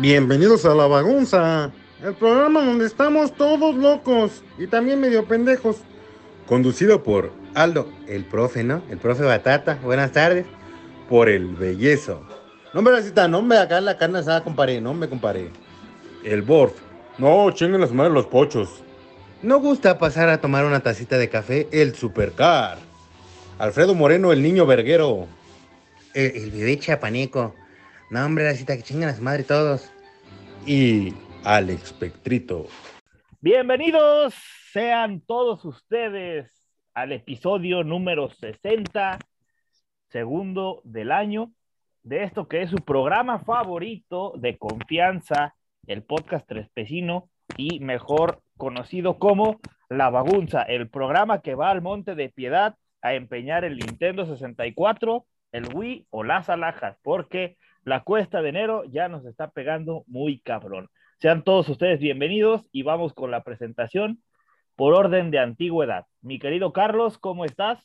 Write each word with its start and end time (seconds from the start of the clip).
Bienvenidos 0.00 0.64
a 0.64 0.74
La 0.74 0.86
Bagunza, 0.86 1.70
el 2.02 2.14
programa 2.14 2.64
donde 2.64 2.86
estamos 2.86 3.34
todos 3.34 3.74
locos 3.74 4.42
y 4.58 4.66
también 4.66 5.00
medio 5.00 5.26
pendejos. 5.26 5.76
Conducido 6.46 7.02
por 7.02 7.30
Aldo, 7.54 7.92
el 8.08 8.24
profe, 8.24 8.64
¿no? 8.64 8.82
El 8.90 8.96
profe 8.98 9.22
Batata. 9.22 9.78
Buenas 9.82 10.10
tardes. 10.12 10.46
Por 11.10 11.28
el 11.28 11.46
bellezo. 11.46 12.26
No 12.72 12.80
me 12.80 12.90
la 12.90 13.28
no 13.28 13.42
me 13.42 13.58
acá 13.58 13.82
la 13.82 13.98
carne 13.98 14.20
asada, 14.20 14.42
comparé, 14.42 14.80
no 14.80 14.94
me 14.94 15.10
comparé. 15.10 15.50
El 16.24 16.40
Borf. 16.40 16.72
No, 17.18 17.50
chinguen 17.50 17.82
las 17.82 17.92
madres 17.92 18.14
los 18.14 18.26
pochos. 18.26 18.82
No 19.42 19.60
gusta 19.60 19.98
pasar 19.98 20.30
a 20.30 20.40
tomar 20.40 20.64
una 20.64 20.80
tacita 20.80 21.18
de 21.18 21.28
café, 21.28 21.68
el 21.70 21.94
Supercar. 21.94 22.78
Alfredo 23.58 23.94
Moreno, 23.94 24.32
el 24.32 24.42
niño 24.42 24.64
verguero. 24.64 25.26
El, 26.14 26.34
el 26.34 26.50
bebé 26.50 26.78
chapaneco. 26.78 27.54
No, 28.12 28.26
hombre, 28.26 28.44
la 28.44 28.52
cita 28.52 28.76
que 28.76 28.82
chingan 28.82 29.08
a 29.08 29.14
su 29.14 29.22
madre 29.22 29.42
todos. 29.42 29.90
Y 30.66 31.14
Alex 31.44 31.94
Pectrito. 31.94 32.66
Bienvenidos 33.40 34.34
sean 34.70 35.22
todos 35.22 35.64
ustedes 35.64 36.52
al 36.92 37.12
episodio 37.12 37.84
número 37.84 38.28
60, 38.28 39.18
segundo 40.10 40.82
del 40.84 41.10
año, 41.10 41.54
de 42.02 42.24
esto 42.24 42.48
que 42.48 42.60
es 42.60 42.68
su 42.68 42.76
programa 42.76 43.38
favorito 43.38 44.34
de 44.36 44.58
confianza, 44.58 45.54
el 45.86 46.02
podcast 46.02 46.46
Trespecino 46.46 47.30
y 47.56 47.80
mejor 47.80 48.42
conocido 48.58 49.18
como 49.18 49.58
La 49.88 50.10
Bagunza, 50.10 50.60
el 50.60 50.90
programa 50.90 51.40
que 51.40 51.54
va 51.54 51.70
al 51.70 51.80
Monte 51.80 52.14
de 52.14 52.28
Piedad 52.28 52.76
a 53.00 53.14
empeñar 53.14 53.64
el 53.64 53.78
Nintendo 53.78 54.26
64, 54.26 55.24
el 55.52 55.74
Wii 55.74 56.08
o 56.10 56.24
las 56.24 56.50
alhajas, 56.50 56.98
porque 57.02 57.56
la 57.84 58.02
cuesta 58.02 58.42
de 58.42 58.48
enero 58.48 58.84
ya 58.84 59.08
nos 59.08 59.24
está 59.24 59.50
pegando 59.50 60.04
muy 60.06 60.40
cabrón. 60.40 60.88
Sean 61.18 61.42
todos 61.42 61.68
ustedes 61.68 62.00
bienvenidos 62.00 62.68
y 62.72 62.82
vamos 62.82 63.12
con 63.12 63.30
la 63.30 63.42
presentación 63.42 64.22
por 64.76 64.94
orden 64.94 65.30
de 65.30 65.38
antigüedad. 65.38 66.06
Mi 66.20 66.38
querido 66.38 66.72
Carlos, 66.72 67.18
¿cómo 67.18 67.44
estás? 67.44 67.84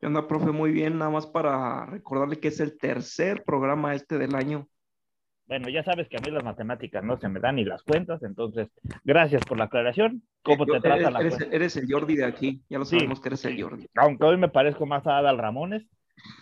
¿Qué 0.00 0.06
onda, 0.06 0.26
profe? 0.26 0.52
Muy 0.52 0.70
bien, 0.70 0.98
nada 0.98 1.10
más 1.10 1.26
para 1.26 1.86
recordarle 1.86 2.38
que 2.38 2.48
es 2.48 2.60
el 2.60 2.78
tercer 2.78 3.42
programa 3.44 3.94
este 3.94 4.16
del 4.16 4.34
año. 4.34 4.68
Bueno, 5.46 5.70
ya 5.70 5.82
sabes 5.82 6.08
que 6.08 6.16
a 6.16 6.20
mí 6.20 6.30
las 6.30 6.44
matemáticas 6.44 7.02
no 7.02 7.16
se 7.18 7.28
me 7.28 7.40
dan 7.40 7.56
ni 7.56 7.64
las 7.64 7.82
cuentas, 7.82 8.22
entonces 8.22 8.68
gracias 9.02 9.42
por 9.46 9.56
la 9.56 9.64
aclaración. 9.64 10.22
¿Cómo 10.42 10.66
te 10.66 10.78
trata 10.80 11.10
la 11.10 11.20
eres, 11.20 11.40
eres, 11.50 11.76
el 11.76 11.90
Jordi 11.90 12.16
de 12.16 12.26
aquí, 12.26 12.62
ya 12.68 12.78
lo 12.78 12.84
sabemos 12.84 13.20
que 13.20 13.30
eres 13.30 13.44
el 13.46 13.62
Jordi. 13.62 13.86
Aunque 13.96 14.24
hoy 14.24 14.36
me 14.36 14.48
parezco 14.48 14.84
más 14.84 15.06
a 15.06 15.18
Adal 15.18 15.38
Ramones, 15.38 15.86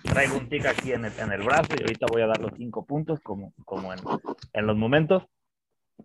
traigo 0.03 0.37
un 0.37 0.49
tic 0.49 0.67
aquí 0.67 0.93
en 0.93 1.05
el, 1.05 1.13
en 1.19 1.33
el, 1.33 1.43
brazo 1.43 1.75
y 1.77 1.83
ahorita 1.83 2.07
voy 2.11 2.23
a 2.23 2.27
dar 2.27 2.41
los 2.41 2.53
cinco 2.57 2.87
puntos 2.87 3.21
como, 3.21 3.53
como 3.65 3.93
en, 3.93 4.01
en 4.53 4.67
los 4.67 4.77
momentos. 4.77 5.23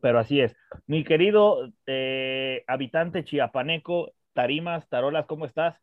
Pero 0.02 0.20
así 0.20 0.40
es. 0.40 0.56
Mi 0.88 1.04
querido 1.04 1.72
eh, 1.86 2.64
habitante 2.68 3.26
chiapaneco, 3.26 4.14
Tarimas, 4.34 4.88
Tarolas, 4.88 5.26
¿cómo 5.26 5.46
estás? 5.46 5.76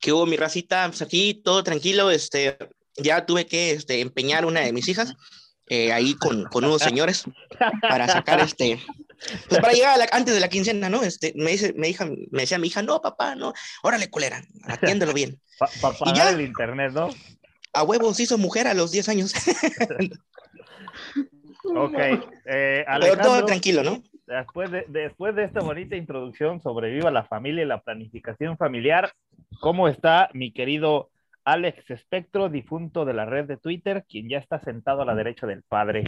¿Qué 0.00 0.12
hubo, 0.12 0.26
mi 0.26 0.36
racita? 0.36 0.86
Pues 0.88 1.00
aquí 1.02 1.34
todo 1.34 1.62
tranquilo. 1.62 2.10
Este, 2.10 2.58
ya 2.96 3.24
tuve 3.24 3.46
que 3.46 3.70
este, 3.70 4.00
empeñar 4.00 4.44
una 4.44 4.60
de 4.60 4.72
mis 4.72 4.88
hijas 4.88 5.14
eh, 5.68 5.92
ahí 5.92 6.14
con, 6.14 6.44
con, 6.46 6.64
unos 6.64 6.82
señores 6.82 7.24
para 7.80 8.08
sacar 8.08 8.40
este. 8.40 8.80
Pues 9.48 9.60
para 9.60 9.72
llegar 9.72 10.08
antes 10.10 10.34
de 10.34 10.40
la 10.40 10.48
quincena, 10.48 10.90
¿no? 10.90 11.04
Este, 11.04 11.32
me 11.36 11.52
dice, 11.52 11.72
me, 11.76 11.94
me 12.30 12.42
decía 12.42 12.58
mi 12.58 12.66
hija, 12.66 12.82
no, 12.82 13.00
papá, 13.00 13.36
no, 13.36 13.52
órale, 13.84 14.10
culera, 14.10 14.42
atiéndelo 14.64 15.12
bien. 15.12 15.40
Para 15.80 15.96
pa 15.96 16.14
ya, 16.14 16.30
el 16.30 16.40
internet, 16.40 16.92
¿no? 16.92 17.10
A 17.72 17.84
huevos 17.84 18.18
hizo 18.20 18.38
mujer 18.38 18.66
a 18.66 18.74
los 18.74 18.92
10 18.92 19.08
años. 19.08 19.34
ok. 21.64 21.98
Eh, 22.46 22.84
Alejandro, 22.86 23.24
todo 23.24 23.44
tranquilo, 23.44 23.82
¿no? 23.82 24.02
Después 24.26 24.70
de, 24.70 24.84
después 24.88 25.34
de 25.34 25.44
esta 25.44 25.60
bonita 25.60 25.96
introducción 25.96 26.62
sobre 26.62 26.90
Viva 26.90 27.10
la 27.10 27.24
Familia 27.24 27.64
y 27.64 27.66
la 27.66 27.82
planificación 27.82 28.56
familiar, 28.56 29.12
¿cómo 29.60 29.88
está 29.88 30.30
mi 30.32 30.52
querido 30.52 31.10
Alex 31.44 31.90
Espectro, 31.90 32.48
difunto 32.48 33.04
de 33.04 33.14
la 33.14 33.24
red 33.24 33.46
de 33.46 33.56
Twitter, 33.56 34.04
quien 34.08 34.28
ya 34.28 34.38
está 34.38 34.60
sentado 34.60 35.02
a 35.02 35.04
la 35.04 35.14
derecha 35.14 35.46
del 35.46 35.62
padre? 35.62 36.04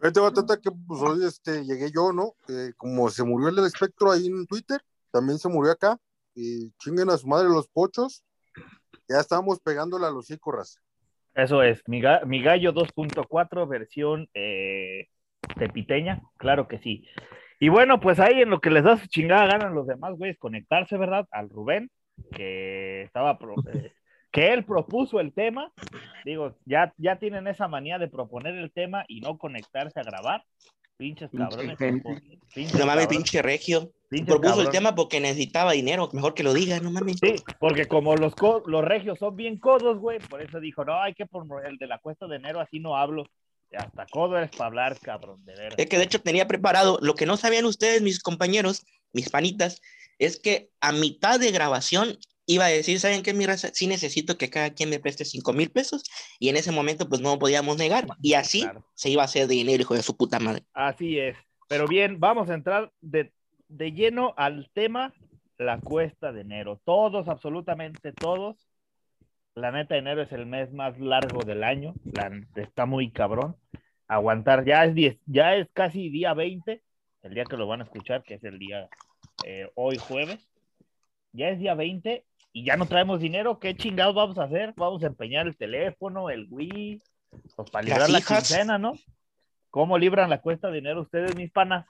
Este 0.00 0.20
batata 0.20 0.60
que 0.60 0.70
pues 0.70 1.02
hoy 1.02 1.24
este, 1.24 1.64
llegué 1.64 1.90
yo, 1.90 2.12
¿no? 2.12 2.34
Eh, 2.48 2.72
como 2.76 3.10
se 3.10 3.24
murió 3.24 3.48
el 3.48 3.66
espectro 3.66 4.12
ahí 4.12 4.26
en 4.26 4.46
Twitter, 4.46 4.80
también 5.10 5.38
se 5.38 5.48
murió 5.48 5.72
acá. 5.72 5.98
Y 6.40 6.70
chinguen 6.78 7.10
a 7.10 7.16
su 7.16 7.26
madre 7.26 7.48
los 7.48 7.66
pochos. 7.66 8.24
Ya 9.08 9.18
estábamos 9.18 9.58
pegándole 9.58 10.06
a 10.06 10.10
los 10.10 10.30
ícoras. 10.30 10.80
Eso 11.34 11.62
es, 11.62 11.82
mi, 11.88 12.00
ga 12.00 12.24
mi 12.24 12.42
gallo 12.42 12.72
2.4 12.72 13.68
versión 13.68 14.28
eh, 14.34 15.08
tepiteña, 15.58 16.22
claro 16.36 16.68
que 16.68 16.78
sí. 16.78 17.08
Y 17.58 17.68
bueno, 17.70 17.98
pues 17.98 18.20
ahí 18.20 18.40
en 18.40 18.50
lo 18.50 18.60
que 18.60 18.70
les 18.70 18.84
da 18.84 18.96
su 18.96 19.08
chingada 19.08 19.46
ganan 19.46 19.74
los 19.74 19.86
demás 19.86 20.14
güeyes 20.16 20.38
conectarse, 20.38 20.96
¿verdad? 20.96 21.26
Al 21.32 21.48
Rubén, 21.48 21.90
que 22.32 23.02
estaba 23.02 23.36
eh, 23.72 23.92
que 24.30 24.52
él 24.52 24.64
propuso 24.64 25.18
el 25.18 25.32
tema. 25.32 25.72
Digo, 26.24 26.56
ya, 26.64 26.94
ya 26.98 27.18
tienen 27.18 27.48
esa 27.48 27.66
manía 27.66 27.98
de 27.98 28.08
proponer 28.08 28.54
el 28.54 28.70
tema 28.70 29.04
y 29.08 29.20
no 29.20 29.38
conectarse 29.38 29.98
a 29.98 30.04
grabar. 30.04 30.44
Pinches 30.96 31.30
cabrones. 31.30 31.76
Pinche 32.54 32.78
no 32.78 32.86
mames, 32.86 33.08
pinche 33.08 33.42
regio. 33.42 33.92
Propuso 34.26 34.62
el 34.62 34.70
tema 34.70 34.94
porque 34.94 35.20
necesitaba 35.20 35.72
dinero. 35.72 36.08
Mejor 36.12 36.34
que 36.34 36.42
lo 36.42 36.54
diga, 36.54 36.80
no 36.80 36.90
mames. 36.90 37.18
Sí, 37.20 37.36
porque 37.60 37.86
como 37.86 38.16
los, 38.16 38.34
los 38.66 38.84
regios 38.84 39.18
son 39.18 39.36
bien 39.36 39.58
codos, 39.58 39.98
güey, 39.98 40.18
por 40.18 40.42
eso 40.42 40.60
dijo, 40.60 40.84
no, 40.84 41.00
hay 41.00 41.14
que 41.14 41.26
poner 41.26 41.66
el 41.66 41.76
de 41.76 41.86
la 41.86 41.98
cuesta 41.98 42.26
de 42.26 42.36
enero, 42.36 42.60
así 42.60 42.80
no 42.80 42.96
hablo. 42.96 43.24
Hasta 43.76 44.06
codo 44.06 44.38
eres 44.38 44.50
para 44.50 44.66
hablar, 44.66 44.98
cabrón, 44.98 45.44
de 45.44 45.54
veras. 45.54 45.74
Es 45.76 45.86
que 45.86 45.98
de 45.98 46.04
hecho 46.04 46.20
tenía 46.20 46.48
preparado, 46.48 46.98
lo 47.02 47.14
que 47.14 47.26
no 47.26 47.36
sabían 47.36 47.66
ustedes, 47.66 48.00
mis 48.00 48.20
compañeros, 48.20 48.86
mis 49.12 49.28
panitas, 49.28 49.82
es 50.18 50.40
que 50.40 50.70
a 50.80 50.92
mitad 50.92 51.38
de 51.38 51.52
grabación 51.52 52.18
iba 52.46 52.64
a 52.64 52.68
decir, 52.68 52.98
¿saben 52.98 53.22
qué, 53.22 53.34
mi 53.34 53.44
raza? 53.44 53.68
Sí 53.74 53.86
necesito 53.86 54.38
que 54.38 54.48
cada 54.48 54.70
quien 54.70 54.88
me 54.88 54.98
preste 54.98 55.26
5 55.26 55.52
mil 55.52 55.70
pesos. 55.70 56.02
Y 56.38 56.48
en 56.48 56.56
ese 56.56 56.72
momento, 56.72 57.08
pues 57.08 57.20
no 57.20 57.38
podíamos 57.38 57.76
negar. 57.76 58.06
Y 58.22 58.34
así 58.34 58.66
se 58.94 59.10
iba 59.10 59.22
a 59.22 59.26
hacer 59.26 59.46
dinero, 59.46 59.82
hijo 59.82 59.94
de 59.94 60.02
su 60.02 60.16
puta 60.16 60.40
madre. 60.40 60.64
Así 60.72 61.18
es. 61.18 61.36
Pero 61.68 61.86
bien, 61.86 62.18
vamos 62.18 62.48
a 62.48 62.54
entrar 62.54 62.90
de, 63.02 63.30
de 63.68 63.92
lleno 63.92 64.34
al 64.36 64.70
tema, 64.72 65.12
la 65.58 65.80
cuesta 65.80 66.32
de 66.32 66.42
enero. 66.42 66.80
Todos, 66.84 67.28
absolutamente 67.28 68.12
todos. 68.12 68.68
La 69.54 69.72
neta, 69.72 69.96
enero 69.96 70.22
es 70.22 70.32
el 70.32 70.46
mes 70.46 70.72
más 70.72 70.98
largo 70.98 71.42
del 71.42 71.64
año. 71.64 71.94
La, 72.04 72.30
está 72.56 72.86
muy 72.86 73.10
cabrón. 73.10 73.56
Aguantar, 74.06 74.64
ya 74.64 74.84
es, 74.84 74.94
diez, 74.94 75.18
ya 75.26 75.54
es 75.54 75.68
casi 75.72 76.08
día 76.08 76.32
20, 76.32 76.82
el 77.22 77.34
día 77.34 77.44
que 77.44 77.56
lo 77.56 77.66
van 77.66 77.80
a 77.80 77.84
escuchar, 77.84 78.22
que 78.22 78.34
es 78.34 78.44
el 78.44 78.58
día 78.58 78.88
eh, 79.44 79.70
hoy 79.74 79.98
jueves. 79.98 80.48
Ya 81.32 81.50
es 81.50 81.58
día 81.58 81.74
20 81.74 82.24
y 82.52 82.64
ya 82.64 82.76
no 82.76 82.86
traemos 82.86 83.20
dinero, 83.20 83.58
¿qué 83.58 83.76
chingados 83.76 84.14
vamos 84.14 84.38
a 84.38 84.44
hacer? 84.44 84.72
Vamos 84.76 85.02
a 85.02 85.08
empeñar 85.08 85.46
el 85.46 85.56
teléfono, 85.56 86.30
el 86.30 86.46
Wii, 86.50 87.02
pues 87.54 87.70
para 87.70 87.84
librar 87.84 88.08
la 88.08 88.20
quincena, 88.20 88.78
¿no? 88.78 88.94
¿Cómo 89.70 89.98
libran 89.98 90.30
la 90.30 90.40
cuesta 90.40 90.68
de 90.68 90.76
dinero 90.76 91.02
ustedes, 91.02 91.36
mis 91.36 91.50
panas? 91.50 91.86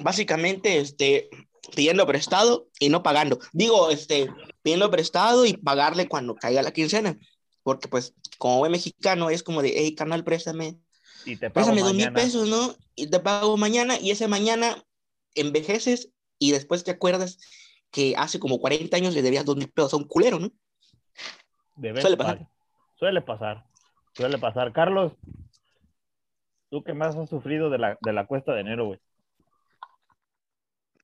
Básicamente, 0.00 0.78
este, 0.78 1.28
pidiendo 1.74 2.06
prestado 2.06 2.68
y 2.78 2.88
no 2.88 3.02
pagando. 3.02 3.38
Digo, 3.52 3.90
este, 3.90 4.28
pidiendo 4.62 4.90
prestado 4.90 5.46
y 5.46 5.54
pagarle 5.54 6.08
cuando 6.08 6.34
caiga 6.34 6.62
la 6.62 6.72
quincena. 6.72 7.18
Porque, 7.62 7.88
pues, 7.88 8.14
como 8.38 8.58
buen 8.58 8.72
mexicano, 8.72 9.30
es 9.30 9.42
como 9.42 9.62
de, 9.62 9.72
hey, 9.76 9.94
canal, 9.94 10.24
préstame. 10.24 10.78
Y 11.24 11.36
te 11.36 11.50
pago 11.50 11.66
préstame 11.66 11.82
dos 11.82 11.94
mil 11.94 12.12
pesos, 12.12 12.48
¿no? 12.48 12.74
Y 12.94 13.08
te 13.08 13.20
pago 13.20 13.56
mañana, 13.56 13.98
y 14.00 14.10
ese 14.10 14.28
mañana 14.28 14.82
envejeces 15.34 16.10
y 16.38 16.52
después 16.52 16.84
te 16.84 16.90
acuerdas 16.90 17.38
que 17.90 18.14
hace 18.16 18.38
como 18.38 18.60
40 18.60 18.96
años 18.96 19.14
le 19.14 19.22
debías 19.22 19.44
dos 19.44 19.56
mil 19.56 19.70
pesos 19.70 19.94
a 19.94 19.96
un 19.96 20.04
culero, 20.04 20.38
¿no? 20.38 20.50
suele 22.00 22.16
pasar. 22.16 22.48
Suele 22.98 23.22
pasar. 23.22 23.64
Suele 24.12 24.38
pasar. 24.38 24.72
Carlos, 24.72 25.12
¿tú 26.70 26.82
qué 26.82 26.94
más 26.94 27.16
has 27.16 27.30
sufrido 27.30 27.70
de 27.70 27.78
la, 27.78 27.98
de 28.00 28.12
la 28.12 28.26
cuesta 28.26 28.52
de 28.52 28.60
enero, 28.60 28.86
güey? 28.86 29.00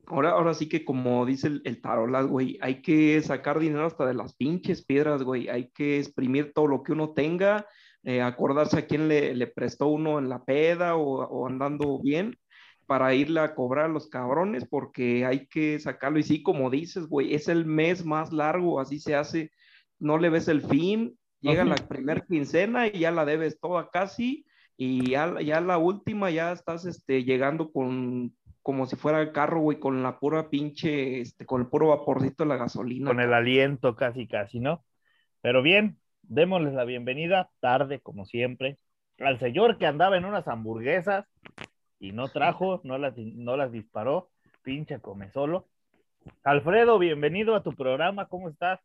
Ahora, 0.07 0.31
ahora 0.31 0.55
sí 0.55 0.69
que 0.69 0.85
como 0.85 1.27
dice 1.27 1.49
el, 1.49 1.63
el 1.65 1.81
tarolas, 1.81 2.27
güey, 2.27 2.59
hay 2.61 2.83
que 2.83 3.21
sacar 3.23 3.59
dinero 3.59 3.87
hasta 3.87 4.07
de 4.07 4.15
las 4.15 4.35
pinches 4.35 4.85
piedras, 4.85 5.23
güey. 5.23 5.49
Hay 5.49 5.71
que 5.71 5.99
exprimir 5.99 6.53
todo 6.53 6.69
lo 6.69 6.83
que 6.83 6.93
uno 6.93 7.13
tenga, 7.13 7.67
eh, 8.05 8.23
acordarse 8.23 8.79
a 8.79 8.87
quién 8.87 9.09
le, 9.09 9.35
le, 9.35 9.47
prestó 9.49 9.89
uno 9.89 10.19
en 10.19 10.29
la 10.29 10.45
peda 10.45 10.97
o, 10.97 11.25
o 11.25 11.47
andando 11.49 12.01
bien 12.01 12.37
para 12.87 13.15
irle 13.15 13.41
a 13.41 13.55
cobrar 13.55 13.87
a 13.87 13.89
los 13.89 14.09
cabrones 14.09 14.65
porque 14.69 15.27
hay 15.27 15.47
que 15.49 15.79
sacarlo. 15.81 16.19
Y 16.19 16.23
sí, 16.23 16.43
como 16.43 16.71
dices, 16.71 17.07
güey, 17.07 17.35
es 17.35 17.49
el 17.49 17.67
mes 17.67 18.05
más 18.05 18.33
largo, 18.33 18.81
así 18.81 19.01
se 19.01 19.15
hace, 19.15 19.51
no 19.99 20.19
le 20.19 20.31
ves 20.31 20.49
el 20.49 20.63
fin, 20.63 21.19
llega 21.41 21.65
la 21.65 21.77
primera 21.77 22.25
quincena 22.25 22.87
y 22.87 23.01
ya 23.01 23.11
la 23.11 23.25
debes 23.25 23.59
toda 23.61 23.91
casi, 23.91 24.47
y 24.77 25.11
ya, 25.11 25.41
ya 25.41 25.61
la 25.61 25.79
última 25.79 26.31
ya 26.31 26.53
estás 26.53 26.87
este, 26.87 27.25
llegando 27.25 27.73
con 27.73 28.35
como 28.67 28.87
si 28.87 28.97
fuera 28.97 29.21
el 29.21 29.31
carro, 29.31 29.61
güey, 29.61 29.79
con 29.79 30.03
la 30.03 30.19
pura 30.19 30.51
pinche, 30.51 31.21
este, 31.21 31.47
con 31.47 31.61
el 31.61 31.69
puro 31.69 31.87
vaporcito 31.87 32.43
de 32.43 32.49
la 32.49 32.57
gasolina. 32.57 33.07
Con 33.07 33.21
el 33.21 33.33
aliento 33.33 33.95
casi, 33.95 34.27
casi, 34.27 34.59
¿no? 34.59 34.85
Pero 35.41 35.63
bien, 35.63 36.01
démosles 36.23 36.75
la 36.75 36.83
bienvenida, 36.83 37.49
tarde 37.61 38.01
como 38.01 38.25
siempre, 38.25 38.77
al 39.21 39.39
señor 39.39 39.79
que 39.79 39.87
andaba 39.87 40.17
en 40.17 40.25
unas 40.25 40.49
hamburguesas 40.49 41.27
y 42.01 42.11
no 42.11 42.27
trajo, 42.27 42.81
no 42.83 42.99
las, 42.99 43.17
no 43.17 43.57
las 43.57 43.71
disparó, 43.71 44.31
pinche 44.65 44.99
come 44.99 45.31
solo. 45.31 45.69
Alfredo, 46.43 46.99
bienvenido 46.99 47.55
a 47.55 47.63
tu 47.63 47.71
programa, 47.73 48.27
¿cómo 48.27 48.49
estás? 48.49 48.81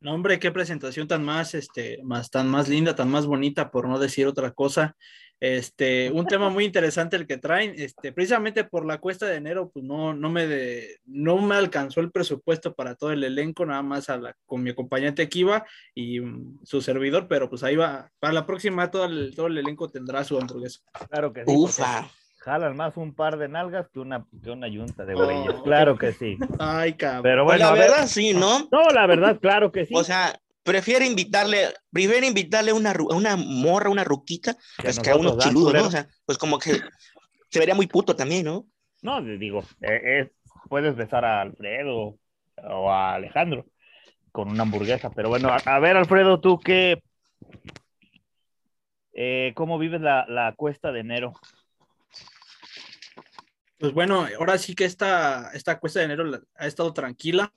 No, 0.00 0.14
hombre, 0.14 0.38
qué 0.38 0.52
presentación 0.52 1.08
tan 1.08 1.24
más, 1.24 1.54
este, 1.54 2.00
más, 2.04 2.30
tan 2.30 2.48
más 2.48 2.68
linda, 2.68 2.94
tan 2.94 3.10
más 3.10 3.26
bonita, 3.26 3.70
por 3.70 3.88
no 3.88 3.98
decir 3.98 4.26
otra 4.26 4.52
cosa. 4.52 4.96
Este, 5.40 6.10
un 6.10 6.26
tema 6.26 6.50
muy 6.50 6.64
interesante 6.64 7.16
el 7.16 7.26
que 7.26 7.36
traen, 7.36 7.74
este, 7.76 8.12
precisamente 8.12 8.64
por 8.64 8.84
la 8.86 8.98
cuesta 8.98 9.26
de 9.26 9.36
enero, 9.36 9.70
pues 9.70 9.84
no, 9.84 10.14
no 10.14 10.30
me 10.30 10.46
de, 10.46 10.98
no 11.06 11.38
me 11.38 11.54
alcanzó 11.54 12.00
el 12.00 12.10
presupuesto 12.10 12.74
para 12.74 12.94
todo 12.94 13.12
el 13.12 13.24
elenco, 13.24 13.66
nada 13.66 13.82
más 13.82 14.08
a 14.08 14.18
la, 14.18 14.36
con 14.46 14.62
mi 14.62 14.70
acompañante 14.70 15.28
Kiva 15.28 15.64
y 15.94 16.20
um, 16.20 16.58
su 16.64 16.80
servidor, 16.80 17.28
pero 17.28 17.48
pues 17.48 17.62
ahí 17.62 17.76
va, 17.76 18.10
para 18.18 18.32
la 18.32 18.46
próxima 18.46 18.90
todo 18.90 19.04
el, 19.04 19.34
todo 19.34 19.46
el 19.46 19.58
elenco 19.58 19.88
tendrá 19.88 20.24
su 20.24 20.38
hamburguesa. 20.38 20.80
Claro 21.08 21.32
que 21.32 21.44
sí. 21.44 21.52
Ufa. 21.54 22.08
Jalan 22.38 22.76
más 22.76 22.96
un 22.96 23.14
par 23.14 23.36
de 23.36 23.48
nalgas 23.48 23.88
que 23.92 23.98
una, 24.00 24.24
que 24.42 24.50
una 24.50 24.68
yunta 24.68 25.04
de 25.04 25.14
güeyes. 25.14 25.54
Oh, 25.58 25.62
claro 25.64 25.96
que 25.98 26.12
sí. 26.12 26.38
Ay, 26.58 26.94
cabrón. 26.94 27.22
Pero 27.22 27.44
Pues 27.44 27.58
bueno, 27.58 27.74
la 27.74 27.80
ver- 27.80 27.90
verdad, 27.90 28.06
sí, 28.06 28.32
¿no? 28.32 28.68
No, 28.70 28.84
la 28.94 29.06
verdad, 29.06 29.38
claro 29.40 29.72
que 29.72 29.86
sí. 29.86 29.94
O 29.94 30.04
sea, 30.04 30.38
prefiere 30.62 31.04
invitarle, 31.06 31.68
prefiere 31.92 32.26
invitarle 32.26 32.72
una, 32.72 32.94
una 33.10 33.36
morra, 33.36 33.90
una 33.90 34.04
ruquita, 34.04 34.54
pues 34.80 34.98
que 35.00 35.10
a 35.10 35.16
unos 35.16 35.36
nosotros, 35.36 35.36
¿verdad, 35.36 35.44
chiludos, 35.50 35.74
¿no? 35.74 35.86
O 35.88 35.90
sea, 35.90 36.06
pues 36.26 36.38
como 36.38 36.58
que 36.58 36.72
se 37.50 37.58
vería 37.58 37.74
muy 37.74 37.86
puto 37.86 38.14
también, 38.14 38.44
¿no? 38.44 38.66
No, 39.02 39.20
digo, 39.22 39.62
eh, 39.80 40.20
es- 40.20 40.30
puedes 40.68 40.94
besar 40.96 41.24
a 41.24 41.40
Alfredo 41.40 42.18
o 42.62 42.90
a 42.90 43.14
Alejandro 43.14 43.66
con 44.32 44.48
una 44.48 44.62
hamburguesa, 44.62 45.10
pero 45.14 45.28
bueno, 45.28 45.48
a, 45.48 45.56
a 45.64 45.78
ver, 45.80 45.96
Alfredo, 45.96 46.38
tú 46.40 46.58
qué, 46.60 47.02
eh, 49.12 49.52
¿cómo 49.56 49.78
vives 49.78 50.00
la, 50.00 50.26
la 50.28 50.52
cuesta 50.54 50.92
de 50.92 51.00
enero? 51.00 51.32
Pues 53.78 53.92
bueno, 53.92 54.26
ahora 54.38 54.58
sí 54.58 54.74
que 54.74 54.84
esta, 54.84 55.50
esta 55.52 55.78
cuesta 55.78 56.00
de 56.00 56.06
enero 56.06 56.40
ha 56.56 56.66
estado 56.66 56.92
tranquila. 56.92 57.52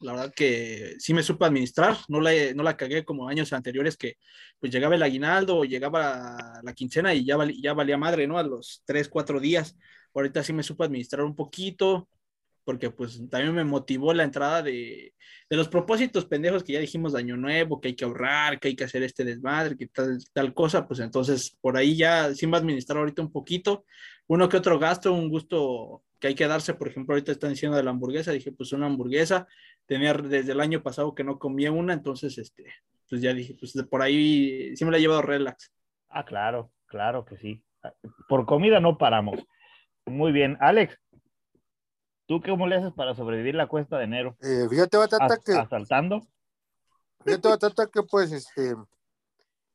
La 0.00 0.12
verdad 0.12 0.32
que 0.34 0.96
sí 0.98 1.14
me 1.14 1.22
supo 1.22 1.44
administrar, 1.46 1.96
no 2.08 2.20
la, 2.20 2.30
no 2.54 2.62
la 2.62 2.76
cagué 2.76 3.02
como 3.04 3.28
años 3.28 3.52
anteriores 3.54 3.96
que 3.96 4.16
pues 4.58 4.70
llegaba 4.72 4.94
el 4.94 5.02
aguinaldo 5.02 5.64
llegaba 5.64 6.60
la 6.62 6.74
quincena 6.74 7.14
y 7.14 7.24
ya, 7.24 7.36
val- 7.36 7.54
ya 7.60 7.72
valía 7.72 7.96
madre, 7.96 8.26
¿no? 8.26 8.36
A 8.38 8.42
los 8.42 8.82
tres, 8.84 9.08
cuatro 9.08 9.40
días. 9.40 9.76
Ahorita 10.14 10.42
sí 10.42 10.52
me 10.52 10.62
supo 10.62 10.84
administrar 10.84 11.24
un 11.24 11.34
poquito, 11.34 12.08
porque 12.70 12.88
pues 12.92 13.20
también 13.28 13.52
me 13.52 13.64
motivó 13.64 14.14
la 14.14 14.22
entrada 14.22 14.62
de, 14.62 15.12
de 15.48 15.56
los 15.56 15.66
propósitos 15.66 16.24
pendejos 16.24 16.62
que 16.62 16.74
ya 16.74 16.78
dijimos 16.78 17.12
de 17.12 17.18
año 17.18 17.36
nuevo, 17.36 17.80
que 17.80 17.88
hay 17.88 17.96
que 17.96 18.04
ahorrar, 18.04 18.60
que 18.60 18.68
hay 18.68 18.76
que 18.76 18.84
hacer 18.84 19.02
este 19.02 19.24
desmadre, 19.24 19.76
que 19.76 19.88
tal, 19.88 20.18
tal 20.32 20.54
cosa, 20.54 20.86
pues 20.86 21.00
entonces 21.00 21.58
por 21.60 21.76
ahí 21.76 21.96
ya 21.96 22.32
sí 22.32 22.46
va 22.46 22.58
a 22.58 22.60
administrar 22.60 22.98
ahorita 22.98 23.22
un 23.22 23.32
poquito 23.32 23.84
uno 24.28 24.48
que 24.48 24.56
otro 24.56 24.78
gasto, 24.78 25.12
un 25.12 25.30
gusto 25.30 26.04
que 26.20 26.28
hay 26.28 26.36
que 26.36 26.46
darse, 26.46 26.74
por 26.74 26.86
ejemplo, 26.86 27.14
ahorita 27.14 27.32
están 27.32 27.50
diciendo 27.50 27.76
de 27.76 27.82
la 27.82 27.90
hamburguesa, 27.90 28.30
dije, 28.30 28.52
pues 28.52 28.72
una 28.72 28.86
hamburguesa, 28.86 29.48
tenía 29.84 30.14
desde 30.14 30.52
el 30.52 30.60
año 30.60 30.80
pasado 30.80 31.12
que 31.12 31.24
no 31.24 31.40
comía 31.40 31.72
una, 31.72 31.92
entonces, 31.92 32.38
este, 32.38 32.72
pues 33.08 33.20
ya 33.20 33.34
dije, 33.34 33.56
pues 33.58 33.72
por 33.90 34.00
ahí 34.00 34.76
sí 34.76 34.84
me 34.84 34.92
la 34.92 34.98
he 34.98 35.00
llevado 35.00 35.22
relax. 35.22 35.72
Ah, 36.08 36.24
claro, 36.24 36.70
claro 36.86 37.24
que 37.24 37.36
sí. 37.38 37.64
Por 38.28 38.46
comida 38.46 38.78
no 38.78 38.96
paramos. 38.96 39.44
Muy 40.06 40.30
bien, 40.30 40.56
Alex, 40.60 40.96
¿tú 42.30 42.40
cómo 42.40 42.68
le 42.68 42.76
haces 42.76 42.92
para 42.92 43.12
sobrevivir 43.16 43.56
la 43.56 43.66
cuesta 43.66 43.98
de 43.98 44.04
enero? 44.04 44.36
Eh, 44.40 44.68
fíjate, 44.70 44.96
Batata, 44.96 45.34
¿As- 45.34 45.40
que, 45.40 45.52
¿Asaltando? 45.52 46.20
fíjate, 47.24 47.48
Batata, 47.48 47.88
que 47.88 48.04
pues, 48.04 48.30
este, 48.30 48.76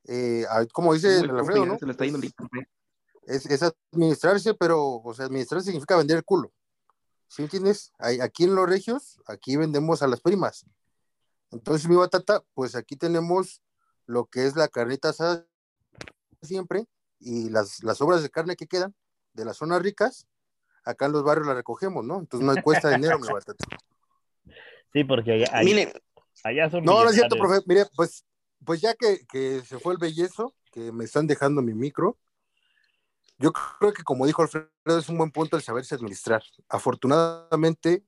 eh, 0.05 0.45
a- 0.49 0.65
como 0.67 0.93
dice 0.93 1.19
el 1.19 1.31
Alfredo, 1.31 1.65
¿no? 1.65 1.77
Se 1.77 1.85
le 1.85 1.91
está 1.91 2.05
yendo 2.05 2.17
el 2.19 2.23
internet. 2.23 2.69
Es, 3.23 3.45
es 3.47 3.61
administrarse, 3.91 4.53
pero, 4.53 5.01
o 5.03 5.13
sea, 5.13 5.25
administrar 5.25 5.63
significa 5.63 5.97
vender 5.97 6.15
el 6.15 6.23
culo. 6.23 6.53
¿Sí 7.27 7.41
entiendes? 7.41 7.91
Aquí 7.99 8.45
en 8.45 8.55
Los 8.55 8.69
Regios, 8.69 9.19
aquí 9.27 9.57
vendemos 9.57 10.01
a 10.01 10.07
las 10.07 10.21
primas. 10.21 10.65
Entonces, 11.51 11.89
mi 11.89 11.97
batata, 11.97 12.41
pues 12.53 12.73
aquí 12.75 12.95
tenemos 12.95 13.61
lo 14.05 14.27
que 14.27 14.45
es 14.45 14.55
la 14.55 14.69
carnita 14.69 15.09
asada 15.09 15.45
siempre 16.41 16.87
y 17.19 17.49
las, 17.49 17.83
las 17.83 17.99
obras 17.99 18.23
de 18.23 18.29
carne 18.29 18.55
que 18.55 18.67
quedan 18.67 18.95
de 19.33 19.43
las 19.43 19.57
zonas 19.57 19.81
ricas, 19.81 20.25
acá 20.85 21.07
en 21.07 21.11
los 21.11 21.23
barrios 21.23 21.47
las 21.47 21.55
recogemos, 21.55 22.05
¿no? 22.05 22.19
Entonces 22.19 22.45
no 22.45 22.53
hay 22.53 22.61
cuesta 22.61 22.89
de 22.89 22.95
dinero, 22.95 23.19
mi 23.19 23.27
batata. 23.27 23.65
Sí, 24.93 25.03
porque 25.03 25.33
allá, 25.33 25.47
allá- 25.51 25.63
Miren, 25.65 25.91
allá 26.43 26.69
son 26.69 26.83
No, 26.85 27.03
no 27.03 27.09
es 27.09 27.15
cierto, 27.15 27.35
profe. 27.37 27.61
Mire, 27.65 27.85
pues, 27.95 28.25
pues 28.63 28.79
ya 28.81 28.93
que, 28.93 29.25
que 29.27 29.61
se 29.61 29.79
fue 29.79 29.93
el 29.93 29.99
bellezo, 29.99 30.55
que 30.71 30.91
me 30.91 31.03
están 31.03 31.27
dejando 31.27 31.61
mi 31.61 31.73
micro, 31.73 32.17
yo 33.37 33.51
creo 33.51 33.91
que 33.91 34.03
como 34.03 34.25
dijo 34.25 34.41
Alfredo, 34.41 34.69
es 34.85 35.09
un 35.09 35.17
buen 35.17 35.31
punto 35.31 35.57
el 35.57 35.63
saberse 35.63 35.95
administrar. 35.95 36.41
Afortunadamente, 36.69 38.05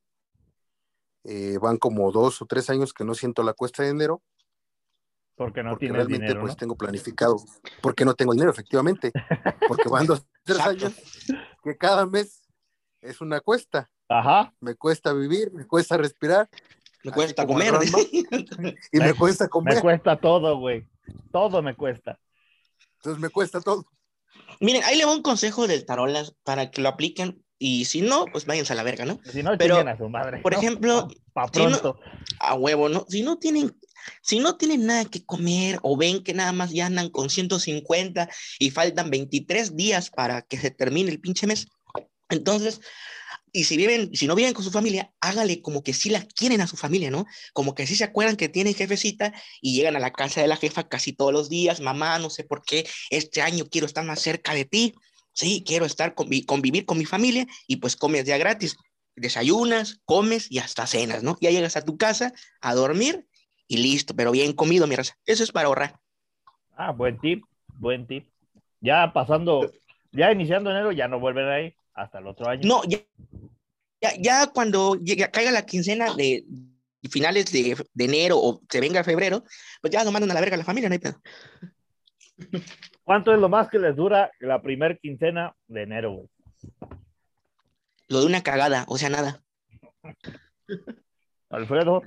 eh, 1.25 1.57
van 1.61 1.77
como 1.77 2.09
dos 2.11 2.41
o 2.41 2.45
tres 2.45 2.69
años 2.69 2.93
que 2.93 3.03
no 3.03 3.13
siento 3.13 3.43
la 3.43 3.53
cuesta 3.53 3.83
de 3.83 3.91
dinero, 3.91 4.21
Porque 5.35 5.61
no 5.61 5.71
porque 5.71 5.87
tienes 5.87 5.97
realmente 5.97 6.25
dinero, 6.27 6.39
pues 6.41 6.53
¿no? 6.53 6.57
tengo 6.57 6.77
planificado, 6.77 7.35
porque 7.81 8.05
no 8.05 8.13
tengo 8.13 8.31
dinero, 8.31 8.49
efectivamente, 8.51 9.11
porque 9.67 9.89
van 9.89 10.05
dos, 10.07 10.25
tres 10.43 10.59
años 10.61 10.93
que 11.61 11.75
cada 11.77 12.05
mes 12.05 12.46
es 13.07 13.21
una 13.21 13.39
cuesta. 13.41 13.89
Ajá, 14.09 14.53
Me 14.61 14.75
cuesta 14.75 15.11
vivir, 15.13 15.51
me 15.53 15.65
cuesta 15.65 15.97
respirar 15.97 16.49
me 17.03 17.11
cuesta 17.11 17.45
comer. 17.45 17.73
y 18.91 18.97
me 18.99 19.13
cuesta 19.13 19.45
me 19.45 19.49
comer, 19.49 19.81
cuesta 19.81 20.19
todo, 20.19 20.57
güey. 20.59 20.85
Todo 21.31 21.61
me 21.61 21.75
cuesta. 21.75 22.19
entonces 22.97 23.21
me 23.21 23.29
cuesta 23.29 23.61
todo. 23.61 23.85
Miren, 24.59 24.83
ahí 24.83 24.97
le 24.97 25.05
va 25.05 25.13
un 25.13 25.21
consejo 25.21 25.67
del 25.67 25.85
tarolas 25.85 26.35
para 26.43 26.69
que 26.69 26.81
lo 26.81 26.89
apliquen 26.89 27.43
y 27.59 27.85
si 27.85 28.01
no, 28.01 28.25
pues 28.25 28.45
váyanse 28.45 28.73
a 28.73 28.75
la 28.75 28.83
verga, 28.83 29.05
¿no? 29.05 29.19
Si 29.23 29.41
no, 29.41 29.51
Pero, 29.57 29.77
a 29.77 29.97
su 29.97 30.09
madre. 30.09 30.41
por 30.41 30.53
¿no? 30.53 30.59
ejemplo, 30.59 31.07
Pa' 31.33 31.47
si 31.53 31.63
no- 31.63 31.69
pronto. 31.69 31.99
A 32.39 32.55
huevo, 32.55 32.89
¿no? 32.89 33.05
Si 33.07 33.23
no 33.23 33.37
tienen, 33.37 33.75
si 34.21 34.39
no 34.39 34.57
tienen 34.57 34.85
nada 34.85 35.05
que 35.05 35.25
comer 35.25 35.79
o 35.83 35.95
ven 35.97 36.23
que 36.23 36.33
nada 36.33 36.51
más 36.51 36.71
ya 36.71 36.87
andan 36.87 37.09
con 37.09 37.29
150 37.29 38.29
y 38.59 38.71
faltan 38.71 39.09
23 39.09 39.75
días 39.75 40.09
para 40.09 40.41
que 40.41 40.57
se 40.57 40.71
termine 40.71 41.09
el 41.09 41.19
pinche 41.21 41.47
mes, 41.47 41.67
entonces, 42.29 42.81
y 43.51 43.63
si 43.63 43.77
viven, 43.77 44.13
si 44.13 44.27
no 44.27 44.35
viven 44.35 44.53
con 44.53 44.63
su 44.63 44.71
familia, 44.71 45.11
hágale 45.21 45.61
como 45.61 45.81
que 45.83 45.93
sí 45.93 46.09
la 46.09 46.25
quieren 46.25 46.61
a 46.61 46.67
su 46.67 46.77
familia, 46.77 47.09
¿no? 47.09 47.25
Como 47.53 47.73
que 47.73 47.87
sí 47.87 47.95
se 47.95 48.03
acuerdan 48.03 48.35
que 48.35 48.49
tienen 48.49 48.75
jefecita 48.75 49.33
y 49.61 49.75
llegan 49.75 49.95
a 49.95 49.99
la 49.99 50.11
casa 50.11 50.41
de 50.41 50.47
la 50.47 50.57
jefa 50.57 50.87
casi 50.87 51.13
todos 51.13 51.33
los 51.33 51.49
días, 51.49 51.81
mamá, 51.81 52.19
no 52.19 52.29
sé 52.29 52.43
por 52.43 52.63
qué, 52.63 52.87
este 53.09 53.41
año 53.41 53.65
quiero 53.69 53.87
estar 53.87 54.05
más 54.05 54.21
cerca 54.21 54.53
de 54.53 54.65
ti, 54.65 54.93
sí, 55.33 55.63
quiero 55.65 55.85
estar 55.85 56.13
convi- 56.15 56.45
convivir 56.45 56.85
con 56.85 56.97
mi 56.97 57.05
familia 57.05 57.47
y 57.67 57.77
pues 57.77 57.95
comes 57.95 58.25
ya 58.25 58.37
gratis 58.37 58.77
desayunas, 59.15 60.01
comes 60.05 60.51
y 60.51 60.59
hasta 60.59 60.85
cenas, 60.85 61.23
¿no? 61.23 61.37
Ya 61.41 61.49
llegas 61.49 61.75
a 61.75 61.81
tu 61.83 61.97
casa 61.97 62.33
a 62.61 62.75
dormir 62.75 63.25
y 63.67 63.77
listo, 63.77 64.15
pero 64.15 64.31
bien 64.31 64.53
comido, 64.53 64.87
mi 64.87 64.95
raza. 64.95 65.17
Eso 65.25 65.43
es 65.43 65.51
para 65.51 65.67
ahorrar. 65.67 65.99
Ah, 66.75 66.91
buen 66.91 67.19
tip, 67.19 67.43
buen 67.79 68.05
tip. 68.05 68.27
Ya 68.81 69.11
pasando, 69.13 69.71
ya 70.11 70.31
iniciando 70.31 70.69
enero, 70.69 70.91
ya 70.91 71.07
no 71.07 71.19
vuelven 71.19 71.47
ahí 71.47 71.73
hasta 71.97 72.19
el 72.19 72.27
otro 72.27 72.47
año. 72.47 72.61
No, 72.63 72.83
ya, 72.87 72.99
ya, 74.01 74.11
ya 74.19 74.47
cuando 74.47 74.95
llegue- 74.95 75.29
caiga 75.31 75.51
la 75.51 75.65
quincena 75.65 76.13
de 76.13 76.45
finales 77.11 77.51
de, 77.51 77.75
de 77.93 78.05
enero 78.05 78.37
o 78.39 78.61
se 78.69 78.79
venga 78.79 79.03
febrero, 79.03 79.43
pues 79.81 79.91
ya 79.91 80.03
lo 80.03 80.11
mandan 80.11 80.31
a 80.31 80.33
la 80.33 80.39
verga 80.41 80.55
a 80.55 80.59
la 80.59 80.63
familia, 80.65 80.89
no 80.89 80.93
hay 80.93 80.99
pedo. 80.99 81.21
¿Cuánto 83.03 83.33
es 83.33 83.39
lo 83.39 83.49
más 83.49 83.69
que 83.69 83.79
les 83.79 83.95
dura 83.95 84.31
la 84.39 84.61
primer 84.61 84.99
quincena 84.99 85.55
de 85.67 85.83
enero, 85.83 86.11
güey? 86.13 86.29
Lo 88.09 88.19
de 88.21 88.25
una 88.25 88.43
cagada, 88.43 88.85
o 88.87 88.97
sea, 88.97 89.09
nada. 89.09 89.41
Alfredo, 91.49 92.03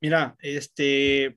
Mira, 0.00 0.36
este, 0.40 1.34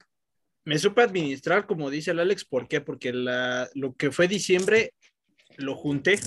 me 0.66 0.78
supe 0.78 1.02
administrar, 1.02 1.66
como 1.66 1.90
dice 1.90 2.12
el 2.12 2.20
Alex, 2.20 2.46
¿por 2.46 2.68
qué? 2.68 2.80
Porque 2.80 3.12
la, 3.12 3.68
lo 3.74 3.96
que 3.96 4.12
fue 4.12 4.28
diciembre 4.28 4.94
lo 5.58 5.76
junté. 5.76 6.20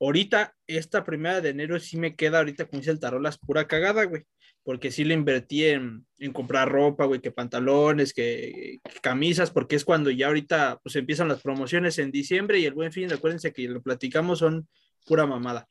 Ahorita, 0.00 0.54
esta 0.66 1.04
primera 1.04 1.40
de 1.40 1.50
enero 1.50 1.78
sí 1.80 1.96
me 1.96 2.14
queda, 2.14 2.38
ahorita 2.38 2.66
como 2.66 2.80
dice 2.80 2.90
el 2.90 3.00
tarolas, 3.00 3.38
pura 3.38 3.66
cagada, 3.66 4.04
güey. 4.04 4.24
Porque 4.62 4.90
sí 4.90 5.04
le 5.04 5.14
invertí 5.14 5.64
en, 5.64 6.06
en 6.18 6.32
comprar 6.32 6.68
ropa, 6.68 7.04
güey, 7.04 7.20
que 7.20 7.30
pantalones, 7.30 8.12
que, 8.12 8.80
camisas, 9.00 9.50
porque 9.50 9.76
es 9.76 9.84
cuando 9.84 10.10
ya 10.10 10.26
ahorita 10.26 10.80
pues 10.82 10.96
empiezan 10.96 11.28
las 11.28 11.40
promociones 11.40 11.98
en 11.98 12.10
diciembre 12.10 12.58
y 12.58 12.64
el 12.64 12.74
buen 12.74 12.92
fin, 12.92 13.08
recuérdense 13.08 13.52
que 13.52 13.68
lo 13.68 13.80
platicamos, 13.80 14.40
son 14.40 14.68
pura 15.06 15.24
mamada. 15.24 15.68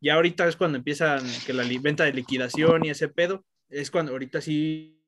Ya 0.00 0.14
ahorita 0.14 0.46
es 0.46 0.56
cuando 0.56 0.76
empiezan 0.76 1.22
que 1.46 1.54
la 1.54 1.64
venta 1.80 2.04
de 2.04 2.12
liquidación 2.12 2.84
y 2.84 2.90
ese 2.90 3.08
pedo, 3.08 3.44
es 3.70 3.90
cuando 3.90 4.12
ahorita 4.12 4.42
sí 4.42 5.00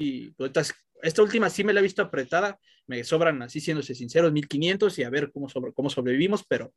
y 0.00 0.30
pues, 0.30 0.52
esta 1.02 1.22
última 1.22 1.50
sí 1.50 1.62
me 1.62 1.72
la 1.72 1.80
he 1.80 1.82
visto 1.82 2.00
apretada, 2.00 2.58
me 2.86 3.04
sobran 3.04 3.42
así 3.42 3.60
siéndose 3.60 3.94
sinceros 3.94 4.32
1500 4.32 4.98
y 4.98 5.02
a 5.04 5.10
ver 5.10 5.30
cómo, 5.30 5.46
cómo 5.74 5.90
sobrevivimos, 5.90 6.44
pero 6.48 6.72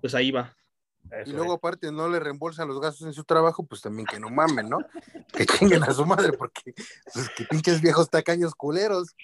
pues 0.00 0.14
ahí 0.14 0.30
va. 0.30 0.54
y 1.26 1.30
luego 1.32 1.54
aparte 1.54 1.90
no 1.92 2.08
le 2.08 2.20
reembolsan 2.20 2.68
los 2.68 2.80
gastos 2.80 3.06
en 3.06 3.12
su 3.12 3.24
trabajo, 3.24 3.64
pues 3.66 3.80
también 3.80 4.06
que 4.06 4.20
no 4.20 4.28
mamen, 4.30 4.68
¿no? 4.68 4.78
Que 5.32 5.46
chinguen 5.46 5.82
a 5.84 5.92
su 5.92 6.04
madre, 6.06 6.32
porque 6.32 6.72
pues, 7.12 7.28
que 7.36 7.44
pinches 7.44 7.80
viejos 7.80 8.10
tacaños 8.10 8.54
culeros. 8.54 9.14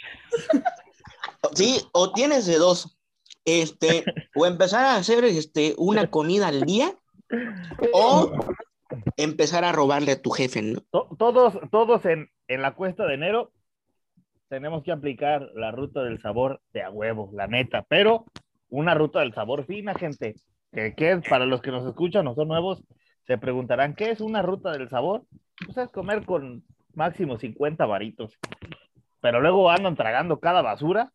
Sí, 1.55 1.81
o 1.93 2.13
tienes 2.13 2.47
de 2.47 2.57
dos. 2.59 2.99
Este, 3.45 4.05
o 4.35 4.45
empezar 4.47 4.85
a 4.85 4.97
hacer 4.97 5.25
este, 5.25 5.75
una 5.79 6.11
comida 6.11 6.49
al 6.49 6.63
día, 6.63 6.93
o 7.93 8.33
empezar 9.17 9.65
a 9.65 9.71
robarle 9.73 10.13
a 10.13 10.21
tu 10.23 10.31
jefe, 10.31 10.63
¿no? 10.63 10.81
To- 10.91 11.09
Todos, 11.17 11.55
todos 11.71 12.05
en, 12.07 12.29
en 12.49 12.63
la 12.63 12.75
cuesta 12.75 13.07
de 13.07 13.15
enero 13.15 13.53
tenemos 14.49 14.83
que 14.83 14.91
aplicar 14.93 15.49
la 15.55 15.71
ruta 15.71 16.03
del 16.03 16.21
sabor 16.21 16.61
de 16.73 16.83
a 16.83 16.91
huevo, 16.91 17.31
la 17.33 17.47
neta, 17.47 17.85
pero 17.89 18.25
una 18.69 18.95
ruta 18.95 19.21
del 19.21 19.33
sabor 19.35 19.65
fina, 19.65 19.95
gente. 19.95 20.35
Que, 20.73 20.95
que 20.95 21.13
es 21.13 21.29
para 21.29 21.47
los 21.47 21.63
que 21.63 21.71
nos 21.71 21.87
escuchan 21.87 22.27
o 22.27 22.35
son 22.35 22.49
nuevos, 22.49 22.83
se 23.27 23.39
preguntarán, 23.39 23.95
¿qué 23.95 24.11
es 24.11 24.21
una 24.21 24.43
ruta 24.43 24.73
del 24.73 24.89
sabor? 24.89 25.25
Pues 25.65 25.77
es 25.79 25.91
comer 25.91 26.25
con 26.25 26.65
máximo 26.95 27.39
50 27.39 27.85
varitos. 27.87 28.33
Pero 29.21 29.41
luego 29.41 29.71
andan 29.71 29.97
tragando 29.97 30.39
cada 30.39 30.63
basura, 30.63 31.13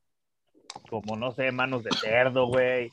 como 0.89 1.15
no 1.15 1.31
sé, 1.31 1.51
manos 1.51 1.83
de 1.83 1.91
cerdo, 1.91 2.47
güey, 2.47 2.91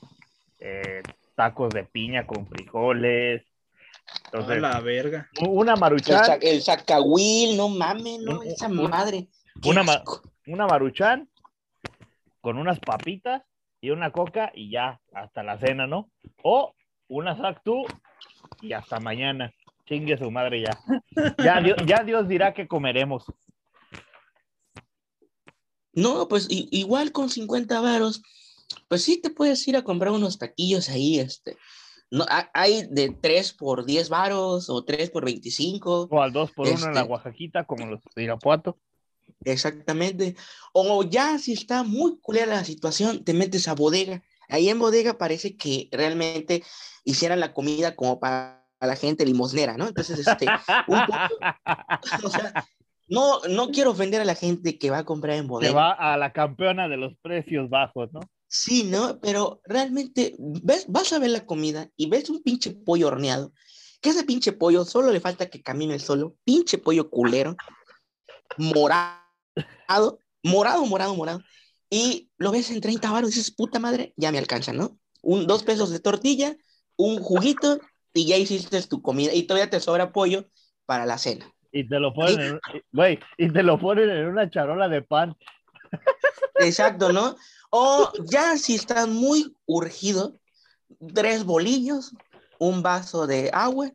eh, 0.60 1.02
tacos 1.34 1.70
de 1.70 1.84
piña 1.84 2.26
con 2.26 2.46
frijoles. 2.46 3.42
A 3.44 4.20
Entonces, 4.32 4.60
la 4.62 4.80
verga. 4.80 5.28
una 5.48 5.76
maruchan. 5.76 6.38
el 6.42 6.62
sacahuil, 6.62 7.56
no 7.56 7.68
mames, 7.68 8.20
no, 8.20 8.40
Un- 8.40 8.46
esa 8.46 8.66
un- 8.68 8.88
madre. 8.90 9.28
Una 9.64 9.82
una 10.46 10.66
maruchan 10.66 11.28
con 12.40 12.56
unas 12.58 12.78
papitas 12.80 13.42
y 13.80 13.90
una 13.90 14.12
coca 14.12 14.50
y 14.54 14.70
ya, 14.70 15.00
hasta 15.12 15.42
la 15.42 15.58
cena, 15.58 15.86
¿no? 15.86 16.10
O 16.42 16.74
una 17.08 17.36
sactú 17.36 17.84
y 18.60 18.72
hasta 18.72 19.00
mañana. 19.00 19.52
Chingue 19.86 20.18
su 20.18 20.30
madre 20.30 20.62
ya. 20.62 20.78
Ya 21.42 21.60
Dios, 21.60 21.78
ya 21.86 22.04
Dios 22.04 22.28
dirá 22.28 22.52
que 22.52 22.68
comeremos. 22.68 23.24
No, 25.92 26.28
pues 26.28 26.46
igual 26.50 27.10
con 27.10 27.28
50 27.28 27.80
varos, 27.80 28.22
pues 28.88 29.02
sí 29.02 29.20
te 29.20 29.30
puedes 29.30 29.66
ir 29.66 29.76
a 29.76 29.82
comprar 29.82 30.12
unos 30.12 30.38
taquillos 30.38 30.88
ahí, 30.90 31.18
este. 31.18 31.56
No, 32.10 32.24
hay 32.54 32.86
de 32.90 33.10
3 33.10 33.52
por 33.54 33.84
10 33.84 34.08
varos 34.08 34.70
o 34.70 34.84
3 34.84 35.10
por 35.10 35.24
25, 35.24 36.08
O 36.10 36.22
al 36.22 36.32
dos 36.32 36.52
por 36.52 36.68
uno 36.68 36.86
en 36.86 36.94
la 36.94 37.00
Este. 37.00 37.12
Oaxaquita, 37.12 37.64
como 37.64 37.86
los 37.86 38.00
de 38.14 38.22
Irapuato. 38.22 38.78
Exactamente. 39.44 40.36
O 40.72 41.02
ya 41.04 41.38
si 41.38 41.52
está 41.52 41.82
muy 41.82 42.18
culera 42.20 42.54
la 42.54 42.64
situación, 42.64 43.24
te 43.24 43.34
metes 43.34 43.68
a 43.68 43.74
bodega. 43.74 44.22
Ahí 44.48 44.68
en 44.68 44.78
bodega 44.78 45.18
parece 45.18 45.56
que 45.56 45.88
realmente 45.92 46.62
hicieran 47.04 47.40
la 47.40 47.52
comida 47.52 47.94
como 47.96 48.18
para 48.18 48.66
la 48.80 48.96
gente 48.96 49.26
limosnera, 49.26 49.76
¿no? 49.76 49.88
Entonces, 49.88 50.26
este, 50.26 50.46
un 50.86 51.00
poco- 51.06 51.34
o 52.24 52.30
sea, 52.30 52.64
no, 53.08 53.40
no 53.48 53.70
quiero 53.70 53.90
ofender 53.90 54.20
a 54.20 54.24
la 54.24 54.34
gente 54.34 54.78
que 54.78 54.90
va 54.90 54.98
a 54.98 55.04
comprar 55.04 55.36
en 55.36 55.48
bodega. 55.48 55.72
va 55.74 55.92
a 55.92 56.16
la 56.16 56.32
campeona 56.32 56.88
de 56.88 56.96
los 56.96 57.14
precios 57.22 57.68
bajos, 57.70 58.10
¿no? 58.12 58.20
Sí, 58.46 58.84
¿no? 58.84 59.18
Pero 59.20 59.60
realmente 59.64 60.34
ves, 60.38 60.86
vas 60.88 61.12
a 61.12 61.18
ver 61.18 61.30
la 61.30 61.44
comida 61.44 61.90
y 61.96 62.08
ves 62.08 62.30
un 62.30 62.42
pinche 62.42 62.70
pollo 62.70 63.08
horneado. 63.08 63.52
Que 64.00 64.10
ese 64.10 64.24
pinche 64.24 64.52
pollo 64.52 64.84
solo 64.84 65.10
le 65.10 65.20
falta 65.20 65.50
que 65.50 65.62
camine 65.62 65.98
solo. 65.98 66.36
Pinche 66.44 66.78
pollo 66.78 67.10
culero. 67.10 67.56
Morado. 68.56 69.27
Morado, 70.42 70.86
morado, 70.86 71.14
morado. 71.14 71.42
Y 71.90 72.30
lo 72.36 72.52
ves 72.52 72.70
en 72.70 72.80
30 72.80 73.10
baros 73.10 73.30
y 73.30 73.34
dices, 73.34 73.54
puta 73.54 73.78
madre, 73.78 74.12
ya 74.16 74.30
me 74.30 74.38
alcanza, 74.38 74.72
¿no? 74.72 74.98
Un, 75.22 75.46
dos 75.46 75.62
pesos 75.62 75.90
de 75.90 76.00
tortilla, 76.00 76.56
un 76.96 77.18
juguito 77.18 77.80
y 78.12 78.26
ya 78.26 78.36
hiciste 78.36 78.80
tu 78.82 79.00
comida. 79.02 79.32
Y 79.32 79.44
todavía 79.44 79.70
te 79.70 79.80
sobra 79.80 80.12
pollo 80.12 80.48
para 80.86 81.06
la 81.06 81.18
cena. 81.18 81.50
Y 81.72 81.88
te 81.88 81.98
lo 81.98 82.12
ponen, 82.14 82.60
güey, 82.92 83.18
y 83.36 83.52
te 83.52 83.62
lo 83.62 83.78
ponen 83.78 84.10
en 84.10 84.26
una 84.26 84.50
charola 84.50 84.88
de 84.88 85.02
pan. 85.02 85.36
Exacto, 86.60 87.12
¿no? 87.12 87.36
O 87.70 88.10
ya 88.24 88.56
si 88.56 88.74
estás 88.74 89.08
muy 89.08 89.54
urgido, 89.66 90.38
tres 91.14 91.44
bolillos, 91.44 92.12
un 92.58 92.82
vaso 92.82 93.26
de 93.26 93.50
agua 93.52 93.92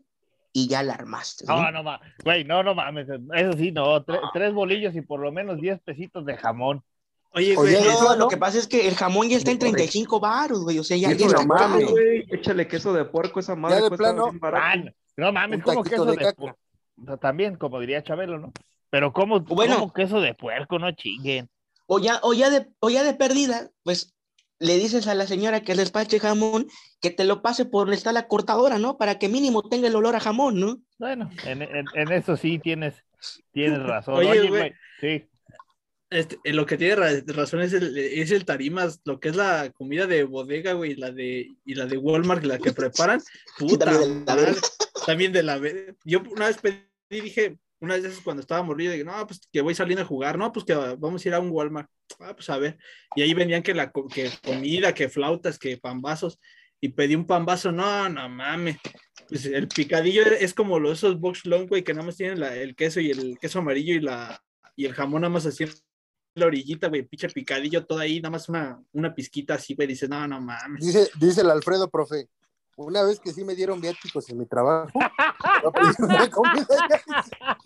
y 0.53 0.67
ya 0.67 0.83
la 0.83 0.93
armaste. 0.93 1.45
¿no? 1.47 1.61
No, 1.61 1.71
no 1.71 1.83
mames, 1.83 2.13
güey, 2.23 2.43
no, 2.45 2.61
no 2.63 2.75
mames, 2.75 3.07
eso 3.09 3.53
sí, 3.57 3.71
no, 3.71 4.05
tre- 4.05 4.21
tres 4.33 4.53
bolillos 4.53 4.95
y 4.95 5.01
por 5.01 5.19
lo 5.19 5.31
menos 5.31 5.59
10 5.59 5.81
pesitos 5.81 6.25
de 6.25 6.37
jamón. 6.37 6.83
Oye, 7.35 7.57
Oye, 7.57 7.75
güey, 7.77 7.87
No, 7.87 8.03
¿no? 8.11 8.15
lo 8.15 8.27
que 8.27 8.37
pasa 8.37 8.59
es 8.59 8.67
que 8.67 8.87
el 8.87 8.93
jamón 8.95 9.27
ya 9.27 9.37
está 9.37 9.49
en 9.49 9.57
35 9.57 10.19
baros, 10.19 10.63
güey. 10.63 10.77
O 10.77 10.83
sea, 10.83 10.95
ya, 10.95 11.11
ya 11.13 11.25
no 11.25 11.31
está 11.31 11.45
mames. 11.47 11.85
caro. 11.85 11.91
güey, 11.91 12.25
échale 12.29 12.67
queso 12.67 12.93
de 12.93 13.05
puerco, 13.05 13.39
esa 13.39 13.55
madre 13.55 13.81
de 13.81 13.87
cuesta 13.89 14.13
plano. 14.15 14.31
Ah, 14.53 14.75
no, 15.17 15.31
mames, 15.33 15.63
como 15.63 15.83
queso 15.83 16.05
de 16.05 16.11
de, 16.15 16.33
puerco. 16.33 16.59
O 17.01 17.05
sea, 17.05 17.17
También, 17.17 17.55
como 17.55 17.79
diría 17.79 18.03
Chabelo, 18.03 18.37
¿no? 18.37 18.51
Pero 18.91 19.11
como, 19.11 19.39
Bueno. 19.39 19.79
como 19.79 19.91
queso 19.93 20.21
de 20.21 20.35
puerco, 20.35 20.77
no 20.77 20.91
chinguen. 20.91 21.49
O 21.87 21.97
ya, 21.97 22.19
o, 22.21 22.33
ya 22.35 22.51
de, 22.51 22.67
o 22.79 22.91
ya 22.91 23.01
de 23.01 23.15
perdida, 23.15 23.71
pues 23.81 24.13
le 24.59 24.77
dices 24.77 25.07
a 25.07 25.15
la 25.15 25.27
señora 25.27 25.61
que 25.61 25.75
despache 25.75 26.19
jamón 26.19 26.67
que 27.01 27.09
te 27.09 27.25
lo 27.25 27.41
pase 27.41 27.65
por 27.65 27.81
donde 27.85 27.95
está 27.97 28.11
la 28.13 28.27
cortadora, 28.27 28.79
¿no? 28.79 28.97
Para 28.97 29.19
que 29.19 29.27
mínimo 29.29 29.67
tenga 29.67 29.87
el 29.87 29.95
olor 29.95 30.15
a 30.15 30.19
jamón, 30.19 30.59
¿no? 30.59 30.81
Bueno, 30.97 31.29
en, 31.45 31.61
en- 31.63 31.85
en 31.95 32.11
eso 32.11 32.37
sí 32.37 32.59
tienes, 32.59 32.95
tienes 33.51 33.83
razón. 33.83 34.15
Oye, 34.15 34.29
Oye, 34.29 34.49
güey. 34.49 34.73
sí. 35.01 35.25
este, 36.09 36.37
lo 36.53 36.65
que 36.65 36.77
tiene 36.77 36.95
ra- 36.95 37.23
razón 37.27 37.61
es 37.61 37.73
el, 37.73 37.97
es 37.97 38.31
el 38.31 38.45
tarimas, 38.45 39.01
lo 39.03 39.19
que 39.19 39.29
es 39.29 39.35
la 39.35 39.71
comida 39.71 40.05
de 40.07 40.23
bodega, 40.23 40.73
güey, 40.73 40.91
y 40.91 40.95
la 40.95 41.11
de, 41.11 41.49
y 41.65 41.75
la 41.75 41.85
de 41.85 41.97
Walmart, 41.97 42.43
la 42.45 42.57
que 42.59 42.71
preparan. 42.71 43.19
Puta 43.57 43.85
también 45.05 45.33
de 45.33 45.43
la 45.43 45.55
también 45.55 45.65
de 45.65 45.95
Yo 46.05 46.21
una 46.31 46.47
vez 46.47 46.57
pedí, 46.59 46.85
dije, 47.09 47.57
una 47.83 47.97
vez 47.97 48.21
cuando 48.21 48.39
estaba 48.39 48.63
morrido, 48.63 48.93
dije, 48.93 49.03
no, 49.03 49.27
pues 49.27 49.41
que 49.51 49.59
voy 49.59 49.75
saliendo 49.75 50.03
a 50.03 50.07
jugar, 50.07 50.37
no, 50.37 50.53
pues 50.53 50.65
que 50.65 50.73
vamos 50.73 51.23
a 51.23 51.27
ir 51.27 51.33
a 51.33 51.39
un 51.41 51.51
Walmart. 51.51 51.89
Ah, 52.19 52.33
pues 52.33 52.49
a 52.49 52.57
ver. 52.57 52.77
Y 53.13 53.21
ahí 53.21 53.33
vendían 53.33 53.61
que 53.61 53.73
la 53.73 53.91
que 53.91 54.31
comida, 54.41 54.93
que 54.93 55.09
flautas, 55.09 55.59
que 55.59 55.77
pambazos. 55.77 56.39
Y 56.79 56.89
pedí 56.89 57.15
un 57.15 57.27
pambazo, 57.27 57.73
no, 57.73 58.07
no 58.07 58.29
mames. 58.29 58.77
Pues 59.27 59.45
el 59.45 59.67
picadillo 59.67 60.23
es 60.23 60.53
como 60.53 60.79
los 60.79 60.99
esos 60.99 61.19
box 61.19 61.45
long, 61.45 61.67
güey, 61.67 61.83
que 61.83 61.93
nada 61.93 62.05
más 62.05 62.15
tienen 62.15 62.41
el 62.41 62.73
queso 62.75 63.01
y 63.01 63.11
el 63.11 63.37
queso 63.37 63.59
amarillo 63.59 63.93
y 63.93 63.99
la 63.99 64.41
y 64.75 64.85
el 64.85 64.93
jamón 64.93 65.21
nada 65.21 65.33
más 65.33 65.45
así 65.45 65.65
la 66.35 66.47
orillita, 66.47 66.87
güey, 66.87 67.03
pinche 67.03 67.29
picadillo 67.29 67.85
todo 67.85 67.99
ahí, 67.99 68.19
nada 68.19 68.31
más 68.31 68.49
una, 68.49 68.81
una 68.91 69.13
pizquita 69.13 69.53
así, 69.53 69.75
güey, 69.75 69.87
dices, 69.87 70.09
no, 70.09 70.27
no 70.27 70.41
mames. 70.41 70.83
Dice, 70.83 71.09
dice 71.19 71.41
el 71.41 71.51
Alfredo, 71.51 71.89
profe, 71.89 72.27
una 72.75 73.03
vez 73.03 73.19
que 73.19 73.31
sí 73.31 73.43
me 73.43 73.55
dieron 73.55 73.79
viáticos 73.81 74.29
en 74.29 74.39
mi 74.39 74.45
trabajo, 74.45 74.91
yo 75.63 75.71
pedí 75.71 75.87
una 75.99 76.29
comida 76.29 76.65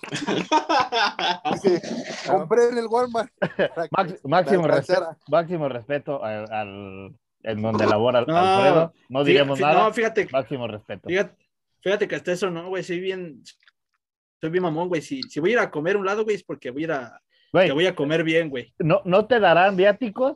Dice, 1.53 1.81
compré 2.29 2.69
en 2.69 2.77
el 2.77 2.87
Walmart. 2.87 3.31
máximo, 4.23 4.63
me 4.63 4.67
respeto, 4.69 5.15
máximo 5.27 5.69
respeto 5.69 6.23
al, 6.23 6.51
al- 6.51 7.15
en 7.43 7.61
donde 7.61 7.85
labora 7.85 8.25
No, 8.27 8.35
Alfredo. 8.37 8.93
No 9.09 9.23
diremos 9.23 9.57
Fíjate- 9.59 9.73
nada. 9.75 9.87
No, 9.87 9.93
fíjate, 9.93 10.27
Máximo 10.31 10.67
respeto. 10.67 11.07
fíjate, 11.07 11.35
fíjate 11.81 12.07
que 12.07 12.15
hasta 12.15 12.31
eso 12.31 12.49
no, 12.51 12.67
güey, 12.67 12.83
soy 12.83 12.99
bien, 12.99 13.41
soy 14.41 14.49
bien 14.49 14.63
mamón, 14.63 14.89
güey. 14.89 15.01
Si, 15.01 15.21
si 15.23 15.39
voy 15.39 15.51
a 15.51 15.53
ir 15.53 15.59
a 15.59 15.71
comer 15.71 15.95
a 15.95 15.99
un 15.99 16.05
lado, 16.05 16.23
güey, 16.23 16.35
es 16.35 16.43
porque 16.43 16.71
voy 16.71 16.83
a 16.83 16.85
ir 16.85 16.91
a, 16.91 17.21
Güey, 17.53 17.71
voy 17.71 17.85
a 17.87 17.95
comer 17.95 18.23
bien, 18.23 18.49
güey. 18.49 18.73
no, 18.79 19.01
no 19.05 19.25
te 19.25 19.39
darán 19.39 19.77
viáticos, 19.77 20.35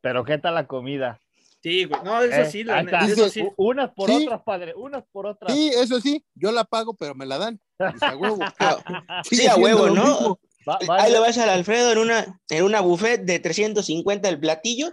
pero 0.00 0.24
¿qué 0.24 0.38
tal 0.38 0.54
la 0.54 0.66
comida? 0.66 1.20
Sí, 1.62 1.84
güey, 1.84 2.00
no, 2.02 2.22
eso 2.22 2.40
Eh, 2.40 2.46
sí, 2.50 2.64
la 2.64 2.82
neta, 2.82 3.00
eso 3.06 3.28
sí. 3.28 3.44
Unas 3.56 3.90
por 3.90 4.08
Sí. 4.08 4.24
otras, 4.24 4.42
padre, 4.42 4.72
unas 4.74 5.04
por 5.12 5.26
otras. 5.26 5.52
Sí, 5.52 5.68
eso 5.74 6.00
sí, 6.00 6.24
yo 6.34 6.52
la 6.52 6.64
pago, 6.64 6.94
pero 6.94 7.14
me 7.14 7.26
la 7.26 7.38
dan. 7.38 7.60
Dice, 7.92 8.06
a 8.06 8.16
huevo. 8.16 8.38
Sí, 9.24 9.46
a 9.46 9.56
huevo, 9.56 9.88
¿no? 9.90 10.04
mismo. 10.04 10.40
Va- 10.68 10.78
va- 10.88 11.02
Ahí 11.02 11.12
lo 11.12 11.22
ves 11.22 11.38
al 11.38 11.48
Alfredo 11.48 11.92
en 11.92 11.98
una, 11.98 12.40
en 12.50 12.64
una 12.64 12.80
buffet 12.80 13.22
de 13.22 13.38
350 13.40 14.28
el 14.28 14.38
platillo, 14.38 14.90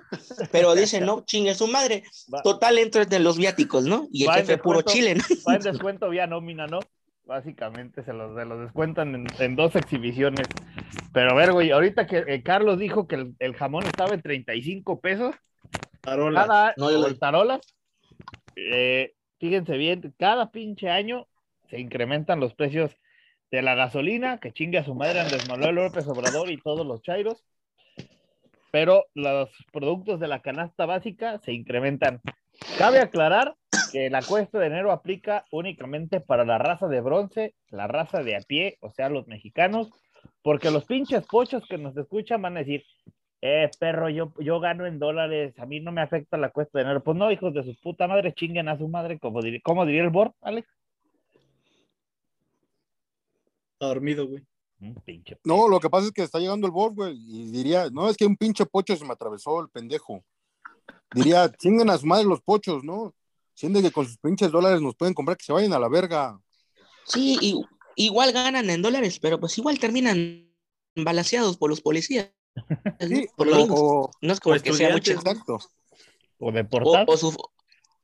pero 0.51 0.73
dice, 0.75 1.01
no, 1.01 1.23
chingue 1.25 1.55
su 1.55 1.67
madre. 1.67 2.03
va- 2.33 2.41
Total, 2.41 2.77
entro 2.77 3.05
de 3.05 3.19
los 3.19 3.37
viáticos, 3.37 3.83
¿no? 3.85 4.07
Y 4.11 4.23
el 4.25 4.31
jefe 4.31 4.57
puro 4.57 4.81
chile, 4.81 5.15
¿no? 5.15 5.23
va 5.47 5.55
en 5.55 5.61
descuento 5.61 6.09
vía 6.09 6.25
nómina, 6.27 6.67
¿no? 6.67 6.79
Básicamente 7.25 8.03
se 8.05 8.13
los, 8.13 8.37
se 8.37 8.45
los 8.45 8.61
descuentan 8.61 9.13
en, 9.13 9.27
en 9.39 9.55
dos 9.57 9.75
exhibiciones. 9.75 10.47
Pero 11.13 11.31
a 11.31 11.35
ver, 11.35 11.51
güey, 11.51 11.71
ahorita 11.71 12.07
que 12.07 12.23
eh, 12.25 12.41
Carlos 12.43 12.79
dijo 12.79 13.05
que 13.07 13.15
el, 13.15 13.35
el 13.39 13.53
jamón 13.55 13.85
estaba 13.85 14.13
en 14.13 14.21
35 14.21 15.01
pesos, 15.01 15.35
Tarola. 16.07 16.47
cada 16.47 16.73
No, 16.77 16.89
yo 16.89 17.17
tarolas, 17.17 17.59
eh, 18.55 19.11
fíjense 19.39 19.75
bien, 19.75 20.15
cada 20.17 20.51
pinche 20.51 20.89
año 20.89 21.27
se 21.69 21.81
incrementan 21.81 22.39
los 22.39 22.53
precios 22.53 22.95
de 23.51 23.61
la 23.61 23.75
gasolina, 23.75 24.37
que 24.37 24.53
chingue 24.53 24.77
a 24.77 24.85
su 24.85 24.95
madre 24.95 25.19
Andrés 25.19 25.49
Manuel 25.49 25.75
López 25.75 26.07
Obrador 26.07 26.49
y 26.49 26.61
todos 26.61 26.87
los 26.87 27.01
chairos, 27.01 27.43
pero 28.71 29.07
los 29.15 29.49
productos 29.73 30.21
de 30.21 30.29
la 30.29 30.41
canasta 30.41 30.85
básica 30.85 31.39
se 31.39 31.51
incrementan. 31.51 32.21
Cabe 32.77 32.99
aclarar 32.99 33.55
que 33.91 34.09
la 34.09 34.21
cuesta 34.21 34.59
de 34.59 34.67
enero 34.67 34.93
aplica 34.93 35.43
únicamente 35.51 36.21
para 36.21 36.45
la 36.45 36.57
raza 36.57 36.87
de 36.87 37.01
bronce, 37.01 37.53
la 37.67 37.87
raza 37.87 38.23
de 38.23 38.37
a 38.37 38.39
pie, 38.39 38.77
o 38.79 38.93
sea, 38.93 39.09
los 39.09 39.27
mexicanos, 39.27 39.89
porque 40.41 40.71
los 40.71 40.85
pinches 40.85 41.25
pochos 41.25 41.65
que 41.67 41.77
nos 41.77 41.97
escuchan 41.97 42.41
van 42.41 42.55
a 42.55 42.61
decir, 42.61 42.85
eh, 43.41 43.69
perro, 43.79 44.09
yo, 44.09 44.33
yo 44.39 44.59
gano 44.59 44.85
en 44.85 44.99
dólares, 44.99 45.53
a 45.59 45.65
mí 45.65 45.79
no 45.79 45.91
me 45.91 46.01
afecta 46.01 46.37
la 46.37 46.49
cuesta 46.49 46.79
de 46.79 46.85
dinero. 46.85 47.03
Pues 47.03 47.17
no, 47.17 47.31
hijos 47.31 47.53
de 47.53 47.63
su 47.63 47.75
puta 47.81 48.07
madre, 48.07 48.33
chinguen 48.33 48.67
a 48.67 48.77
su 48.77 48.87
madre, 48.87 49.19
como 49.19 49.41
diría, 49.41 49.59
¿cómo 49.63 49.85
diría 49.85 50.03
el 50.03 50.09
Bor, 50.09 50.33
Alex? 50.41 50.67
Está 53.73 53.87
dormido, 53.87 54.27
güey. 54.27 54.43
Un 54.79 54.95
pinche. 54.95 55.39
No, 55.43 55.67
lo 55.67 55.79
que 55.79 55.89
pasa 55.89 56.07
es 56.07 56.11
que 56.11 56.23
está 56.23 56.39
llegando 56.39 56.67
el 56.67 56.73
boss, 56.73 56.93
güey, 56.93 57.15
y 57.15 57.51
diría, 57.51 57.89
no, 57.91 58.09
es 58.09 58.17
que 58.17 58.25
un 58.25 58.35
pinche 58.35 58.65
pocho 58.65 58.95
se 58.95 59.05
me 59.05 59.13
atravesó 59.13 59.59
el 59.61 59.69
pendejo. 59.69 60.23
Diría, 61.13 61.51
chinguen 61.51 61.89
a 61.89 61.97
su 61.97 62.05
madre 62.05 62.25
los 62.25 62.41
pochos, 62.41 62.83
¿no? 62.83 63.13
Sienten 63.53 63.81
que 63.81 63.91
con 63.91 64.05
sus 64.05 64.17
pinches 64.17 64.51
dólares 64.51 64.81
nos 64.81 64.95
pueden 64.95 65.15
comprar, 65.15 65.37
que 65.37 65.45
se 65.45 65.53
vayan 65.53 65.73
a 65.73 65.79
la 65.79 65.89
verga. 65.89 66.39
Sí, 67.05 67.37
y- 67.41 67.61
igual 67.95 68.31
ganan 68.33 68.69
en 68.69 68.81
dólares, 68.81 69.19
pero 69.19 69.39
pues 69.39 69.57
igual 69.57 69.79
terminan 69.79 70.47
balaseados 70.95 71.57
por 71.57 71.69
los 71.69 71.81
policías. 71.81 72.31
Sí, 72.99 73.27
por 73.35 73.47
los 73.47 73.55
o- 73.55 73.59
gringos. 73.59 73.79
o- 73.81 74.11
No 74.21 74.33
es 74.33 74.39
como 74.39 74.55
o 74.55 74.59
que 74.59 74.73
sea 74.73 74.89
mucho. 74.91 75.11
exacto. 75.13 75.59
O 76.39 76.49
O, 76.49 76.51
deportar. 76.51 77.05
o 77.07 77.17
su- 77.17 77.35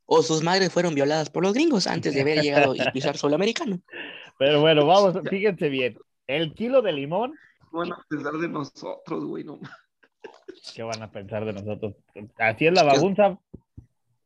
o 0.05 0.21
sus 0.21 0.43
madres 0.43 0.71
fueron 0.71 0.95
violadas 0.95 1.29
por 1.29 1.43
los 1.43 1.53
gringos 1.53 1.87
antes 1.87 2.13
de 2.13 2.21
haber 2.21 2.41
llegado 2.41 2.75
y 2.75 2.79
pisar 2.91 3.17
suelo 3.17 3.35
americano. 3.35 3.79
Pero 4.39 4.61
bueno, 4.61 4.85
vamos, 4.85 5.15
fíjense 5.29 5.69
bien. 5.69 5.97
El 6.27 6.53
kilo 6.53 6.81
de 6.81 6.91
limón, 6.93 7.33
Van 7.71 7.91
a 7.91 7.97
pensar 8.07 8.33
de 8.33 8.47
nosotros, 8.47 9.25
güey, 9.25 9.43
no. 9.43 9.59
¿qué 10.75 10.83
van 10.83 11.01
a 11.01 11.11
pensar 11.11 11.43
de 11.45 11.53
nosotros? 11.53 11.95
Así 12.37 12.67
es 12.67 12.73
la 12.73 12.83
bagunza. 12.83 13.39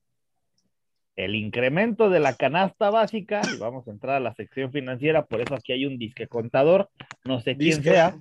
el 1.15 1.35
incremento 1.35 2.09
de 2.09 2.19
la 2.19 2.35
canasta 2.35 2.89
básica, 2.89 3.39
y 3.53 3.57
vamos 3.57 3.87
a 3.87 3.91
entrar 3.91 4.17
a 4.17 4.19
la 4.19 4.35
sección 4.35 4.73
financiera, 4.73 5.25
por 5.25 5.39
eso 5.39 5.55
aquí 5.55 5.71
hay 5.71 5.85
un 5.85 5.97
disque 5.97 6.27
contador, 6.27 6.89
no 7.23 7.39
sé 7.39 7.55
quién 7.55 7.77
Disque. 7.77 7.91
sea, 7.91 8.17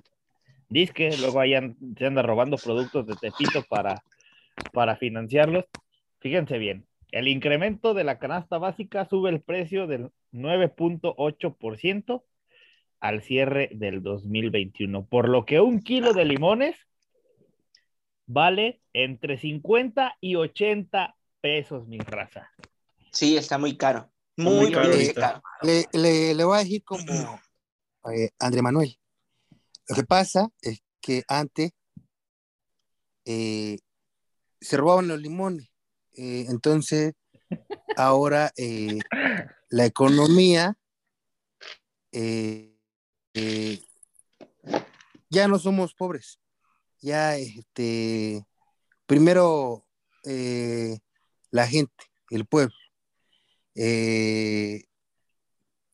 disque, 0.69 1.09
luego 1.19 1.41
ahí 1.41 1.51
se 1.97 2.05
anda 2.05 2.21
robando 2.21 2.55
productos 2.57 3.05
de 3.05 3.15
Tepito 3.15 3.63
para, 3.63 4.01
para 4.71 4.95
financiarlos. 4.95 5.65
Fíjense 6.19 6.57
bien, 6.57 6.85
el 7.11 7.27
incremento 7.27 7.93
de 7.93 8.05
la 8.05 8.17
canasta 8.17 8.57
básica 8.59 9.09
sube 9.09 9.29
el 9.29 9.41
precio 9.41 9.87
del 9.87 10.09
9.8% 10.33 12.23
al 12.99 13.21
cierre 13.21 13.69
del 13.73 14.01
2021, 14.01 15.05
por 15.05 15.29
lo 15.29 15.45
que 15.45 15.59
un 15.59 15.81
kilo 15.81 16.13
de 16.13 16.25
limones 16.25 16.75
vale 18.25 18.81
entre 18.93 19.37
50 19.37 20.17
y 20.21 20.35
80 20.35 21.15
pesos, 21.41 21.87
mi 21.87 21.99
raza. 21.99 22.49
Sí, 23.11 23.37
está 23.37 23.57
muy 23.57 23.77
caro. 23.77 24.09
muy 24.37 24.71
Muy, 24.71 24.71
caro 24.71 25.41
le, 25.61 26.33
le 26.33 26.43
voy 26.43 26.57
a 26.57 26.63
decir 26.63 26.83
como 26.83 27.03
eh, 28.13 28.29
André 28.39 28.61
Manuel. 28.61 28.97
Lo 29.89 29.95
que 29.95 30.03
pasa 30.03 30.49
es 30.61 30.81
que 31.01 31.23
antes 31.27 31.71
eh, 33.25 33.77
se 34.59 34.77
robaban 34.77 35.07
los 35.07 35.19
limones. 35.19 35.69
Eh, 36.15 36.45
entonces, 36.49 37.13
ahora 37.97 38.51
eh, 38.57 38.99
la 39.73 39.85
economía 39.85 40.77
eh, 42.11 42.77
eh, 43.33 43.79
ya 45.31 45.47
no 45.47 45.57
somos 45.57 45.95
pobres. 45.95 46.39
Ya, 47.01 47.37
este, 47.37 48.45
primero 49.07 49.83
eh, 50.25 50.99
la 51.49 51.65
gente, 51.65 52.05
el 52.29 52.45
pueblo. 52.45 52.75
Eh, 53.73 54.83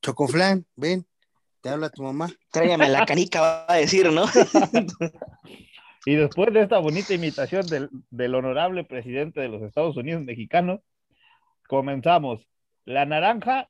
Chocoflán, 0.01 0.65
ven, 0.75 1.07
te 1.61 1.69
habla 1.69 1.89
tu 1.89 2.03
mamá. 2.03 2.29
Tráigame 2.51 2.89
la 2.89 3.05
canica, 3.05 3.39
va 3.39 3.65
a 3.65 3.77
decir, 3.77 4.11
¿no? 4.11 4.25
Y 6.05 6.15
después 6.15 6.51
de 6.53 6.63
esta 6.63 6.79
bonita 6.79 7.13
imitación 7.13 7.65
del, 7.67 7.89
del 8.09 8.33
honorable 8.33 8.83
presidente 8.83 9.41
de 9.41 9.49
los 9.49 9.61
Estados 9.61 9.95
Unidos 9.95 10.23
mexicanos, 10.23 10.79
comenzamos. 11.67 12.49
La 12.89 13.05
naranja 13.05 13.69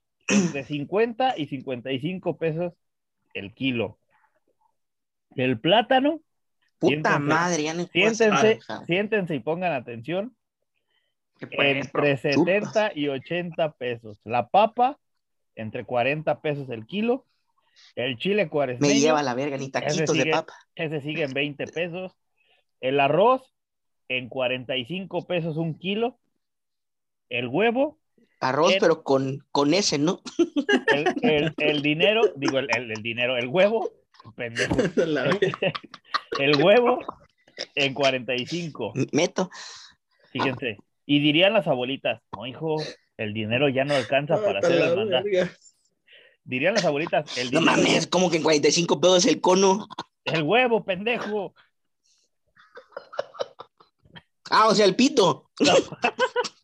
de 0.54 0.64
50 0.64 1.34
y 1.36 1.46
55 1.46 2.38
pesos 2.38 2.72
el 3.34 3.52
kilo. 3.52 3.98
El 5.36 5.60
plátano, 5.60 6.20
Puta 6.78 6.88
Siéntense. 6.94 7.18
madre, 7.20 7.62
ya 7.64 7.74
no 7.74 7.84
siéntense, 7.88 8.58
siéntense 8.86 9.34
y 9.34 9.40
pongan 9.40 9.72
atención, 9.74 10.34
¿Qué 11.38 11.46
pues, 11.48 11.76
entre 11.84 11.92
bro? 11.92 12.16
70 12.16 12.92
y 12.94 13.08
80 13.08 13.72
pesos. 13.72 14.18
La 14.24 14.48
papa, 14.48 14.98
entre 15.54 15.84
40 15.84 16.40
pesos 16.40 16.70
el 16.70 16.86
kilo. 16.86 17.26
El 17.96 18.16
chile 18.16 18.44
Me 18.44 18.48
cuaresmeño, 18.50 18.94
lleva 18.94 19.20
a 19.20 19.22
la 19.22 19.34
verga, 19.34 19.58
ni 19.58 19.70
taquitos 19.70 19.98
de 20.16 20.22
sigue- 20.22 20.30
papa. 20.30 20.54
ese 20.74 21.02
sigue 21.02 21.24
en 21.24 21.34
20 21.34 21.66
pesos. 21.66 22.16
El 22.80 22.98
arroz, 23.00 23.54
en 24.08 24.30
45 24.30 25.26
pesos 25.26 25.58
un 25.58 25.78
kilo. 25.78 26.18
El 27.28 27.46
huevo, 27.48 27.99
Arroz, 28.40 28.72
el- 28.74 28.80
pero 28.80 29.02
con, 29.02 29.44
con 29.52 29.74
ese, 29.74 29.98
¿no? 29.98 30.20
el, 30.88 31.06
el- 31.22 31.54
el 31.58 31.82
dinero, 31.82 32.22
digo, 32.36 32.58
el, 32.58 32.68
el- 32.74 32.90
el 32.92 33.02
dinero, 33.02 33.36
el 33.36 33.48
huevo, 33.48 33.90
pendejo. 34.36 34.76
El 36.38 36.62
huevo, 36.62 36.98
en 37.74 37.92
45. 37.92 38.92
Meto. 39.12 39.50
Fíjense. 40.30 40.78
Y 41.06 41.18
dirían 41.20 41.52
las 41.52 41.66
abuelitas, 41.66 42.22
no, 42.36 42.46
hijo, 42.46 42.76
el 43.16 43.34
dinero 43.34 43.68
ya 43.68 43.84
no 43.84 43.94
alcanza 43.94 44.40
para 44.42 44.60
hacer 44.60 44.76
La 44.78 44.88
el 44.90 44.96
mandado. 44.96 45.24
verga. 45.24 45.50
Dirían 46.44 46.74
las 46.74 46.84
abuelitas, 46.84 47.36
el 47.36 47.50
No 47.50 47.60
dinero, 47.60 47.76
mames, 47.78 48.06
como 48.06 48.30
que 48.30 48.36
en 48.36 48.42
45 48.44 49.00
pesos 49.00 49.26
el 49.26 49.40
cono. 49.40 49.88
el 50.24 50.42
huevo, 50.44 50.84
pendejo. 50.84 51.52
Ah, 54.50 54.68
o 54.68 54.74
sea, 54.74 54.84
el 54.86 54.94
pito. 54.96 55.50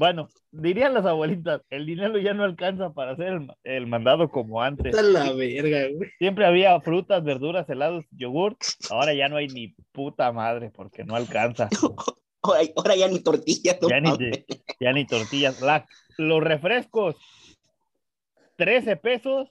Bueno, 0.00 0.30
dirían 0.50 0.94
las 0.94 1.04
abuelitas, 1.04 1.60
el 1.68 1.84
dinero 1.84 2.16
ya 2.16 2.32
no 2.32 2.44
alcanza 2.44 2.94
para 2.94 3.10
hacer 3.10 3.26
el, 3.34 3.48
el 3.64 3.86
mandado 3.86 4.30
como 4.30 4.62
antes. 4.62 4.86
Está 4.94 5.02
la 5.02 5.30
verga, 5.34 5.88
güey. 5.94 6.10
Siempre 6.18 6.46
había 6.46 6.80
frutas, 6.80 7.22
verduras, 7.22 7.68
helados, 7.68 8.06
yogur. 8.10 8.56
Ahora 8.88 9.12
ya 9.12 9.28
no 9.28 9.36
hay 9.36 9.48
ni 9.48 9.74
puta 9.92 10.32
madre 10.32 10.70
porque 10.70 11.04
no 11.04 11.16
alcanza. 11.16 11.68
Ahora, 12.42 12.96
ya 12.96 13.08
ni 13.08 13.20
tortillas. 13.20 13.76
no 13.82 13.90
Ya 13.90 14.00
ni, 14.00 15.02
ya 15.02 15.06
tortillas. 15.06 15.60
La- 15.60 15.86
los 16.16 16.42
refrescos, 16.42 17.16
13 18.56 18.96
pesos. 18.96 19.50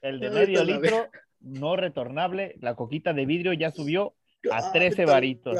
El 0.00 0.18
de 0.18 0.30
medio 0.30 0.64
litro, 0.64 1.10
no 1.40 1.76
retornable. 1.76 2.54
La 2.60 2.74
coquita 2.74 3.12
de 3.12 3.26
vidrio 3.26 3.52
ya 3.52 3.70
subió 3.70 4.14
a 4.50 4.56
Ah, 4.66 4.72
13 4.72 5.02
está- 5.02 5.12
varitos. 5.12 5.58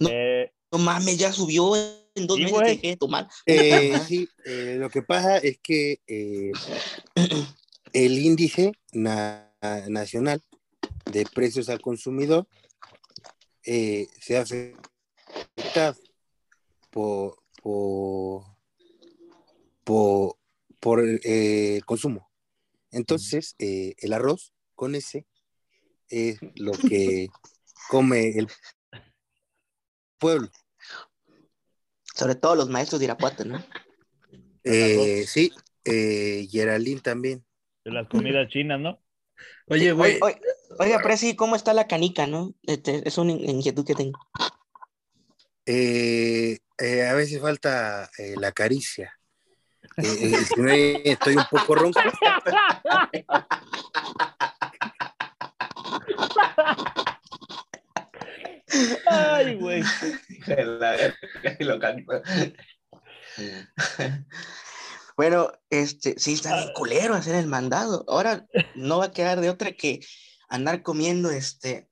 No. 0.00 0.08
Eh, 0.10 0.50
No 0.72 0.78
mames, 0.78 1.18
ya 1.18 1.30
subió 1.30 1.72
en 2.18 2.26
dos 2.26 2.36
Sí, 2.36 2.42
meses 2.42 2.58
güey. 2.58 2.66
que 2.66 2.74
dejé 2.76 2.88
de 2.88 2.96
tomar. 2.96 3.28
Eh, 3.46 3.98
sí, 4.08 4.28
eh, 4.44 4.76
lo 4.78 4.90
que 4.90 5.02
pasa 5.02 5.38
es 5.38 5.58
que 5.58 6.00
eh, 6.06 6.52
el 7.92 8.18
índice 8.18 8.72
na- 8.92 9.50
nacional 9.88 10.42
de 11.10 11.24
precios 11.24 11.68
al 11.68 11.80
consumidor 11.80 12.46
eh, 13.64 14.06
se 14.20 14.36
hace 14.36 14.76
por, 16.90 17.38
por, 17.62 18.44
por, 19.84 20.36
por 20.80 21.02
eh, 21.04 21.80
consumo. 21.86 22.28
Entonces, 22.90 23.54
eh, 23.58 23.94
el 23.98 24.12
arroz 24.12 24.52
con 24.74 24.94
ese 24.94 25.26
es 26.08 26.38
lo 26.54 26.72
que 26.72 27.28
come 27.90 28.30
el 28.38 28.48
pueblo. 30.18 30.50
Sobre 32.18 32.34
todo 32.34 32.56
los 32.56 32.68
maestros 32.68 32.98
de 32.98 33.04
Irapuato, 33.04 33.44
¿no? 33.44 33.64
Eh, 34.64 35.24
sí, 35.26 35.52
eh, 35.84 36.48
Geraldine 36.50 37.00
también. 37.00 37.44
de 37.84 37.92
las 37.92 38.08
comidas 38.08 38.48
chinas, 38.48 38.80
¿no? 38.80 38.98
Oye, 39.68 39.92
güey. 39.92 40.18
Oiga, 40.20 40.40
oiga, 40.80 40.98
Presi, 41.00 41.36
¿cómo 41.36 41.54
está 41.54 41.72
la 41.72 41.86
canica, 41.86 42.26
no? 42.26 42.54
Este, 42.64 43.06
es 43.06 43.18
una 43.18 43.32
inquietud 43.32 43.86
que 43.86 43.94
tengo. 43.94 44.18
Eh, 45.64 46.58
eh, 46.78 47.06
a 47.06 47.14
veces 47.14 47.40
falta 47.40 48.10
eh, 48.18 48.34
la 48.36 48.50
caricia. 48.50 49.16
Eh, 49.96 50.02
eh, 50.02 50.44
si 50.44 50.60
no, 50.60 50.72
eh, 50.72 51.02
estoy 51.04 51.36
un 51.36 51.44
poco 51.48 51.76
ronco. 51.76 52.00
Ay, 59.06 59.56
güey. 59.56 59.82
Bueno, 65.16 65.50
este, 65.68 66.16
sí 66.16 66.34
está 66.34 66.54
bien 66.56 66.72
culero 66.74 67.14
hacer 67.14 67.34
el 67.34 67.48
mandado. 67.48 68.04
Ahora 68.06 68.46
no 68.76 68.98
va 68.98 69.06
a 69.06 69.12
quedar 69.12 69.40
de 69.40 69.50
otra 69.50 69.72
que 69.72 69.98
andar 70.48 70.82
comiendo, 70.82 71.30
este, 71.32 71.88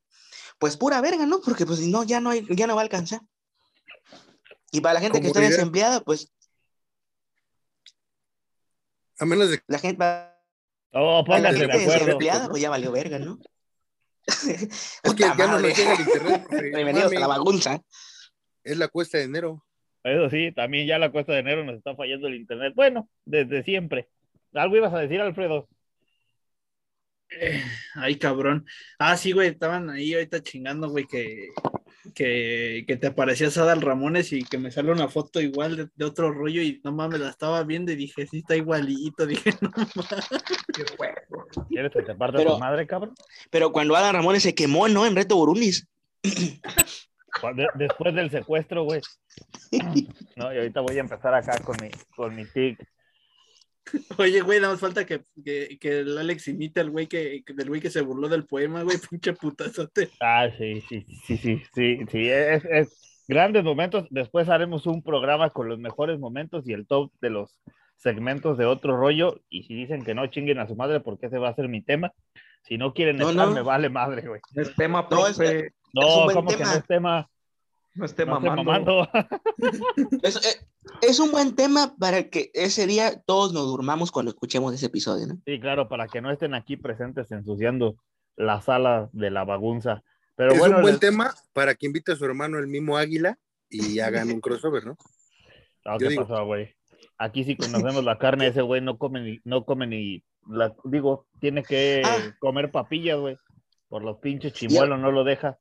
pues 0.60 0.76
pura 0.76 1.00
verga, 1.00 1.26
¿no? 1.26 1.40
Porque 1.40 1.66
pues 1.66 1.80
si 1.80 1.90
no, 1.90 2.04
ya 2.04 2.20
no 2.20 2.30
hay, 2.30 2.46
ya 2.50 2.68
no 2.68 2.76
va 2.76 2.82
a 2.82 2.84
alcanzar. 2.84 3.20
Y 4.70 4.80
para 4.80 4.94
la 4.94 5.00
gente 5.00 5.20
que 5.20 5.26
está 5.26 5.40
desempleada, 5.40 6.00
pues 6.02 6.32
A 9.18 9.24
menos 9.24 9.50
de 9.50 9.60
la 9.66 9.78
gente 9.80 9.98
va 9.98 10.32
Oh, 10.92 11.24
para 11.26 11.40
la 11.40 11.48
pónganse 11.48 11.66
de 11.66 11.72
gente 11.72 11.82
acuerdo. 11.84 12.04
desempleada, 12.04 12.48
pues 12.48 12.62
ya 12.62 12.70
valió 12.70 12.92
verga, 12.92 13.18
¿no? 13.18 13.38
es 14.26 14.68
que 15.02 15.10
Puta 15.10 15.36
ya 15.36 15.46
no 15.46 15.52
madre. 15.52 15.68
nos 15.68 15.78
llega 15.78 15.94
el 15.94 16.00
internet. 16.00 16.46
profe. 16.48 16.70
Bienvenidos 16.70 17.12
a 17.12 17.20
la 17.20 17.26
bagunza. 17.26 17.80
Es 18.64 18.76
la 18.76 18.88
cuesta 18.88 19.18
de 19.18 19.24
enero. 19.24 19.64
Eso 20.02 20.30
sí, 20.30 20.52
también 20.52 20.86
ya 20.86 20.98
la 20.98 21.10
cuesta 21.10 21.32
de 21.32 21.40
enero 21.40 21.64
nos 21.64 21.76
está 21.76 21.94
fallando 21.94 22.26
el 22.28 22.34
internet. 22.34 22.72
Bueno, 22.74 23.08
desde 23.24 23.62
siempre. 23.62 24.08
Algo 24.52 24.76
ibas 24.76 24.92
a 24.94 25.00
decir, 25.00 25.20
Alfredo. 25.20 25.68
Ay, 27.94 28.16
cabrón. 28.16 28.66
Ah, 28.98 29.16
sí, 29.16 29.32
güey, 29.32 29.48
estaban 29.48 29.90
ahí 29.90 30.14
ahorita 30.14 30.42
chingando, 30.42 30.88
güey, 30.88 31.06
que, 31.06 31.48
que, 32.14 32.84
que 32.86 32.96
te 32.96 33.06
aparecías 33.08 33.56
Adal 33.58 33.80
Ramones 33.82 34.32
y 34.32 34.42
que 34.44 34.58
me 34.58 34.70
sale 34.70 34.92
una 34.92 35.08
foto 35.08 35.40
igual 35.40 35.76
de, 35.76 35.88
de 35.94 36.04
otro 36.04 36.32
rollo 36.32 36.62
y 36.62 36.80
no 36.84 36.92
mames, 36.92 37.20
la 37.20 37.30
estaba 37.30 37.62
viendo 37.64 37.92
y 37.92 37.96
dije, 37.96 38.26
sí, 38.26 38.38
está 38.38 38.56
igualito. 38.56 39.26
Dije, 39.26 39.50
no 39.60 39.70
mames. 39.74 39.92
¿Quieres 41.68 41.92
que 41.92 42.02
te 42.02 42.14
parte 42.14 42.38
Pero- 42.38 42.54
tu 42.54 42.58
madre, 42.58 42.86
cabrón? 42.86 43.14
Pero 43.50 43.72
cuando 43.72 43.96
Adam 43.96 44.14
Ramones 44.16 44.42
se 44.42 44.54
quemó, 44.54 44.88
¿no? 44.88 45.06
En 45.06 45.16
Reto 45.16 45.36
Burundis. 45.36 45.86
De- 46.22 47.68
después 47.74 48.14
del 48.14 48.30
secuestro, 48.30 48.84
güey. 48.84 49.00
No, 50.36 50.52
y 50.52 50.58
ahorita 50.58 50.80
voy 50.80 50.96
a 50.98 51.00
empezar 51.00 51.34
acá 51.34 51.58
con 51.60 51.76
mi, 51.80 51.88
con 52.14 52.34
mi 52.36 52.44
tic. 52.44 52.78
Oye, 54.18 54.40
güey, 54.40 54.60
nada 54.60 54.72
más 54.72 54.80
falta 54.80 55.04
que, 55.06 55.22
que, 55.44 55.78
que 55.80 56.00
el 56.00 56.18
Alex 56.18 56.48
imite 56.48 56.80
al 56.80 56.90
güey 56.90 57.06
que, 57.06 57.42
que- 57.44 57.54
del 57.54 57.68
güey 57.68 57.80
que 57.80 57.90
se 57.90 58.00
burló 58.00 58.28
del 58.28 58.44
poema, 58.44 58.82
güey, 58.82 58.96
pinche 59.10 59.32
putazote. 59.34 60.10
Ah, 60.20 60.48
sí, 60.56 60.80
sí, 60.88 61.06
sí, 61.26 61.36
sí, 61.36 61.62
sí, 61.74 61.98
sí, 62.10 62.28
es, 62.28 62.64
es 62.64 63.22
grandes 63.28 63.64
momentos. 63.64 64.06
Después 64.10 64.48
haremos 64.48 64.86
un 64.86 65.02
programa 65.02 65.50
con 65.50 65.68
los 65.68 65.78
mejores 65.78 66.18
momentos 66.18 66.68
y 66.68 66.72
el 66.72 66.86
top 66.86 67.12
de 67.20 67.30
los 67.30 67.60
segmentos 67.96 68.58
de 68.58 68.66
otro 68.66 68.96
rollo. 68.96 69.40
Y 69.48 69.62
si 69.64 69.74
dicen 69.74 70.04
que 70.04 70.14
no 70.14 70.26
chinguen 70.28 70.58
a 70.58 70.66
su 70.66 70.76
madre, 70.76 71.00
porque 71.00 71.26
ese 71.26 71.38
va 71.38 71.48
a 71.50 71.54
ser 71.54 71.68
mi 71.68 71.82
tema. 71.82 72.12
Si 72.62 72.78
no 72.78 72.92
quieren 72.92 73.16
No, 73.16 73.30
estar, 73.30 73.46
no. 73.48 73.54
me 73.54 73.62
vale 73.62 73.88
madre, 73.88 74.26
güey. 74.26 74.40
Es 74.54 74.74
tema, 74.74 75.06
No, 75.10 75.26
es- 75.28 75.36
profe, 75.36 75.58
un 75.62 75.70
No, 75.94 76.24
buen 76.24 76.34
como 76.36 76.50
que 76.50 76.56
tema. 76.56 76.72
no 76.72 76.78
es 76.78 76.86
tema. 76.86 77.28
no 77.94 78.04
esté 78.04 78.26
No 78.26 78.40
mamando. 78.40 78.64
mamando. 78.64 79.08
Es, 80.22 80.36
es- 80.36 80.66
es 81.02 81.18
un 81.20 81.30
buen 81.30 81.54
tema 81.54 81.94
para 81.98 82.28
que 82.30 82.50
ese 82.54 82.86
día 82.86 83.22
todos 83.26 83.52
nos 83.52 83.66
durmamos 83.66 84.10
cuando 84.12 84.30
escuchemos 84.30 84.72
ese 84.74 84.86
episodio, 84.86 85.26
¿no? 85.26 85.40
Sí, 85.44 85.60
claro, 85.60 85.88
para 85.88 86.06
que 86.08 86.20
no 86.20 86.30
estén 86.30 86.54
aquí 86.54 86.76
presentes 86.76 87.30
ensuciando 87.32 87.96
la 88.36 88.60
sala 88.60 89.08
de 89.12 89.30
la 89.30 89.44
bagunza. 89.44 90.02
Pero 90.36 90.52
es 90.52 90.58
bueno, 90.58 90.76
un 90.76 90.82
buen 90.82 90.94
les- 90.94 91.00
tema 91.00 91.34
para 91.52 91.74
que 91.74 91.86
invite 91.86 92.12
a 92.12 92.16
su 92.16 92.24
hermano 92.24 92.58
el 92.58 92.66
mismo 92.66 92.96
Águila 92.96 93.38
y 93.70 94.00
hagan 94.00 94.30
un 94.30 94.40
crossover, 94.40 94.84
¿no? 94.86 94.96
No, 95.84 95.98
¿qué 95.98 96.08
digo- 96.08 96.26
pasó, 96.26 96.44
güey? 96.44 96.74
Aquí 97.18 97.44
sí 97.44 97.56
conocemos 97.94 98.04
la 98.04 98.18
carne, 98.18 98.48
ese 98.48 98.60
güey 98.62 98.80
no 98.80 98.98
come 98.98 99.20
ni, 99.20 99.40
no 99.44 99.64
come 99.64 99.86
ni, 99.86 100.24
la, 100.48 100.74
digo, 100.84 101.26
tiene 101.40 101.62
que 101.62 102.02
Ah. 102.04 102.34
comer 102.40 102.70
papillas, 102.72 103.18
güey. 103.18 103.38
Por 103.88 104.02
los 104.02 104.18
pinches 104.18 104.52
chimuelos 104.52 104.98
no 104.98 105.12
lo 105.12 105.22
deja. 105.22 105.58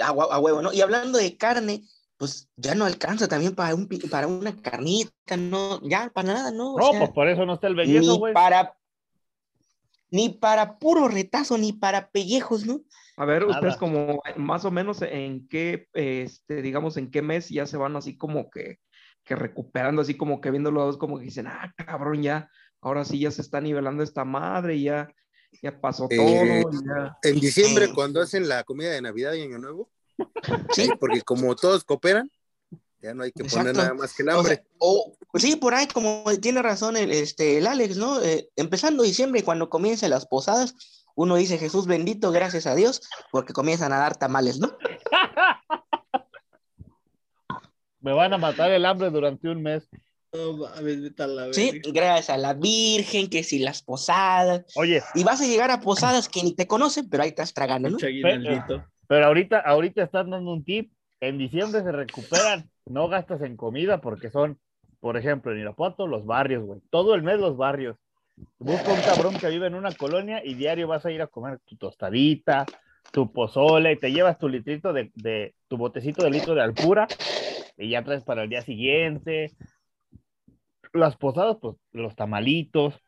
A, 0.00 0.06
a 0.08 0.38
huevo, 0.38 0.62
¿no? 0.62 0.72
Y 0.72 0.80
hablando 0.82 1.18
de 1.18 1.36
carne, 1.36 1.82
pues 2.24 2.48
ya 2.56 2.74
no 2.74 2.86
alcanza 2.86 3.28
también 3.28 3.54
para, 3.54 3.74
un, 3.74 3.86
para 4.10 4.26
una 4.26 4.56
carnita, 4.56 5.36
¿no? 5.36 5.78
Ya, 5.86 6.08
para 6.08 6.32
nada, 6.32 6.50
¿no? 6.50 6.72
O 6.72 6.78
No, 6.78 6.90
sea, 6.90 7.00
pues 7.00 7.10
por 7.10 7.28
eso 7.28 7.44
no 7.44 7.52
está 7.54 7.66
el 7.66 7.74
bellezo, 7.74 8.12
ni 8.12 8.18
güey. 8.18 8.32
para... 8.32 8.74
Ni 10.10 10.30
para 10.30 10.78
puro 10.78 11.08
retazo, 11.08 11.58
ni 11.58 11.72
para 11.74 12.08
pellejos, 12.10 12.64
¿no? 12.64 12.80
A 13.18 13.26
ver, 13.26 13.42
Nada. 13.42 13.54
ustedes 13.56 13.76
como 13.76 14.22
más 14.36 14.64
o 14.64 14.70
menos 14.70 15.02
en 15.02 15.46
qué, 15.48 15.88
este, 15.92 16.62
digamos, 16.62 16.96
en 16.96 17.10
qué 17.10 17.20
mes 17.20 17.50
ya 17.50 17.66
se 17.66 17.76
van 17.76 17.94
así 17.96 18.16
como 18.16 18.48
que, 18.48 18.78
que 19.24 19.34
recuperando, 19.36 20.00
así 20.00 20.16
como 20.16 20.40
que 20.40 20.50
viendo 20.50 20.70
los 20.70 20.84
dos, 20.86 20.96
como 20.98 21.18
que 21.18 21.24
dicen, 21.24 21.46
ah, 21.48 21.74
cabrón, 21.76 22.22
ya, 22.22 22.48
ahora 22.80 23.04
sí 23.04 23.18
ya 23.18 23.30
se 23.30 23.42
está 23.42 23.60
nivelando 23.60 24.02
esta 24.02 24.24
madre, 24.24 24.80
ya, 24.80 25.08
ya 25.62 25.78
pasó 25.80 26.06
Eh, 26.10 26.16
todo, 26.16 26.70
ya. 26.86 27.18
En 27.22 27.40
diciembre, 27.40 27.92
cuando 27.92 28.22
hacen 28.22 28.48
la 28.48 28.62
comida 28.64 28.92
de 28.92 29.02
Navidad 29.02 29.34
y 29.34 29.42
Año 29.42 29.58
Nuevo, 29.58 29.90
Sí. 30.72 30.90
porque 31.00 31.22
como 31.22 31.54
todos 31.56 31.84
cooperan, 31.84 32.30
ya 33.00 33.12
no 33.14 33.22
hay 33.24 33.32
que 33.32 33.44
poner 33.44 33.76
nada 33.76 33.94
más 33.94 34.14
que 34.14 34.22
el 34.22 34.28
O 34.30 34.38
hambre. 34.38 34.54
sea, 34.56 34.64
o- 34.78 35.16
pues 35.30 35.42
sí, 35.42 35.56
por 35.56 35.74
ahí, 35.74 35.86
como 35.88 36.24
tiene 36.40 36.62
razón 36.62 36.96
el, 36.96 37.10
este, 37.12 37.58
el 37.58 37.66
Alex, 37.66 37.96
¿no? 37.96 38.22
Eh, 38.22 38.48
empezando 38.56 39.02
diciembre, 39.02 39.42
cuando 39.42 39.68
comiencen 39.68 40.10
las 40.10 40.26
posadas, 40.26 40.74
uno 41.16 41.36
dice 41.36 41.58
Jesús 41.58 41.86
bendito, 41.86 42.30
gracias 42.32 42.66
a 42.66 42.74
Dios, 42.74 43.02
porque 43.30 43.52
comienzan 43.52 43.92
a 43.92 43.98
dar 43.98 44.16
tamales, 44.16 44.58
¿no? 44.58 44.76
Me 48.00 48.12
van 48.12 48.32
a 48.34 48.38
matar 48.38 48.70
el 48.70 48.84
hambre 48.84 49.10
durante 49.10 49.48
un 49.48 49.62
mes. 49.62 49.88
Sí, 51.52 51.80
gracias 51.92 52.28
a 52.30 52.36
la 52.36 52.54
Virgen, 52.54 53.30
que 53.30 53.44
si 53.44 53.60
las 53.60 53.82
posadas, 53.82 54.64
Oye, 54.74 55.00
y 55.14 55.22
vas 55.22 55.40
a 55.40 55.46
llegar 55.46 55.70
a 55.70 55.80
posadas 55.80 56.28
que 56.28 56.42
ni 56.42 56.54
te 56.56 56.66
conocen, 56.66 57.08
pero 57.08 57.22
ahí 57.22 57.28
estás 57.28 57.54
tragando, 57.54 57.90
¿no? 57.90 57.98
Pero 59.14 59.26
ahorita, 59.26 59.60
ahorita 59.60 60.02
están 60.02 60.30
dando 60.30 60.52
un 60.52 60.64
tip. 60.64 60.90
En 61.20 61.38
diciembre 61.38 61.84
se 61.84 61.92
recuperan. 61.92 62.68
No 62.84 63.06
gastas 63.06 63.42
en 63.42 63.56
comida 63.56 64.00
porque 64.00 64.28
son, 64.28 64.58
por 64.98 65.16
ejemplo, 65.16 65.52
en 65.52 65.60
Irapuato, 65.60 66.08
los 66.08 66.26
barrios, 66.26 66.64
güey. 66.64 66.80
Todo 66.90 67.14
el 67.14 67.22
mes 67.22 67.38
los 67.38 67.56
barrios. 67.56 67.96
Busca 68.58 68.90
un 68.90 69.00
cabrón 69.02 69.38
que 69.38 69.50
vive 69.50 69.68
en 69.68 69.76
una 69.76 69.92
colonia 69.92 70.44
y 70.44 70.54
diario 70.54 70.88
vas 70.88 71.06
a 71.06 71.12
ir 71.12 71.22
a 71.22 71.28
comer 71.28 71.60
tu 71.64 71.76
tostadita, 71.76 72.66
tu 73.12 73.32
pozole, 73.32 73.92
y 73.92 74.00
te 74.00 74.10
llevas 74.10 74.36
tu 74.36 74.48
litrito 74.48 74.92
de, 74.92 75.12
de 75.14 75.54
tu 75.68 75.76
botecito 75.76 76.24
de 76.24 76.30
litro 76.30 76.56
de 76.56 76.62
alpura 76.62 77.06
y 77.76 77.90
ya 77.90 78.02
traes 78.02 78.24
para 78.24 78.42
el 78.42 78.48
día 78.48 78.62
siguiente. 78.62 79.52
Las 80.92 81.16
posadas, 81.16 81.58
pues 81.60 81.76
los 81.92 82.16
tamalitos. 82.16 83.00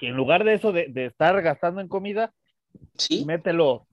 Y 0.00 0.06
en 0.06 0.16
lugar 0.16 0.42
de 0.42 0.54
eso, 0.54 0.72
de, 0.72 0.88
de 0.88 1.06
estar 1.06 1.40
gastando 1.42 1.80
en 1.80 1.86
comida, 1.86 2.34
Sí, 2.96 3.24
mételo 3.24 3.87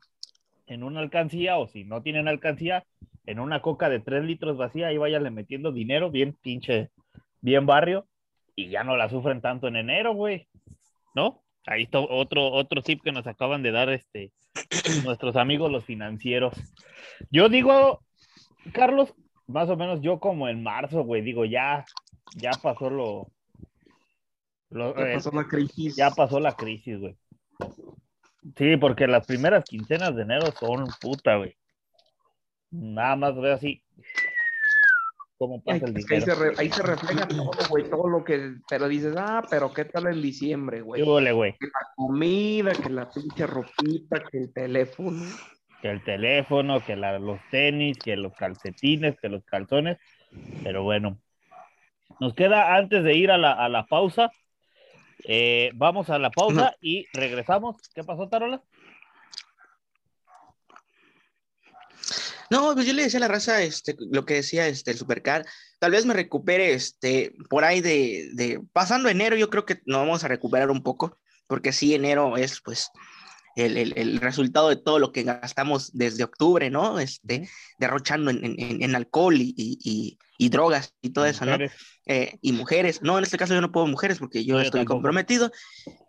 en 0.67 0.83
una 0.83 0.99
alcancía 0.99 1.57
o 1.57 1.67
si 1.67 1.83
no 1.83 2.01
tienen 2.01 2.27
alcancía, 2.27 2.85
en 3.25 3.39
una 3.39 3.61
coca 3.61 3.89
de 3.89 3.99
3 3.99 4.23
litros 4.23 4.57
vacía 4.57 4.91
y 4.91 4.97
váyanle 4.97 5.31
metiendo 5.31 5.71
dinero, 5.71 6.11
bien 6.11 6.33
pinche, 6.41 6.89
bien 7.41 7.65
barrio, 7.65 8.07
y 8.55 8.69
ya 8.69 8.83
no 8.83 8.95
la 8.97 9.09
sufren 9.09 9.41
tanto 9.41 9.67
en 9.67 9.75
enero, 9.75 10.13
güey. 10.13 10.47
¿No? 11.15 11.41
Ahí 11.65 11.83
está 11.83 11.99
otro, 11.99 12.51
otro 12.51 12.81
tip 12.83 13.01
que 13.03 13.11
nos 13.11 13.25
acaban 13.25 13.63
de 13.63 13.71
dar 13.71 13.89
este, 13.89 14.31
nuestros 15.03 15.35
amigos 15.35 15.71
los 15.71 15.83
financieros. 15.85 16.53
Yo 17.31 17.49
digo, 17.49 18.01
Carlos, 18.73 19.13
más 19.47 19.69
o 19.69 19.75
menos 19.77 20.01
yo 20.01 20.19
como 20.19 20.47
en 20.47 20.61
marzo, 20.63 21.03
güey, 21.03 21.21
digo, 21.21 21.45
ya, 21.45 21.85
ya 22.35 22.51
pasó 22.61 22.89
lo... 22.89 23.27
lo- 24.69 24.95
Ya 24.95 25.07
eh, 25.09 25.13
pasó 25.15 25.31
la 25.31 25.47
crisis. 25.47 25.95
ya 25.95 26.11
pasó 26.11 26.39
la 26.39 26.55
crisis, 26.55 26.99
güey. 26.99 27.15
Sí, 28.57 28.77
porque 28.77 29.07
las 29.07 29.25
primeras 29.25 29.65
quincenas 29.65 30.15
de 30.15 30.21
enero 30.23 30.51
son 30.59 30.85
puta, 31.01 31.37
güey. 31.37 31.55
Nada 32.71 33.15
más 33.15 33.35
veo 33.35 33.53
así 33.53 33.81
cómo 35.37 35.61
pasa 35.61 35.85
el 35.85 35.97
es 35.97 36.05
que 36.05 36.15
ahí, 36.15 36.21
se 36.21 36.31
dinero. 36.31 36.51
re- 36.51 36.55
ahí 36.57 36.69
se 36.71 36.83
refleja 36.83 37.27
todo, 37.27 37.51
güey, 37.69 37.89
todo 37.89 38.07
lo 38.07 38.23
que, 38.23 38.55
pero 38.69 38.87
dices, 38.87 39.15
ah, 39.17 39.43
pero 39.49 39.73
qué 39.73 39.85
tal 39.85 40.07
en 40.07 40.21
diciembre, 40.21 40.81
güey. 40.81 41.01
¿Qué 41.03 41.09
huele, 41.09 41.31
güey? 41.31 41.53
Que 41.59 41.67
la 41.67 41.87
comida, 41.95 42.71
que 42.73 42.89
la 42.89 43.09
pinche 43.09 43.47
ropita, 43.47 44.23
que 44.31 44.37
el 44.37 44.53
teléfono. 44.53 45.23
Que 45.81 45.89
el 45.89 46.03
teléfono, 46.03 46.83
que 46.85 46.95
la- 46.95 47.19
los 47.19 47.39
tenis, 47.51 47.97
que 47.97 48.15
los 48.15 48.33
calcetines, 48.33 49.19
que 49.19 49.29
los 49.29 49.43
calzones. 49.45 49.97
Pero 50.63 50.83
bueno, 50.83 51.19
nos 52.19 52.33
queda 52.33 52.75
antes 52.75 53.03
de 53.03 53.15
ir 53.15 53.31
a 53.31 53.37
la, 53.37 53.53
a 53.53 53.69
la 53.69 53.85
pausa. 53.85 54.31
Eh, 55.27 55.71
vamos 55.75 56.09
a 56.09 56.19
la 56.19 56.29
pausa 56.29 56.75
y 56.81 57.07
regresamos. 57.13 57.77
¿Qué 57.93 58.03
pasó, 58.03 58.27
Tarola? 58.29 58.63
No, 62.49 62.73
pues 62.73 62.85
yo 62.85 62.93
le 62.93 63.03
decía 63.03 63.17
a 63.17 63.21
la 63.21 63.27
raza, 63.27 63.61
este, 63.63 63.95
lo 64.11 64.25
que 64.25 64.35
decía 64.35 64.67
este, 64.67 64.91
el 64.91 64.97
Supercar, 64.97 65.45
tal 65.79 65.91
vez 65.91 66.05
me 66.05 66.13
recupere 66.13 66.73
este, 66.73 67.35
por 67.49 67.63
ahí 67.63 67.81
de, 67.81 68.29
de, 68.33 68.61
pasando 68.71 69.09
enero, 69.09 69.35
yo 69.35 69.49
creo 69.49 69.65
que 69.65 69.81
nos 69.85 70.01
vamos 70.01 70.23
a 70.23 70.27
recuperar 70.27 70.69
un 70.69 70.83
poco, 70.83 71.17
porque 71.47 71.71
sí, 71.71 71.95
enero 71.95 72.37
es 72.37 72.61
pues 72.61 72.91
el, 73.55 73.77
el, 73.77 73.93
el, 73.95 74.19
resultado 74.19 74.69
de 74.69 74.75
todo 74.75 74.99
lo 74.99 75.11
que 75.11 75.23
gastamos 75.23 75.91
desde 75.93 76.23
octubre, 76.23 76.69
¿no? 76.69 76.99
Este, 76.99 77.49
derrochando 77.79 78.31
en, 78.31 78.43
en, 78.43 78.83
en 78.83 78.95
alcohol 78.95 79.35
y, 79.35 79.53
y, 79.57 80.17
y, 80.37 80.49
drogas 80.49 80.93
y 81.01 81.11
todo 81.11 81.25
eso, 81.25 81.45
¿no? 81.45 81.57
Eh, 82.05 82.37
y 82.41 82.51
mujeres, 82.51 83.01
no, 83.01 83.17
en 83.17 83.23
este 83.23 83.37
caso 83.37 83.53
yo 83.53 83.61
no 83.61 83.71
puedo 83.71 83.87
mujeres 83.87 84.19
porque 84.19 84.43
yo, 84.43 84.55
yo 84.55 84.61
estoy 84.61 84.81
tampoco. 84.81 84.95
comprometido, 84.95 85.51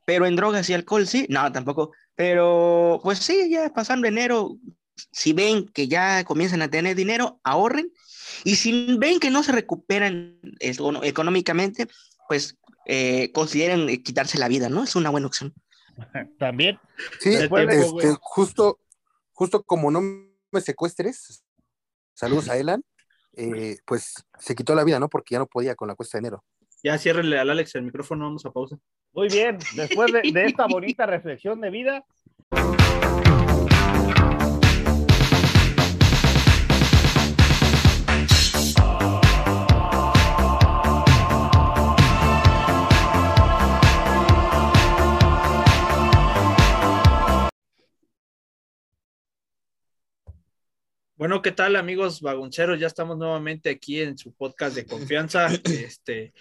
pero 0.04 0.26
en 0.26 0.36
drogas 0.36 0.68
y 0.68 0.74
alcohol 0.74 1.06
sí, 1.06 1.26
no, 1.28 1.50
tampoco, 1.52 1.92
pero 2.14 3.00
pues 3.02 3.20
sí, 3.20 3.48
ya 3.50 3.72
pasando 3.72 4.08
enero, 4.08 4.56
si 5.12 5.32
ven 5.32 5.66
que 5.68 5.88
ya 5.88 6.24
comienzan 6.24 6.62
a 6.62 6.68
tener 6.68 6.96
dinero, 6.96 7.40
ahorren, 7.44 7.92
y 8.44 8.56
si 8.56 8.96
ven 8.98 9.20
que 9.20 9.30
no 9.30 9.42
se 9.42 9.52
recuperan 9.52 10.38
económicamente, 10.60 11.86
pues 12.28 12.58
eh, 12.86 13.30
consideren 13.32 13.88
eh, 13.88 14.02
quitarse 14.02 14.38
la 14.38 14.48
vida, 14.48 14.68
¿no? 14.68 14.84
Es 14.84 14.96
una 14.96 15.10
buena 15.10 15.26
opción. 15.26 15.54
También. 16.38 16.78
Sí, 17.20 17.30
Después 17.30 17.68
este, 17.68 18.16
justo, 18.20 18.80
justo 19.32 19.62
como 19.62 19.90
no 19.90 20.00
me 20.00 20.60
secuestres, 20.60 21.44
saludos 22.14 22.48
a 22.48 22.56
Elan, 22.56 22.84
eh, 23.36 23.76
pues 23.84 24.14
se 24.38 24.54
quitó 24.54 24.74
la 24.74 24.84
vida, 24.84 24.98
¿no? 24.98 25.08
Porque 25.08 25.34
ya 25.34 25.38
no 25.38 25.46
podía 25.46 25.74
con 25.74 25.88
la 25.88 25.94
cuesta 25.94 26.18
de 26.18 26.20
enero. 26.20 26.44
Ya 26.82 26.98
ciérrenle 26.98 27.38
al 27.38 27.50
Alex 27.50 27.74
el 27.74 27.82
micrófono, 27.82 28.24
vamos 28.24 28.46
a 28.46 28.50
pausa. 28.50 28.76
Muy 29.12 29.28
bien. 29.28 29.58
Después 29.74 30.12
de, 30.12 30.22
de 30.32 30.44
esta 30.44 30.66
bonita 30.70 31.06
reflexión 31.06 31.60
de 31.60 31.70
vida, 31.70 32.04
Bueno, 51.16 51.40
¿qué 51.40 51.50
tal 51.50 51.76
amigos 51.76 52.20
vagonceros? 52.20 52.78
Ya 52.78 52.86
estamos 52.86 53.16
nuevamente 53.16 53.70
aquí 53.70 54.02
en 54.02 54.18
su 54.18 54.32
podcast 54.34 54.76
de 54.76 54.84
confianza, 54.84 55.46
este, 55.64 56.34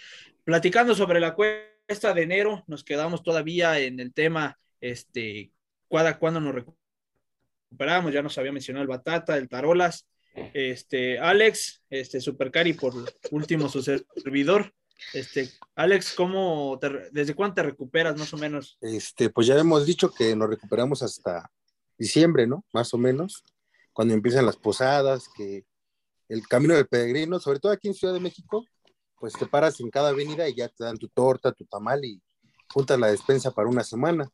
platicando 0.43 0.95
sobre 0.95 1.19
la 1.19 1.33
cuesta 1.33 2.13
de 2.13 2.23
enero. 2.23 2.63
Nos 2.67 2.83
quedamos 2.83 3.23
todavía 3.23 3.79
en 3.79 3.99
el 4.01 4.13
tema, 4.13 4.59
este, 4.81 5.51
cada 5.89 6.19
cuándo 6.19 6.41
nos 6.41 6.55
recuperamos. 6.55 8.13
Ya 8.13 8.21
nos 8.21 8.37
había 8.37 8.51
mencionado 8.51 8.81
el 8.81 8.89
Batata, 8.89 9.37
el 9.37 9.47
Tarolas, 9.47 10.07
este, 10.53 11.19
Alex, 11.19 11.81
este, 11.89 12.19
Supercari 12.19 12.73
por 12.73 12.93
último 13.31 13.69
su 13.69 13.81
servidor. 13.81 14.73
Este, 15.13 15.49
Alex, 15.75 16.13
¿cómo 16.15 16.77
te- 16.81 17.09
desde 17.11 17.33
cuándo 17.33 17.55
te 17.55 17.63
recuperas 17.63 18.17
más 18.17 18.33
o 18.33 18.37
menos? 18.37 18.77
Este, 18.81 19.29
pues 19.29 19.47
ya 19.47 19.57
hemos 19.57 19.85
dicho 19.85 20.13
que 20.13 20.35
nos 20.35 20.49
recuperamos 20.49 21.01
hasta 21.01 21.49
diciembre, 21.97 22.45
¿no? 22.45 22.65
Más 22.73 22.93
o 22.93 22.97
menos, 22.97 23.43
cuando 23.95 24.13
empiezan 24.13 24.45
las 24.45 24.57
posadas, 24.57 25.29
que 25.29 25.65
el 26.27 26.45
camino 26.49 26.73
del 26.73 26.85
peregrino, 26.85 27.39
sobre 27.39 27.61
todo 27.61 27.71
aquí 27.71 27.87
en 27.87 27.93
Ciudad 27.93 28.13
de 28.13 28.19
México, 28.19 28.65
pues 29.17 29.31
te 29.33 29.45
paras 29.45 29.79
en 29.79 29.89
cada 29.89 30.09
avenida 30.09 30.49
y 30.49 30.53
ya 30.53 30.67
te 30.67 30.83
dan 30.83 30.97
tu 30.97 31.07
torta, 31.07 31.53
tu 31.53 31.63
tamal 31.63 32.03
y 32.03 32.21
juntas 32.73 32.99
la 32.99 33.07
despensa 33.07 33.51
para 33.51 33.69
una 33.69 33.85
semana. 33.85 34.29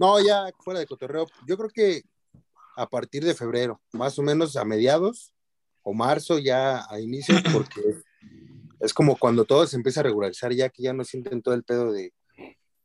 No, 0.00 0.18
ya 0.20 0.50
fuera 0.64 0.80
de 0.80 0.86
cotorreo, 0.86 1.26
yo 1.46 1.56
creo 1.56 1.70
que 1.70 2.02
a 2.74 2.88
partir 2.88 3.24
de 3.24 3.34
febrero, 3.34 3.80
más 3.92 4.18
o 4.18 4.22
menos 4.22 4.56
a 4.56 4.64
mediados 4.64 5.32
o 5.82 5.94
marzo 5.94 6.40
ya 6.40 6.84
a 6.90 6.98
inicios, 6.98 7.40
porque 7.52 7.80
es, 8.80 8.92
como 8.92 9.16
cuando 9.16 9.44
todo 9.44 9.64
se 9.64 9.76
empieza 9.76 10.00
a 10.00 10.04
regularizar, 10.04 10.52
ya 10.52 10.68
que 10.70 10.82
ya 10.82 10.92
no 10.92 11.04
sienten 11.04 11.40
todo 11.40 11.54
el 11.54 11.62
pedo 11.62 11.92
de, 11.92 12.12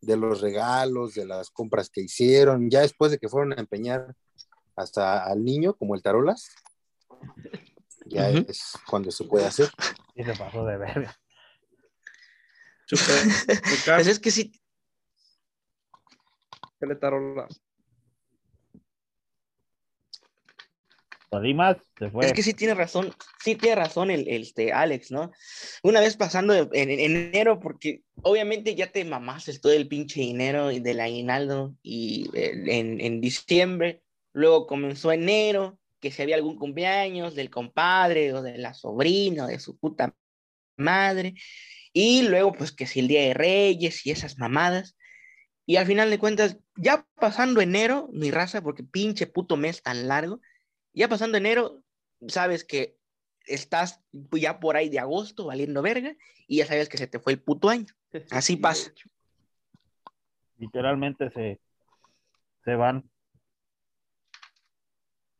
de 0.01 0.15
los 0.15 0.41
regalos, 0.41 1.15
de 1.15 1.25
las 1.25 1.49
compras 1.49 1.89
que 1.89 2.01
hicieron, 2.01 2.69
ya 2.69 2.81
después 2.81 3.10
de 3.10 3.17
que 3.17 3.29
fueron 3.29 3.53
a 3.53 3.62
empeñar 3.62 4.15
hasta 4.77 5.25
al 5.25 5.43
niño, 5.43 5.73
como 5.73 5.95
el 5.95 6.01
Tarolas, 6.01 6.55
ya 8.05 8.29
es 8.29 8.73
cuando 8.89 9.11
se 9.11 9.25
puede 9.25 9.45
hacer. 9.45 9.69
sí 10.15 10.23
se 10.23 10.33
pasó 10.35 10.65
de 10.65 10.77
verga. 10.77 11.15
Pues 13.85 14.07
es 14.07 14.17
que 14.17 14.31
sí, 14.31 14.49
¿Qué 16.79 16.85
le 16.85 16.95
tarolas? 16.95 17.61
Se 21.99 22.09
fue. 22.09 22.25
Es 22.25 22.33
que 22.33 22.41
sí 22.41 22.53
tiene 22.53 22.73
razón, 22.73 23.13
sí 23.43 23.55
tiene 23.55 23.75
razón 23.75 24.09
el, 24.09 24.27
el, 24.29 24.43
este, 24.43 24.71
Alex, 24.71 25.11
¿no? 25.11 25.31
Una 25.83 25.99
vez 25.99 26.15
pasando 26.15 26.53
en, 26.53 26.69
en 26.71 26.89
enero, 26.99 27.59
porque 27.59 28.03
obviamente 28.23 28.75
ya 28.75 28.91
te 28.91 29.03
mamaste 29.03 29.59
todo 29.59 29.73
el 29.73 29.87
pinche 29.87 30.21
dinero 30.21 30.71
y 30.71 30.79
del 30.79 31.01
aguinaldo 31.01 31.75
y 31.83 32.29
eh, 32.33 32.53
en, 32.67 33.01
en 33.01 33.19
diciembre, 33.19 34.01
luego 34.38 34.67
comenzó 34.67 35.12
enero, 35.12 35.80
que 36.00 36.12
si 36.12 36.21
había 36.21 36.36
algún 36.36 36.58
cumpleaños 36.58 37.34
del 37.34 37.50
compadre 37.50 38.34
o 38.34 38.43
de 38.43 38.58
la 38.60 38.76
sobrina 38.76 39.45
o 39.45 39.47
de 39.47 39.60
su 39.60 39.78
puta 39.78 40.15
madre, 40.78 41.34
y 41.91 42.28
luego 42.28 42.54
pues 42.54 42.71
que 42.71 42.86
si 42.86 43.00
el 43.00 43.08
Día 43.08 43.21
de 43.21 43.34
Reyes 43.34 44.06
y 44.06 44.12
esas 44.12 44.38
mamadas, 44.38 44.95
y 45.65 45.78
al 45.78 45.88
final 45.88 46.12
de 46.12 46.19
cuentas, 46.19 46.60
ya 46.76 47.06
pasando 47.15 47.62
enero, 47.62 48.10
mi 48.13 48.30
raza, 48.30 48.62
porque 48.62 48.84
pinche 48.84 49.26
puto 49.26 49.58
mes 49.58 49.82
tan 49.82 50.08
largo, 50.08 50.39
ya 50.93 51.10
pasando 51.10 51.38
enero, 51.38 51.82
sabes 52.28 52.63
que 52.63 52.95
estás 53.45 54.02
ya 54.12 54.60
por 54.60 54.78
ahí 54.78 54.89
de 54.89 55.00
agosto 55.00 55.45
valiendo 55.45 55.82
verga 55.82 56.15
y 56.47 56.58
ya 56.58 56.67
sabes 56.67 56.89
que 56.89 56.97
se 56.97 57.08
te 57.08 57.19
fue 57.19 57.34
el 57.34 57.41
puto 57.41 57.69
año. 57.69 57.88
Así 58.30 58.56
pasa. 58.56 58.91
Literalmente 60.60 61.32
se, 61.32 61.60
se 62.63 62.76
van. 62.76 63.10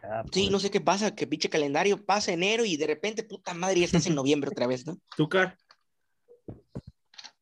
Ah, 0.10 0.24
Sí, 0.32 0.42
pues, 0.44 0.52
no 0.52 0.60
sé 0.60 0.72
qué 0.72 0.80
pasa, 0.82 1.14
que 1.16 1.28
pinche 1.28 1.50
calendario 1.50 2.06
pasa 2.06 2.32
enero 2.32 2.64
y 2.66 2.78
de 2.78 2.88
repente, 2.88 3.24
puta 3.24 3.54
madre, 3.54 3.80
ya 3.82 3.86
estás 3.86 4.06
en 4.08 4.16
noviembre 4.16 4.50
otra 4.52 4.68
vez, 4.68 4.86
¿no? 4.86 4.98
Tucar. 5.16 5.58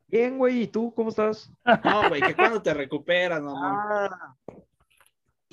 Bien, 0.07 0.37
güey, 0.37 0.63
¿y 0.63 0.67
tú 0.67 0.93
cómo 0.95 1.09
estás? 1.09 1.51
No, 1.83 2.07
güey, 2.09 2.21
que 2.21 2.35
cuando 2.35 2.61
te 2.61 2.73
recuperas, 2.73 3.41
mamón. 3.41 3.77
Ah, 3.79 4.35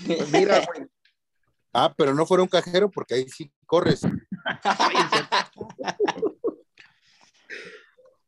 pues 0.06 0.30
mira, 0.32 0.60
güey, 0.66 0.86
Ah, 1.74 1.92
pero 1.96 2.12
no 2.14 2.26
fuera 2.26 2.42
un 2.42 2.50
cajero 2.50 2.90
porque 2.90 3.14
ahí 3.14 3.28
sí 3.30 3.50
corres. 3.64 4.02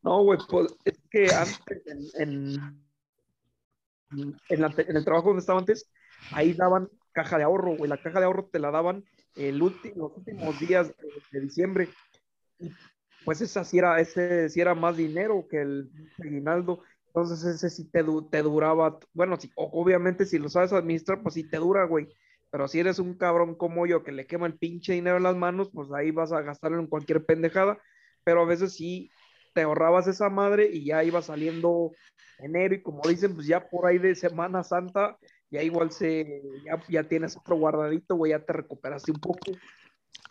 No, 0.03 0.23
güey, 0.23 0.39
pues 0.49 0.75
es 0.85 0.99
que 1.11 1.33
antes 1.33 1.83
en, 1.87 2.59
en, 2.59 2.85
en 4.49 4.61
la- 4.61 4.75
en 4.77 4.97
el 4.97 5.05
trabajo 5.05 5.29
donde 5.29 5.41
estaba 5.41 5.59
antes, 5.59 5.91
ahí 6.33 6.53
daban 6.55 6.89
caja 7.15 7.39
de 7.39 7.45
ahorro, 7.45 7.77
güey. 7.77 7.89
La 7.89 7.97
caja 7.97 8.19
de 8.19 8.27
ahorro 8.27 8.51
te 8.53 8.59
la 8.59 8.71
daban 8.71 9.05
el 9.37 9.59
los 9.59 9.73
últimos 10.17 10.61
días 10.61 10.93
de, 11.33 11.41
diciembre. 11.41 11.89
Y, 12.59 12.71
pues 13.25 13.41
esa 13.41 13.65
sí 13.65 13.79
era, 13.79 13.99
ese 14.01 14.51
sí 14.51 14.61
era 14.61 14.75
más 14.75 14.99
dinero 14.99 15.47
que 15.49 15.63
el 15.63 15.91
aguinaldo. 16.19 16.83
Entonces 17.07 17.45
ese 17.45 17.71
sí 17.71 17.89
te, 17.91 18.05
te 18.31 18.43
duraba, 18.43 18.99
bueno, 19.15 19.39
sí, 19.41 19.51
obviamente 19.55 20.27
si 20.27 20.39
lo 20.39 20.49
sabes 20.49 20.73
administrar, 20.73 21.23
pues 21.23 21.35
sí 21.35 21.49
te 21.49 21.57
dura, 21.57 21.85
güey. 21.85 22.09
Pero 22.51 22.69
si 22.69 22.81
eres 22.81 22.99
un 22.99 23.15
cabrón 23.15 23.55
como 23.55 23.87
yo 23.87 24.05
que 24.05 24.13
le 24.13 24.27
quema 24.27 24.47
el 24.47 24.59
pinche 24.59 24.93
dinero 24.93 25.17
en 25.17 25.23
las 25.23 25.37
manos, 25.37 25.71
pues 25.73 25.91
ahí 25.93 26.11
vas 26.11 26.33
a 26.33 26.43
gastarlo 26.43 26.81
en 26.81 26.87
cualquier 26.87 27.25
pendejada. 27.25 27.79
Pero 28.25 28.43
a 28.43 28.47
veces 28.47 28.75
sí 28.75 29.11
te 29.55 29.63
ahorrabas 29.63 30.07
esa 30.07 30.29
madre 30.29 30.69
y 30.71 30.85
ya 30.85 31.03
iba 31.05 31.23
saliendo 31.23 31.93
enero 32.39 32.75
y 32.75 32.83
como 32.83 33.09
dicen, 33.09 33.35
pues 33.35 33.47
ya 33.47 33.69
por 33.69 33.87
ahí 33.87 33.99
de 33.99 34.15
Semana 34.15 34.63
Santa, 34.63 35.17
ya 35.55 35.63
igual 35.63 35.93
se, 35.93 36.43
ya, 36.65 36.83
ya 36.89 37.05
tienes 37.05 37.37
otro 37.37 37.55
guardadito, 37.57 38.17
güey, 38.17 38.31
ya 38.33 38.45
te 38.45 38.53
recuperaste 38.53 39.13
un 39.13 39.21
poco. 39.21 39.53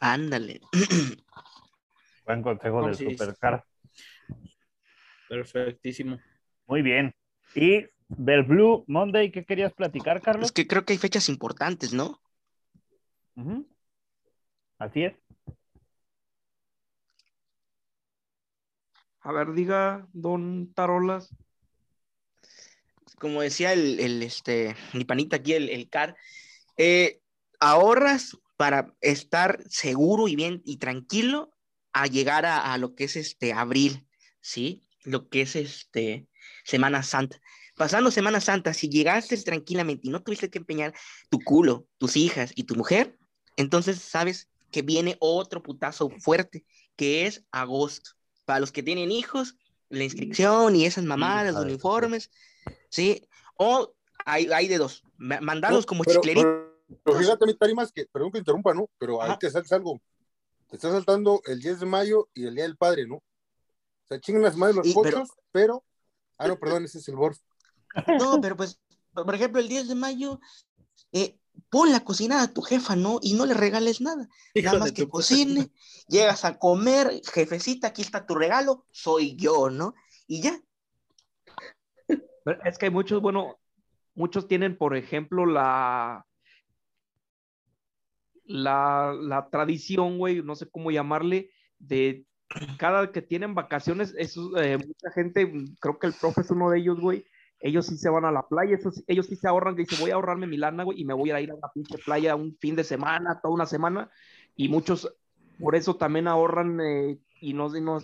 Ándale. 0.02 0.60
Buen 2.26 2.44
consejo 2.44 2.82
No, 2.82 2.88
del 2.88 2.96
sí. 2.98 3.10
Supercar. 3.12 3.64
Perfectísimo. 5.30 6.20
Muy 6.68 6.82
bien. 6.82 7.16
Y 7.56 7.86
del 8.10 8.44
Blue 8.44 8.84
Monday, 8.88 9.32
¿qué 9.32 9.46
querías 9.46 9.74
platicar, 9.74 10.22
Carlos? 10.22 10.48
Es 10.48 10.52
que 10.52 10.68
creo 10.68 10.84
que 10.84 10.92
hay 10.92 11.00
fechas 11.00 11.30
importantes, 11.30 11.94
¿no? 11.94 12.20
Ujú. 13.38 13.66
Así 14.78 15.06
es. 15.06 15.14
A 19.22 19.32
ver, 19.32 19.54
diga, 19.54 20.06
don 20.12 20.74
Tarolas. 20.74 21.34
Como 23.20 23.42
decía 23.42 23.74
el, 23.74 24.00
el, 24.00 24.24
este, 24.24 24.76
mi 24.94 25.06
panita 25.06 25.38
aquí, 25.38 25.54
el, 25.54 25.70
el 25.70 25.90
CAR, 25.90 26.16
eh, 26.78 27.20
ahorras 27.60 28.38
para 28.58 28.94
estar 29.02 29.64
seguro 29.70 30.28
y 30.28 30.36
bien 30.36 30.62
y 30.66 30.78
tranquilo 30.78 31.52
a 31.92 32.08
llegar 32.08 32.46
a, 32.46 32.74
a 32.74 32.78
lo 32.78 32.96
que 32.96 33.06
es 33.06 33.16
este 33.16 33.54
abril, 33.54 34.06
¿sí? 34.42 34.82
Lo 35.04 35.30
que 35.30 35.42
es 35.42 35.56
este 35.56 36.28
Semana 36.64 37.04
Santa. 37.04 37.40
Pasando 37.76 38.12
Semana 38.12 38.40
Santa, 38.40 38.74
si 38.74 38.90
llegaste 38.90 39.36
tranquilamente 39.38 40.08
y 40.08 40.12
no 40.12 40.22
tuviste 40.22 40.50
que 40.50 40.60
empeñar 40.60 40.94
tu 41.30 41.40
culo, 41.40 41.88
tus 41.98 42.16
hijas 42.16 42.52
y 42.56 42.64
tu 42.64 42.76
mujer, 42.76 43.18
entonces 43.58 44.00
sabes 44.00 44.48
que 44.72 44.82
viene 44.82 45.18
otro 45.20 45.62
putazo 45.62 46.10
fuerte, 46.20 46.66
que 46.96 47.26
es 47.26 47.44
agosto. 47.52 48.12
Para 48.46 48.60
los 48.60 48.72
que 48.72 48.84
tienen 48.84 49.12
hijos, 49.12 49.56
la 49.90 50.04
inscripción 50.04 50.76
y 50.76 50.86
esas 50.86 51.04
mamadas, 51.04 51.54
los 51.54 51.64
uniformes, 51.64 52.32
¿sí? 52.90 53.28
O 53.58 53.94
hay, 54.26 54.48
hay 54.52 54.68
de 54.68 54.78
dos. 54.78 55.04
No, 55.18 55.84
como 55.86 56.04
pero, 56.04 56.22
chicleritos. 56.22 56.44
pero- 56.44 56.74
pero 57.04 57.18
fíjate, 57.18 57.46
mis 57.46 57.56
parimas, 57.56 57.92
que, 57.92 58.06
perdón 58.06 58.32
que 58.32 58.38
interrumpa, 58.40 58.74
¿no? 58.74 58.90
Pero 58.98 59.22
ahí 59.22 59.30
Ajá. 59.32 59.40
te 59.40 59.50
saltas 59.50 59.72
algo. 59.72 60.02
Te 60.70 60.76
está 60.76 60.92
saltando 60.92 61.42
el 61.46 61.60
10 61.62 61.80
de 61.80 61.86
mayo 61.86 62.30
y 62.34 62.46
el 62.46 62.56
Día 62.56 62.64
del 62.64 62.78
Padre, 62.78 63.08
¿no? 63.08 63.16
O 63.16 63.24
sea, 64.08 64.20
chingan 64.20 64.44
las 64.44 64.58
madres 64.58 64.76
los 64.78 64.88
Y, 64.88 64.94
pochos, 64.94 65.30
pero... 65.52 65.84
Ah, 66.38 66.48
no, 66.48 66.60
perdón, 66.60 66.86
ese 66.86 66.98
es 67.00 67.08
el 67.08 67.16
Borf. 67.16 67.38
No, 68.20 68.42
pero 68.42 68.58
pues, 68.58 68.80
por 69.14 69.34
ejemplo, 69.34 69.62
el 69.62 69.70
10 69.70 69.88
de 69.88 69.96
mayo, 69.96 70.40
eh, 71.12 71.38
pon 71.70 71.92
la 71.92 72.04
cocinada 72.04 72.44
a 72.44 72.54
tu 72.54 72.62
jefa, 72.62 72.96
¿no? 72.96 73.20
Y 73.22 73.34
no 73.36 73.46
le 73.46 73.54
regales 73.54 74.02
nada. 74.02 74.28
Hijo 74.54 74.66
Nada 74.66 74.80
más 74.80 74.92
que 74.92 75.08
cocine, 75.08 75.72
llegas 76.08 76.44
a 76.44 76.58
comer, 76.58 77.22
jefecita, 77.32 77.88
aquí 77.88 78.02
está 78.02 78.26
tu 78.26 78.36
regalo, 78.36 78.86
soy 78.92 79.36
yo, 79.36 79.70
¿no? 79.70 79.94
Y 80.28 80.42
ya. 80.42 80.60
Es 82.66 82.78
que 82.78 82.88
hay 82.88 82.92
muchos, 82.92 83.22
bueno, 83.22 83.58
muchos 84.16 84.48
tienen, 84.48 84.78
por 84.78 84.96
ejemplo, 84.96 85.46
la, 85.46 86.26
la, 88.46 89.14
la 89.20 89.50
tradición, 89.50 90.18
güey, 90.18 90.42
no 90.42 90.56
sé 90.56 90.70
cómo 90.70 90.92
llamarle, 90.92 91.52
de 91.80 92.26
cada 92.78 93.12
que 93.12 93.22
tienen 93.22 93.56
vacaciones, 93.56 94.14
eso, 94.18 94.58
eh, 94.58 94.78
mucha 94.78 95.12
gente, 95.14 95.52
creo 95.80 95.98
que 96.00 96.08
el 96.08 96.14
profe 96.14 96.42
es 96.42 96.52
uno 96.52 96.70
de 96.70 96.80
ellos, 96.80 97.00
güey, 97.00 97.26
ellos 97.60 97.88
sí 97.88 97.98
se 97.98 98.10
van 98.10 98.26
a 98.26 98.32
la 98.32 98.48
playa, 98.48 98.78
ellos 99.08 99.26
sí 99.26 99.36
se 99.36 99.48
ahorran, 99.48 99.76
que 99.76 99.84
dicen, 99.84 100.00
voy 100.00 100.12
a 100.12 100.16
ahorrarme 100.16 100.48
mi 100.48 100.58
lana, 100.58 100.84
güey, 100.84 101.02
y 101.02 101.06
me 101.06 101.14
voy 101.14 101.32
a 101.32 101.42
ir 101.42 101.52
a 101.52 101.56
la 101.56 101.72
pinche 101.74 101.98
playa 101.98 102.36
un 102.36 102.58
fin 102.60 102.76
de 102.76 102.84
semana, 102.84 103.40
toda 103.42 103.54
una 103.54 103.66
semana, 103.66 104.12
y 104.56 104.70
muchos 104.70 105.16
por 105.60 105.76
eso 105.76 105.96
también 105.96 106.28
ahorran 106.28 106.80
eh, 106.82 107.20
y 107.40 107.54
no, 107.54 107.70
no, 107.70 108.00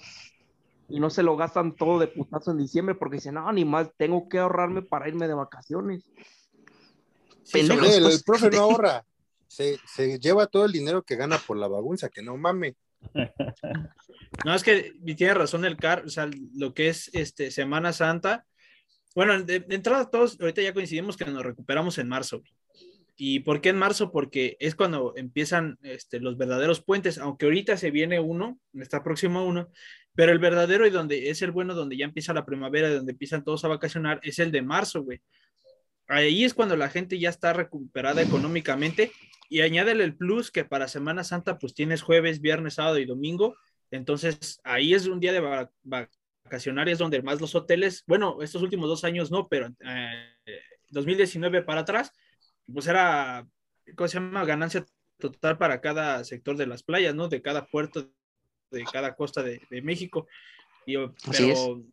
y 0.89 0.99
no 0.99 1.09
se 1.09 1.23
lo 1.23 1.37
gastan 1.37 1.75
todo 1.75 1.99
de 1.99 2.07
putazo 2.07 2.51
en 2.51 2.57
diciembre 2.57 2.95
porque 2.95 3.17
dicen, 3.17 3.35
no, 3.35 3.51
ni 3.51 3.65
más, 3.65 3.89
tengo 3.97 4.27
que 4.27 4.39
ahorrarme 4.39 4.81
para 4.81 5.07
irme 5.07 5.27
de 5.27 5.33
vacaciones. 5.33 6.03
Sí, 7.43 7.59
El, 7.59 7.71
el 7.71 8.23
profe 8.25 8.49
no 8.49 8.61
ahorra. 8.61 9.05
Se, 9.47 9.79
se 9.87 10.19
lleva 10.19 10.45
todo 10.45 10.65
el 10.65 10.71
dinero 10.71 11.01
que 11.01 11.15
gana 11.15 11.37
por 11.39 11.57
la 11.57 11.67
bagunza, 11.67 12.09
que 12.09 12.21
no 12.21 12.37
mame. 12.37 12.75
No, 14.45 14.53
es 14.53 14.63
que 14.63 14.93
tiene 15.17 15.33
razón 15.33 15.65
el 15.65 15.75
car, 15.75 16.05
o 16.05 16.09
sea, 16.09 16.29
lo 16.55 16.73
que 16.73 16.89
es 16.89 17.09
este 17.13 17.49
Semana 17.49 17.91
Santa. 17.93 18.45
Bueno, 19.15 19.41
de, 19.41 19.59
de 19.59 19.75
entrada 19.75 20.09
todos 20.09 20.39
ahorita 20.39 20.61
ya 20.61 20.73
coincidimos 20.73 21.17
que 21.17 21.25
nos 21.25 21.43
recuperamos 21.43 21.97
en 21.97 22.07
marzo. 22.07 22.39
güey. 22.39 22.51
¿Y 23.21 23.41
por 23.41 23.59
qué 23.59 23.67
en 23.69 23.77
marzo? 23.77 24.13
Porque 24.13 24.55
es 24.61 24.75
cuando 24.75 25.13
empiezan 25.17 25.77
este, 25.83 26.21
los 26.21 26.37
verdaderos 26.37 26.81
puentes, 26.81 27.17
aunque 27.17 27.47
ahorita 27.47 27.75
se 27.75 27.91
viene 27.91 28.21
uno, 28.21 28.57
está 28.75 29.03
próximo 29.03 29.45
uno, 29.45 29.69
pero 30.15 30.31
el 30.31 30.39
verdadero 30.39 30.87
y 30.87 30.89
donde 30.89 31.29
es 31.29 31.41
el 31.41 31.51
bueno, 31.51 31.75
donde 31.75 31.97
ya 31.97 32.05
empieza 32.05 32.33
la 32.33 32.45
primavera, 32.45 32.89
donde 32.89 33.11
empiezan 33.11 33.43
todos 33.43 33.65
a 33.65 33.67
vacacionar, 33.67 34.21
es 34.23 34.39
el 34.39 34.53
de 34.53 34.61
marzo, 34.61 35.03
güey. 35.03 35.19
Ahí 36.07 36.45
es 36.45 36.53
cuando 36.53 36.77
la 36.77 36.87
gente 36.87 37.19
ya 37.19 37.29
está 37.29 37.51
recuperada 37.51 38.21
económicamente 38.21 39.11
y 39.49 39.61
añádele 39.63 40.05
el 40.05 40.15
plus 40.15 40.49
que 40.49 40.63
para 40.63 40.87
Semana 40.87 41.25
Santa 41.25 41.59
pues 41.59 41.73
tienes 41.73 42.01
jueves, 42.01 42.39
viernes, 42.39 42.75
sábado 42.75 42.99
y 42.99 43.05
domingo. 43.05 43.57
Entonces 43.91 44.61
ahí 44.63 44.93
es 44.93 45.07
un 45.07 45.19
día 45.19 45.33
de 45.33 45.41
va- 45.41 45.69
vacacionar, 45.83 46.87
es 46.87 46.99
donde 46.99 47.21
más 47.21 47.41
los 47.41 47.53
hoteles, 47.53 48.05
bueno, 48.07 48.41
estos 48.41 48.61
últimos 48.61 48.87
dos 48.87 49.03
años 49.03 49.29
no, 49.29 49.49
pero 49.49 49.67
eh, 49.85 50.61
2019 50.87 51.63
para 51.63 51.81
atrás, 51.81 52.13
pues 52.73 52.87
era, 52.87 53.47
¿cómo 53.95 54.07
se 54.07 54.19
llama? 54.19 54.45
Ganancia 54.45 54.85
total 55.17 55.57
para 55.57 55.81
cada 55.81 56.23
sector 56.23 56.57
de 56.57 56.67
las 56.67 56.83
playas, 56.83 57.13
¿no? 57.15 57.27
De 57.27 57.41
cada 57.41 57.65
puerto, 57.65 58.09
de 58.71 58.83
cada 58.91 59.15
costa 59.15 59.43
de, 59.43 59.61
de 59.69 59.81
México. 59.81 60.27
Y, 60.85 60.95
Así 60.97 61.53
pero, 61.53 61.83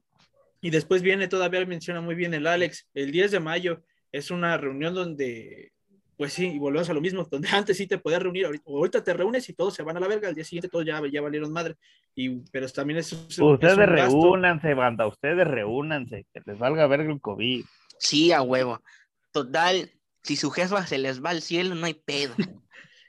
y 0.61 0.71
después 0.71 1.03
viene, 1.03 1.29
todavía 1.29 1.65
menciona 1.67 2.01
muy 2.01 2.15
bien 2.15 2.35
el 2.35 2.47
Alex, 2.47 2.89
el 2.95 3.12
10 3.12 3.31
de 3.31 3.41
mayo 3.41 3.83
es 4.12 4.31
una 4.31 4.57
reunión 4.57 4.95
donde, 4.95 5.73
pues 6.17 6.33
sí, 6.33 6.47
y 6.47 6.59
volvemos 6.59 6.89
a 6.89 6.95
lo 6.95 7.01
mismo, 7.01 7.25
donde 7.31 7.49
antes 7.53 7.77
sí 7.77 7.87
te 7.87 7.99
podías 7.99 8.23
reunir, 8.23 8.47
ahorita, 8.47 8.65
ahorita 8.67 9.05
te 9.05 9.12
reúnes 9.12 9.49
y 9.49 9.53
todos 9.53 9.75
se 9.75 9.83
van 9.83 9.97
a 9.97 10.01
la 10.01 10.09
verga, 10.09 10.29
al 10.29 10.35
día 10.35 10.45
siguiente 10.45 10.69
todos 10.69 10.85
ya, 10.85 11.01
ya 11.11 11.21
valieron 11.21 11.53
madre. 11.53 11.77
Y, 12.15 12.31
pero 12.51 12.67
también 12.69 12.99
es, 12.99 13.12
es 13.12 13.39
Ustedes 13.39 13.77
reúnanse, 13.77 14.73
banda, 14.75 15.07
ustedes 15.07 15.47
reúnanse, 15.47 16.27
que 16.33 16.41
les 16.47 16.59
valga 16.59 16.87
verga 16.87 17.12
el 17.12 17.21
COVID. 17.21 17.65
Sí, 17.99 18.33
a 18.33 18.43
huevo. 18.43 18.81
Total, 19.33 19.91
si 20.27 20.37
su 20.37 20.51
jefa 20.51 20.87
se 20.87 20.99
les 20.99 21.25
va 21.25 21.31
al 21.31 21.41
cielo, 21.43 21.75
no 21.75 21.87
hay 21.87 21.95
pedo. 21.95 22.35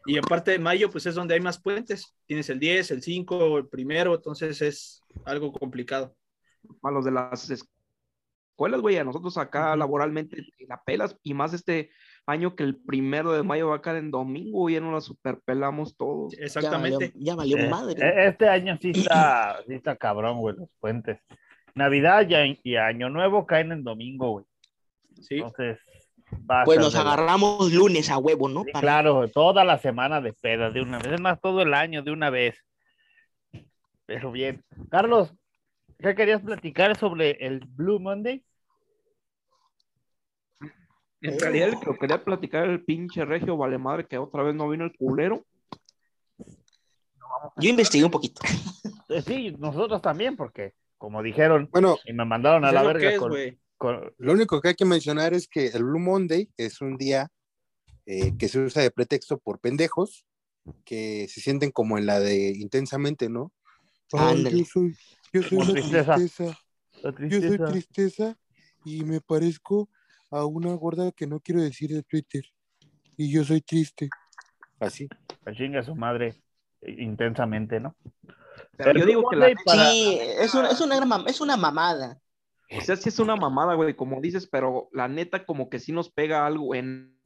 Y 0.09 0.17
aparte 0.17 0.51
de 0.51 0.59
mayo, 0.59 0.89
pues 0.89 1.05
es 1.05 1.15
donde 1.15 1.33
hay 1.33 1.41
más 1.41 1.59
puentes. 1.61 2.15
Tienes 2.27 2.49
el 2.49 2.59
10, 2.61 2.91
el 2.91 3.01
5, 3.03 3.57
el 3.57 3.67
primero, 3.67 4.15
entonces 4.15 4.61
es 4.61 5.01
algo 5.25 5.51
complicado. 5.51 6.15
Para 6.79 6.95
los 6.95 7.03
de 7.03 7.11
las 7.11 7.49
escuelas, 7.49 8.79
güey, 8.79 8.95
a 8.95 9.03
nosotros 9.03 9.37
acá 9.37 9.75
laboralmente 9.75 10.45
la 10.65 10.81
pelas 10.85 11.17
y 11.23 11.33
más 11.33 11.53
este 11.53 11.89
año 12.25 12.55
que 12.55 12.63
el 12.63 12.77
primero 12.77 13.33
de 13.33 13.43
mayo 13.43 13.67
va 13.67 13.75
a 13.75 13.81
caer 13.81 13.97
en 13.97 14.09
domingo, 14.11 14.69
ya 14.69 14.79
no 14.79 14.93
la 14.93 15.01
superpelamos 15.01 15.97
todos. 15.97 16.33
Exactamente. 16.39 17.11
Ya 17.15 17.35
valió, 17.35 17.57
ya 17.57 17.57
valió 17.57 17.57
Eh, 17.57 17.69
madre. 17.69 18.07
eh, 18.07 18.27
Este 18.29 18.47
año 18.47 18.77
sí 18.81 18.91
está, 18.95 19.57
sí 19.67 19.73
está 19.73 19.97
cabrón, 19.97 20.39
güey, 20.39 20.55
los 20.55 20.69
puentes. 20.79 21.19
Navidad 21.75 22.25
y, 22.29 22.57
y 22.63 22.75
Año 22.77 23.09
Nuevo 23.09 23.45
caen 23.45 23.73
en 23.73 23.83
domingo, 23.83 24.29
güey. 24.31 24.45
Sí. 25.21 25.35
Entonces, 25.35 25.79
Pues 26.65 26.79
nos 26.79 26.95
agarramos 26.95 27.71
lunes 27.71 28.09
a 28.09 28.17
huevo, 28.17 28.49
¿no? 28.49 28.63
Sí, 28.63 28.71
claro, 28.71 29.27
toda 29.29 29.63
la 29.63 29.77
semana 29.77 30.21
de 30.21 30.33
pedas 30.33 30.73
de 30.73 30.81
una 30.81 30.97
vez, 30.99 31.13
es 31.13 31.21
más, 31.21 31.39
todo 31.39 31.61
el 31.61 31.73
año 31.73 32.03
de 32.03 32.11
una 32.11 32.29
vez. 32.29 32.57
Pero 34.05 34.31
bien. 34.31 34.63
Carlos, 34.89 35.33
¿qué 35.99 36.15
querías 36.15 36.41
platicar 36.41 36.97
sobre 36.97 37.31
el 37.45 37.59
Blue 37.59 37.99
Monday? 37.99 38.43
En 41.21 41.39
realidad, 41.39 41.69
el 41.69 41.79
que 41.79 41.85
lo 41.85 41.97
quería 41.97 42.23
platicar 42.23 42.69
el 42.69 42.83
pinche 42.83 43.25
regio 43.25 43.57
vale 43.57 43.77
madre 43.77 44.05
que 44.05 44.17
otra 44.17 44.43
vez 44.43 44.55
no 44.55 44.69
vino 44.69 44.85
el 44.85 44.95
culero. 44.95 45.45
Yo 47.57 47.69
investigué 47.69 48.05
un 48.05 48.11
poquito. 48.11 48.41
Eh, 49.09 49.21
sí, 49.21 49.55
nosotros 49.57 50.01
también, 50.01 50.35
porque 50.35 50.73
como 50.97 51.23
dijeron, 51.23 51.69
Bueno, 51.71 51.97
y 52.05 52.11
me 52.11 52.25
mandaron 52.25 52.65
a 52.65 52.71
la 52.73 52.83
verga 52.83 53.09
es, 53.09 53.19
con. 53.19 53.31
Con- 53.77 54.13
lo 54.17 54.33
único 54.33 54.61
que 54.61 54.69
hay 54.69 54.75
que 54.75 54.85
mencionar 54.85 55.33
es 55.33 55.47
que 55.47 55.67
el 55.67 55.83
Blue 55.83 55.99
Monday 55.99 56.49
es 56.57 56.81
un 56.81 56.97
día 56.97 57.29
eh, 58.05 58.33
que 58.37 58.47
se 58.47 58.59
usa 58.59 58.81
de 58.81 58.91
pretexto 58.91 59.37
por 59.37 59.59
pendejos 59.59 60.25
que 60.85 61.27
se 61.29 61.39
sienten 61.41 61.71
como 61.71 61.97
en 61.97 62.05
la 62.05 62.19
de 62.19 62.49
intensamente, 62.49 63.29
¿no? 63.29 63.51
Ay, 64.13 64.43
yo 64.43 64.65
soy, 64.65 64.97
yo 65.33 65.43
soy 65.43 65.57
la 65.59 65.65
tristeza. 65.73 66.15
tristeza. 66.15 66.59
la 67.03 67.11
Yo 67.11 67.17
soy 67.17 67.29
tristeza. 67.29 67.65
tristeza 67.71 68.37
y 68.85 69.03
me 69.03 69.21
parezco 69.21 69.89
a 70.31 70.45
una 70.45 70.73
gorda 70.73 71.11
que 71.11 71.27
no 71.27 71.39
quiero 71.39 71.61
decir 71.61 71.89
de 71.91 72.03
Twitter. 72.03 72.43
Y 73.17 73.31
yo 73.31 73.43
soy 73.43 73.61
triste. 73.61 74.09
Así. 74.79 75.07
Que 75.45 75.53
chingue 75.53 75.79
a 75.79 75.83
su 75.83 75.95
madre 75.95 76.35
eh, 76.81 76.95
intensamente, 76.99 77.79
¿no? 77.79 77.95
Pero 78.77 78.99
yo 78.99 79.05
digo 79.05 79.29
que 79.29 79.35
la 79.35 79.51
para- 79.65 79.89
Sí, 79.89 80.17
es 80.21 80.53
una, 80.53 80.69
es, 80.69 80.79
una 80.81 81.23
es 81.27 81.41
una 81.41 81.57
mamada. 81.57 82.19
O 82.69 82.81
sea, 82.81 82.95
sí 82.95 83.09
es 83.09 83.19
una 83.19 83.35
mamada, 83.35 83.75
güey, 83.75 83.95
como 83.95 84.19
dices, 84.19 84.47
pero 84.47 84.89
la 84.91 85.07
neta 85.07 85.45
como 85.45 85.69
que 85.69 85.79
sí 85.79 85.91
nos 85.91 86.11
pega 86.11 86.45
algo 86.45 86.75
en, 86.75 87.17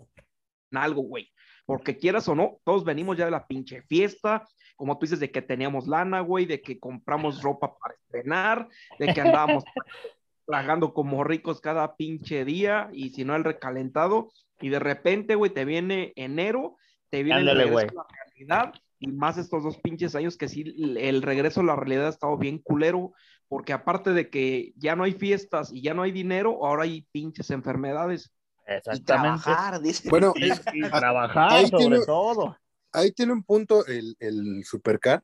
en 0.72 0.78
algo, 0.78 1.02
güey. 1.02 1.32
Porque 1.66 1.98
quieras 1.98 2.28
o 2.28 2.36
no, 2.36 2.60
todos 2.64 2.84
venimos 2.84 3.18
ya 3.18 3.26
de 3.26 3.32
la 3.32 3.48
pinche 3.48 3.82
fiesta, 3.84 4.48
como 4.76 4.98
tú 4.98 5.06
dices, 5.06 5.20
de 5.20 5.32
que 5.32 5.42
teníamos 5.42 5.88
lana, 5.88 6.22
güey, 6.22 6.46
de 6.46 6.62
que 6.62 6.80
compramos 6.80 7.42
ropa 7.42 7.78
para 7.78 7.96
estrenar, 7.96 8.68
de 9.00 9.14
que 9.14 9.22
andábamos 9.22 9.64
tragando 10.46 10.94
como 10.94 11.24
ricos 11.24 11.62
cada 11.62 11.96
pinche 11.96 12.46
día, 12.46 12.90
y 12.94 13.10
si 13.12 13.24
no 13.24 13.36
el 13.36 13.44
recalentado, 13.44 14.32
y 14.60 14.70
de 14.70 14.80
repente, 14.80 15.36
güey, 15.36 15.52
te 15.52 15.66
viene 15.66 16.14
enero, 16.16 16.78
te 17.10 17.24
viene 17.24 17.42
Ándale, 17.42 17.64
el 17.64 17.74
la 17.74 18.06
realidad, 18.10 18.74
y 19.02 19.08
más 19.08 19.38
estos 19.38 19.64
dos 19.64 19.78
pinches 19.80 20.16
años 20.16 20.38
que 20.38 20.48
sí, 20.48 20.64
el 21.00 21.22
regreso 21.24 21.60
a 21.62 21.64
la 21.64 21.76
realidad 21.76 22.06
ha 22.06 22.10
estado 22.10 22.38
bien 22.38 22.60
culero, 22.60 23.14
porque 23.50 23.74
aparte 23.74 24.12
de 24.12 24.30
que 24.30 24.74
ya 24.78 24.96
no 24.96 25.04
hay 25.04 25.14
fiestas 25.14 25.72
y 25.74 25.82
ya 25.82 25.94
no 25.94 26.04
hay 26.04 26.12
dinero, 26.12 26.66
ahora 26.66 26.84
hay 26.84 27.02
pinches 27.12 27.50
enfermedades. 27.50 28.32
Y 28.68 28.74
Exactamente. 28.74 29.06
trabajar, 29.06 29.82
dice. 29.82 30.10
Bueno, 30.10 30.34
Y, 30.38 30.52
y 30.52 30.90
trabajar 30.90 31.52
Ahí 31.52 31.68
sobre 31.68 31.78
tiene- 31.98 32.06
todo. 32.06 32.58
ahí 32.94 33.12
tiene 33.12 33.34
un 33.34 33.44
punto 33.44 33.86
el, 33.88 34.16
el 34.20 34.64
supercar 34.64 35.24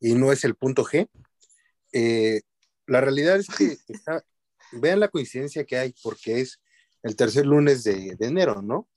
y 0.00 0.14
no 0.14 0.32
es 0.32 0.44
el 0.44 0.54
punto 0.56 0.82
G. 0.84 1.06
Eh, 1.92 2.40
la 2.86 3.00
realidad 3.02 3.36
es 3.36 3.48
que 3.48 3.76
está- 3.88 4.24
vean 4.72 4.98
la 4.98 5.08
coincidencia 5.08 5.64
que 5.64 5.76
hay 5.76 5.94
porque 6.02 6.40
es 6.40 6.58
el 7.02 7.16
tercer 7.16 7.44
lunes 7.44 7.84
de, 7.84 8.16
de 8.16 8.26
enero, 8.26 8.62
¿no? 8.62 8.88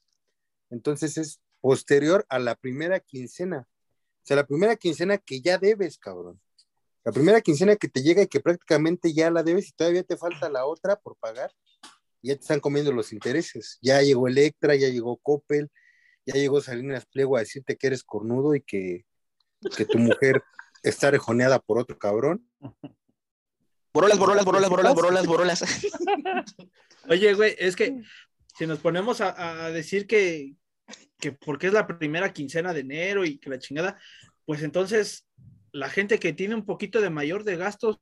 Entonces 0.69 1.17
es 1.17 1.41
posterior 1.59 2.25
a 2.29 2.39
la 2.39 2.55
primera 2.55 2.99
quincena. 3.01 3.67
O 4.28 4.34
sea, 4.36 4.36
la 4.36 4.45
primera 4.45 4.75
quincena 4.75 5.17
que 5.17 5.39
ya 5.39 5.57
debes, 5.57 5.97
cabrón. 5.97 6.38
La 7.05 7.13
primera 7.13 7.39
quincena 7.39 7.78
que 7.78 7.88
te 7.88 8.03
llega 8.03 8.23
y 8.23 8.28
que 8.28 8.41
prácticamente 8.41 9.13
ya 9.13 9.32
la 9.32 9.41
debes 9.41 9.69
y 9.69 9.71
todavía 9.71 10.03
te 10.03 10.17
falta 10.17 10.49
la 10.49 10.65
otra 10.65 10.97
por 10.97 11.15
pagar. 11.15 11.49
Ya 12.21 12.36
te 12.36 12.41
están 12.41 12.59
comiendo 12.59 12.91
los 12.91 13.13
intereses. 13.13 13.78
Ya 13.82 14.01
llegó 14.01 14.28
Electra, 14.28 14.75
ya 14.75 14.89
llegó 14.89 15.15
Coppel, 15.15 15.71
ya 16.25 16.34
llegó 16.34 16.59
Salinas 16.59 17.05
Pliego 17.05 17.38
a 17.38 17.39
decirte 17.39 17.78
que 17.78 17.88
eres 17.88 18.03
cornudo 18.03 18.53
y 18.53 18.59
que, 18.59 19.05
que 19.78 19.86
tu 19.86 19.97
mujer 19.97 20.43
está 20.84 21.09
rejoneada 21.09 21.59
por 21.59 21.78
otro 21.78 21.97
cabrón. 21.97 22.45
Borolas, 23.93 24.19
borolas, 24.19 24.43
borolas, 24.43 24.69
borolas, 24.69 24.93
borolas, 24.93 25.25
borolas. 25.25 25.63
Oye, 27.07 27.34
güey, 27.34 27.55
es 27.59 27.78
que 27.78 28.01
si 28.57 28.67
nos 28.67 28.80
ponemos 28.80 29.21
a, 29.21 29.67
a 29.67 29.71
decir 29.71 30.05
que, 30.05 30.57
que 31.19 31.31
porque 31.31 31.67
es 31.67 31.73
la 31.73 31.88
primera 31.88 32.33
quincena 32.33 32.73
de 32.73 32.81
enero 32.81 33.25
y 33.25 33.38
que 33.38 33.49
la 33.49 33.59
chingada, 33.59 33.99
pues 34.45 34.63
entonces 34.63 35.27
la 35.71 35.89
gente 35.89 36.19
que 36.19 36.33
tiene 36.33 36.55
un 36.55 36.65
poquito 36.65 37.01
de 37.01 37.09
mayor 37.09 37.43
de 37.43 37.57
gastos, 37.57 37.99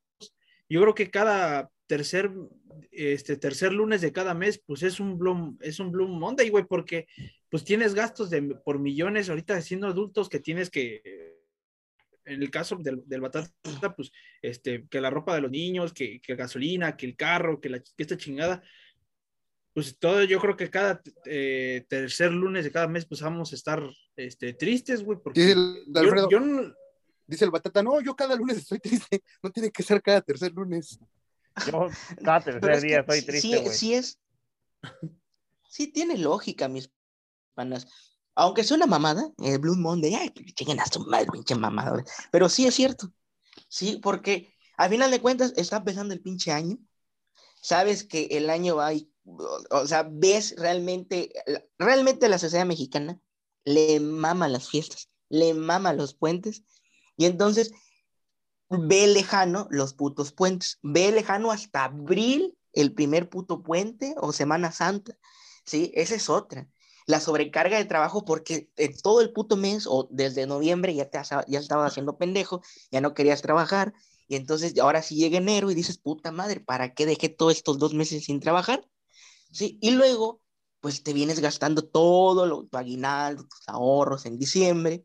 yo 0.68 0.80
creo 0.82 0.94
que 0.94 1.10
cada 1.10 1.70
tercer, 1.86 2.30
este, 2.90 3.36
tercer 3.36 3.72
lunes 3.72 4.00
de 4.00 4.12
cada 4.12 4.34
mes, 4.34 4.60
pues 4.64 4.82
es 4.82 5.00
un 5.00 5.18
Bloom, 5.18 5.58
es 5.60 5.78
un 5.78 5.92
Bloom 5.92 6.18
Monday, 6.18 6.48
güey, 6.48 6.64
porque 6.64 7.06
pues 7.48 7.64
tienes 7.64 7.94
gastos 7.94 8.30
de, 8.30 8.42
por 8.42 8.78
millones 8.78 9.28
ahorita 9.28 9.60
siendo 9.62 9.86
adultos 9.86 10.28
que 10.28 10.40
tienes 10.40 10.70
que, 10.70 11.36
en 12.24 12.42
el 12.42 12.50
caso 12.50 12.76
del, 12.76 13.02
del 13.06 13.20
batata, 13.20 13.50
pues, 13.96 14.10
este, 14.42 14.86
que 14.88 15.00
la 15.00 15.10
ropa 15.10 15.34
de 15.34 15.40
los 15.42 15.50
niños, 15.50 15.92
que, 15.92 16.20
que 16.20 16.34
gasolina, 16.34 16.96
que 16.96 17.06
el 17.06 17.16
carro, 17.16 17.60
que, 17.60 17.68
la, 17.68 17.78
que 17.78 18.02
esta 18.02 18.16
chingada, 18.16 18.62
pues 19.76 19.98
todo, 19.98 20.24
yo 20.24 20.40
creo 20.40 20.56
que 20.56 20.70
cada 20.70 21.02
eh, 21.26 21.84
tercer 21.86 22.32
lunes 22.32 22.64
de 22.64 22.72
cada 22.72 22.88
mes, 22.88 23.04
pues 23.04 23.20
vamos 23.20 23.52
a 23.52 23.54
estar 23.56 23.82
este, 24.16 24.54
tristes, 24.54 25.04
güey, 25.04 25.18
porque 25.22 25.38
Dice 25.42 25.52
el 25.52 25.84
yo- 25.88 26.00
Alfredo, 26.00 26.30
yo 26.30 26.40
no- 26.40 26.72
dice 27.26 27.44
el 27.44 27.50
batata, 27.50 27.82
no, 27.82 28.00
yo 28.00 28.16
cada 28.16 28.34
lunes 28.36 28.56
estoy 28.56 28.78
triste, 28.78 29.22
no 29.42 29.50
tiene 29.50 29.70
que 29.70 29.82
ser 29.82 30.00
cada 30.00 30.22
tercer 30.22 30.50
lunes. 30.54 30.98
Yo 31.66 31.88
cada 32.24 32.40
Pero 32.40 32.58
tercer 32.60 32.70
es 32.74 32.80
que 32.80 32.86
día 32.88 33.00
estoy 33.00 33.20
sí- 33.20 33.26
triste, 33.26 33.48
sí, 33.58 33.62
güey. 33.64 33.76
sí 33.76 33.94
es. 33.94 34.18
Sí 35.68 35.88
tiene 35.88 36.16
lógica, 36.16 36.68
mis 36.68 36.90
panas. 37.54 37.86
Aunque 38.34 38.64
sea 38.64 38.76
una 38.78 38.86
mamada, 38.86 39.30
el 39.42 39.58
Blue 39.58 39.76
Monday, 39.76 40.14
ay, 40.14 40.30
chinguen 40.54 40.80
a 40.80 40.86
su 40.86 41.00
madre, 41.06 41.26
pinche 41.32 41.54
mamada. 41.54 41.90
güey. 41.90 42.04
Pero 42.30 42.48
sí 42.48 42.66
es 42.66 42.74
cierto. 42.74 43.12
Sí, 43.68 44.00
porque 44.02 44.54
al 44.78 44.88
final 44.90 45.10
de 45.10 45.20
cuentas 45.20 45.52
está 45.56 45.76
empezando 45.78 46.14
el 46.14 46.22
pinche 46.22 46.50
año. 46.52 46.78
Sabes 47.60 48.04
que 48.04 48.24
el 48.30 48.48
año 48.50 48.76
va 48.76 48.92
y, 48.94 49.10
o 49.70 49.86
sea, 49.86 50.08
ves 50.10 50.54
realmente, 50.56 51.32
realmente 51.78 52.28
la 52.28 52.38
sociedad 52.38 52.66
mexicana 52.66 53.20
le 53.64 53.98
mama 54.00 54.48
las 54.48 54.68
fiestas, 54.68 55.10
le 55.28 55.54
mama 55.54 55.92
los 55.92 56.14
puentes. 56.14 56.64
Y 57.16 57.26
entonces 57.26 57.72
ve 58.68 59.06
lejano 59.06 59.66
los 59.70 59.94
putos 59.94 60.32
puentes, 60.32 60.78
ve 60.82 61.10
lejano 61.12 61.50
hasta 61.50 61.84
abril 61.84 62.56
el 62.72 62.92
primer 62.92 63.28
puto 63.28 63.62
puente 63.62 64.14
o 64.18 64.32
Semana 64.32 64.70
Santa, 64.70 65.16
¿sí? 65.64 65.90
Esa 65.94 66.14
es 66.14 66.28
otra. 66.28 66.68
La 67.06 67.20
sobrecarga 67.20 67.78
de 67.78 67.84
trabajo 67.84 68.24
porque 68.24 68.70
en 68.76 68.96
todo 69.00 69.20
el 69.20 69.32
puto 69.32 69.56
mes 69.56 69.86
o 69.88 70.08
desde 70.10 70.46
noviembre 70.46 70.94
ya, 70.94 71.08
te 71.08 71.18
ya 71.48 71.58
estabas 71.58 71.92
haciendo 71.92 72.18
pendejo, 72.18 72.62
ya 72.90 73.00
no 73.00 73.14
querías 73.14 73.42
trabajar 73.42 73.94
y 74.28 74.36
entonces 74.36 74.78
ahora 74.78 75.02
sí 75.02 75.16
llega 75.16 75.38
enero 75.38 75.70
y 75.70 75.74
dices, 75.74 75.98
puta 75.98 76.32
madre, 76.32 76.60
¿para 76.60 76.94
qué 76.94 77.06
dejé 77.06 77.28
todos 77.28 77.54
estos 77.54 77.78
dos 77.78 77.94
meses 77.94 78.24
sin 78.24 78.40
trabajar? 78.40 78.86
¿Sí? 79.50 79.78
Y 79.80 79.92
luego, 79.92 80.42
pues 80.80 81.02
te 81.02 81.12
vienes 81.12 81.40
gastando 81.40 81.84
todo 81.84 82.46
lo, 82.46 82.64
tu 82.64 82.76
aguinaldo, 82.76 83.46
tus 83.46 83.68
ahorros 83.68 84.26
en 84.26 84.38
diciembre 84.38 85.04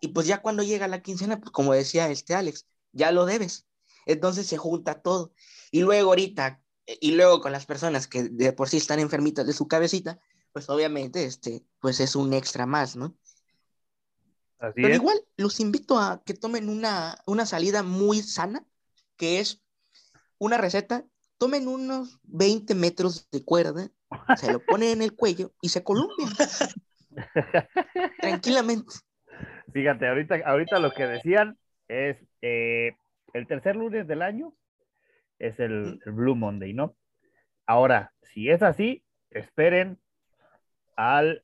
y 0.00 0.08
pues 0.08 0.26
ya 0.26 0.40
cuando 0.40 0.62
llega 0.62 0.88
la 0.88 1.02
quincena, 1.02 1.38
pues 1.38 1.50
como 1.50 1.74
decía 1.74 2.08
este 2.08 2.34
Alex, 2.34 2.66
ya 2.92 3.12
lo 3.12 3.26
debes. 3.26 3.66
Entonces 4.06 4.46
se 4.46 4.56
junta 4.56 5.02
todo. 5.02 5.32
Y 5.70 5.80
luego 5.80 6.10
ahorita, 6.10 6.62
y 6.86 7.12
luego 7.12 7.40
con 7.40 7.52
las 7.52 7.66
personas 7.66 8.08
que 8.08 8.24
de 8.24 8.52
por 8.52 8.68
sí 8.68 8.78
están 8.78 8.98
enfermitas 8.98 9.46
de 9.46 9.52
su 9.52 9.68
cabecita, 9.68 10.18
pues 10.52 10.68
obviamente 10.70 11.24
este, 11.24 11.64
pues 11.78 12.00
es 12.00 12.16
un 12.16 12.32
extra 12.32 12.66
más, 12.66 12.96
¿no? 12.96 13.14
Así 14.58 14.74
Pero 14.76 14.88
es. 14.88 14.96
igual 14.96 15.22
los 15.36 15.60
invito 15.60 15.98
a 15.98 16.22
que 16.24 16.34
tomen 16.34 16.68
una, 16.68 17.18
una 17.26 17.46
salida 17.46 17.82
muy 17.82 18.22
sana, 18.22 18.66
que 19.16 19.40
es 19.40 19.62
una 20.38 20.56
receta, 20.56 21.06
tomen 21.40 21.68
unos 21.68 22.20
20 22.24 22.74
metros 22.74 23.30
de 23.30 23.42
cuerda, 23.42 23.88
se 24.36 24.52
lo 24.52 24.60
ponen 24.60 24.90
en 24.90 25.02
el 25.02 25.16
cuello 25.16 25.52
y 25.62 25.70
se 25.70 25.82
columpian. 25.82 26.28
Tranquilamente. 28.20 28.92
Fíjate, 29.72 30.06
ahorita, 30.06 30.36
ahorita 30.44 30.78
lo 30.78 30.92
que 30.92 31.06
decían 31.06 31.56
es 31.88 32.18
eh, 32.42 32.92
el 33.32 33.46
tercer 33.46 33.74
lunes 33.74 34.06
del 34.06 34.20
año 34.20 34.52
es 35.38 35.58
el, 35.58 35.98
el 36.04 36.12
Blue 36.12 36.36
Monday, 36.36 36.74
¿no? 36.74 36.94
Ahora, 37.66 38.12
si 38.34 38.50
es 38.50 38.62
así, 38.62 39.02
esperen 39.30 39.98
al 40.96 41.42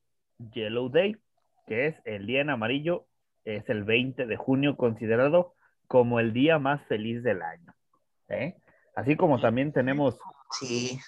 Yellow 0.53 0.89
Day, 0.89 1.17
que 1.65 1.87
es 1.87 1.95
el 2.05 2.27
día 2.27 2.41
en 2.41 2.51
amarillo, 2.51 3.07
es 3.45 3.67
el 3.67 3.83
20 3.83 4.27
de 4.27 4.35
junio, 4.37 4.77
considerado 4.77 5.55
como 5.87 6.19
el 6.19 6.33
día 6.33 6.59
más 6.59 6.85
feliz 6.85 7.23
del 7.23 7.41
año. 7.41 7.73
¿eh? 8.29 8.57
Así 8.97 9.15
como 9.15 9.39
también 9.39 9.71
tenemos, 9.71 10.17
Sí. 10.59 10.99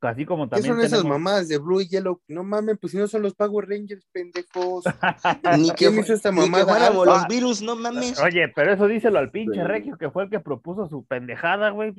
así 0.00 0.24
como 0.24 0.44
¿Qué 0.44 0.50
también 0.56 0.74
son 0.74 0.80
esas 0.84 0.98
tenemos, 1.00 1.18
mamadas 1.18 1.48
de 1.48 1.58
Blue 1.58 1.80
y 1.80 1.88
Yellow? 1.88 2.20
No 2.28 2.44
mames, 2.44 2.78
pues 2.80 2.92
si 2.92 2.96
no 2.98 3.08
son 3.08 3.22
los 3.22 3.34
Power 3.34 3.68
Rangers, 3.68 4.06
pendejos. 4.12 4.84
Ni 5.58 5.70
que, 5.70 5.74
¿Quién 5.76 5.94
fu- 5.94 6.00
hizo 6.02 6.12
esta 6.14 6.30
ni 6.30 6.42
que 6.44 6.48
mamada? 6.48 6.86
Ah. 6.88 6.90
los 6.92 7.26
virus, 7.26 7.60
no 7.62 7.74
mames. 7.74 8.20
Oye, 8.20 8.48
pero 8.54 8.72
eso 8.72 8.86
díselo 8.86 9.18
al 9.18 9.32
pinche 9.32 9.64
Regio, 9.64 9.96
que 9.98 10.10
fue 10.10 10.24
el 10.24 10.30
que 10.30 10.38
propuso 10.38 10.88
su 10.88 11.04
pendejada, 11.06 11.70
güey. 11.70 11.92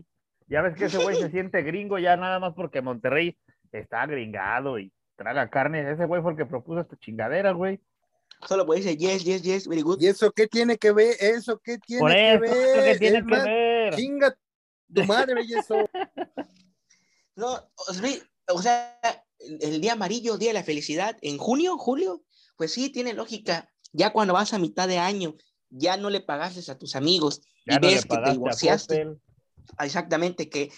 Ya 0.47 0.61
ves 0.61 0.75
que 0.77 0.85
ese 0.85 0.99
güey 1.03 1.17
se 1.17 1.29
siente 1.31 1.61
gringo 1.63 1.99
ya 1.99 2.15
nada 2.15 2.39
más 2.39 2.53
porque 2.55 2.81
Monterrey 2.81 3.37
está 3.73 4.05
gringado 4.05 4.79
y 4.79 4.93
traga 5.17 5.49
carne. 5.49 5.91
Ese 5.91 6.05
güey 6.05 6.21
fue 6.21 6.31
el 6.31 6.37
que 6.37 6.45
propuso 6.45 6.79
esta 6.79 6.95
chingadera, 6.95 7.51
güey. 7.51 7.81
Solo 8.47 8.65
puede 8.65 8.81
decir 8.81 8.97
yes, 8.97 9.25
yes, 9.25 9.41
yes, 9.41 9.67
very 9.67 9.81
good. 9.81 9.99
¿Y 9.99 10.07
eso 10.07 10.31
qué 10.31 10.47
tiene 10.47 10.77
que 10.77 10.93
ver? 10.93 11.15
¿Eso 11.19 11.59
qué 11.61 11.77
tiene 11.79 11.99
Por 12.01 12.11
que 12.11 12.31
eso 12.33 12.39
ver? 12.41 12.51
es 12.53 12.77
lo 12.77 12.83
que 12.83 12.99
tiene 12.99 13.17
Es 13.17 13.23
que 13.25 13.29
más, 13.31 13.43
ver. 13.45 13.95
Chinga 13.95 14.35
tu 14.93 15.03
madre, 15.05 15.41
eso. 15.41 15.75
No, 17.35 17.71
o 17.75 17.93
sea, 17.93 18.09
o 18.49 18.61
sea, 18.61 18.99
el 19.39 19.81
día 19.81 19.93
amarillo, 19.93 20.37
día 20.37 20.49
de 20.49 20.55
la 20.55 20.63
felicidad, 20.63 21.17
en 21.21 21.37
junio, 21.37 21.77
julio, 21.77 22.23
pues 22.55 22.73
sí, 22.73 22.89
tiene 22.89 23.13
lógica. 23.13 23.69
Ya 23.93 24.11
cuando 24.11 24.33
vas 24.33 24.53
a 24.53 24.59
mitad 24.59 24.87
de 24.87 24.97
año, 24.97 25.35
ya 25.69 25.97
no 25.97 26.09
le 26.09 26.21
pagaste 26.21 26.71
a 26.71 26.77
tus 26.77 26.95
amigos 26.95 27.41
Ya 27.65 27.75
y 27.75 27.79
no 27.79 27.87
ves 27.87 28.05
que 28.05 28.17
te 28.17 28.31
divorciaste. 28.31 29.17
Exactamente, 29.79 30.49
que 30.49 30.71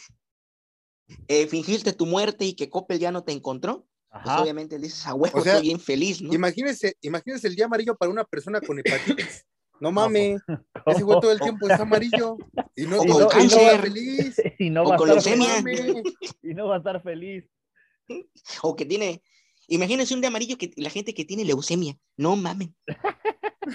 eh, 1.28 1.48
fingiste 1.48 1.94
tu 1.94 2.06
muerte 2.06 2.46
y 2.46 2.54
que 2.54 2.70
Coppel 2.70 3.00
ya 3.00 3.12
no 3.12 3.24
te 3.24 3.32
encontró. 3.32 3.88
Pues 4.12 4.38
obviamente 4.40 4.80
dices, 4.80 5.06
a 5.06 5.14
huevo, 5.14 5.38
O 5.38 5.44
sea, 5.44 5.54
estoy 5.54 5.68
bien 5.68 5.80
feliz, 5.80 6.20
¿no? 6.20 6.34
Imagínese, 6.34 6.96
imagínese 7.02 7.48
el 7.48 7.56
día 7.56 7.66
amarillo 7.66 7.96
para 7.96 8.12
una 8.12 8.24
persona 8.24 8.60
con 8.60 8.80
hepatitis. 8.80 9.46
No 9.82 9.94
pues, 9.94 9.94
mames, 9.96 10.42
ese 10.86 11.04
güey 11.04 11.20
todo 11.22 11.32
el 11.32 11.40
tiempo 11.40 11.68
está 11.70 11.84
amarillo. 11.84 12.38
Y 12.76 12.86
no, 12.86 13.04
y 13.04 13.08
no- 13.08 13.16
y 13.16 13.20
no 13.20 13.28
cáncer. 13.28 13.78
va 13.78 13.84
feliz. 13.84 14.42
y 14.60 14.70
no 14.70 14.84
O 14.84 14.90
va 14.90 14.96
a 14.96 14.98
con 14.98 15.10
estar 15.12 15.38
leucemia. 15.38 15.62
feliz. 15.64 16.04
Y 16.44 16.54
no 16.54 16.68
va 16.68 16.76
a 16.76 16.78
estar 16.80 17.02
feliz. 17.02 17.46
O 18.64 18.76
que 18.76 18.86
tiene, 18.86 19.22
imagínense 19.68 20.14
un 20.14 20.22
día 20.22 20.30
amarillo 20.30 20.58
que 20.58 20.72
la 20.78 20.90
gente 20.90 21.14
que 21.14 21.26
tiene 21.26 21.46
leucemia, 21.46 21.96
no 22.18 22.36
mamen. 22.36 22.76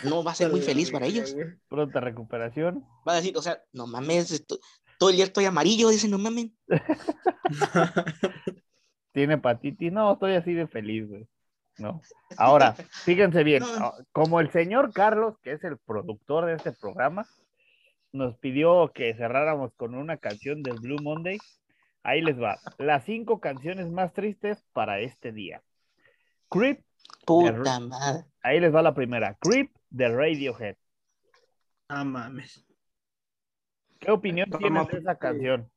No 0.04 0.24
va 0.24 0.32
a 0.32 0.34
ser 0.34 0.50
muy 0.50 0.60
feliz 0.60 0.90
para 0.90 1.06
ellos. 1.06 1.36
Pronta 1.68 2.00
recuperación. 2.00 2.84
Va 3.06 3.12
a 3.12 3.16
decir, 3.16 3.36
o 3.36 3.42
sea, 3.42 3.62
no 3.72 3.86
mames, 3.86 4.30
esto- 4.32 4.58
todo 4.98 5.10
el 5.10 5.16
día 5.16 5.24
estoy 5.24 5.44
amarillo, 5.44 5.88
dicen, 5.88 6.10
no 6.10 6.18
mamen. 6.18 6.56
Tiene 9.12 9.34
hepatitis. 9.34 9.92
No, 9.92 10.12
estoy 10.14 10.34
así 10.34 10.52
de 10.54 10.66
feliz, 10.66 11.08
güey. 11.08 11.26
No. 11.78 12.00
Ahora, 12.36 12.74
fíjense 12.74 13.42
bien, 13.44 13.62
No. 13.78 13.86
ah, 13.86 13.94
como 14.12 14.40
el 14.40 14.50
señor 14.50 14.92
Carlos, 14.92 15.38
que 15.42 15.52
es 15.52 15.64
el 15.64 15.78
productor 15.78 16.46
de 16.46 16.54
este 16.54 16.72
programa, 16.72 17.26
nos 18.12 18.36
pidió 18.38 18.92
que 18.94 19.14
cerráramos 19.14 19.72
con 19.74 19.94
una 19.94 20.16
canción 20.18 20.62
de 20.62 20.72
Blue 20.72 21.02
Monday, 21.02 21.38
ahí 22.04 22.20
les 22.20 22.40
va. 22.40 22.58
Las 22.78 23.04
cinco 23.04 23.40
canciones 23.40 23.90
más 23.90 24.12
tristes 24.12 24.64
para 24.72 25.00
este 25.00 25.32
día. 25.32 25.62
Creep, 26.48 26.80
Puta 27.26 27.80
madre. 27.80 28.24
ahí 28.42 28.60
les 28.60 28.72
va 28.72 28.82
la 28.82 28.94
primera. 28.94 29.36
Creep 29.40 29.70
de 29.90 30.08
Radiohead. 30.08 30.76
Ah, 31.88 32.04
mames. 32.04 32.64
¿Qué 33.98 34.10
opinión 34.10 34.48
Está 34.52 34.68
más 34.70 34.88
de 34.88 34.98
esa 34.98 35.18
canción? 35.18 35.70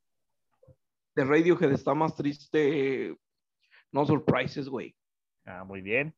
De 1.16 1.26
Radiohead 1.26 1.72
está 1.72 1.94
más 1.96 2.16
triste. 2.16 3.16
No 3.92 4.06
surprises, 4.06 4.70
güey. 4.70 4.96
Ah, 5.48 5.64
muy 5.64 5.82
bien. 5.82 6.14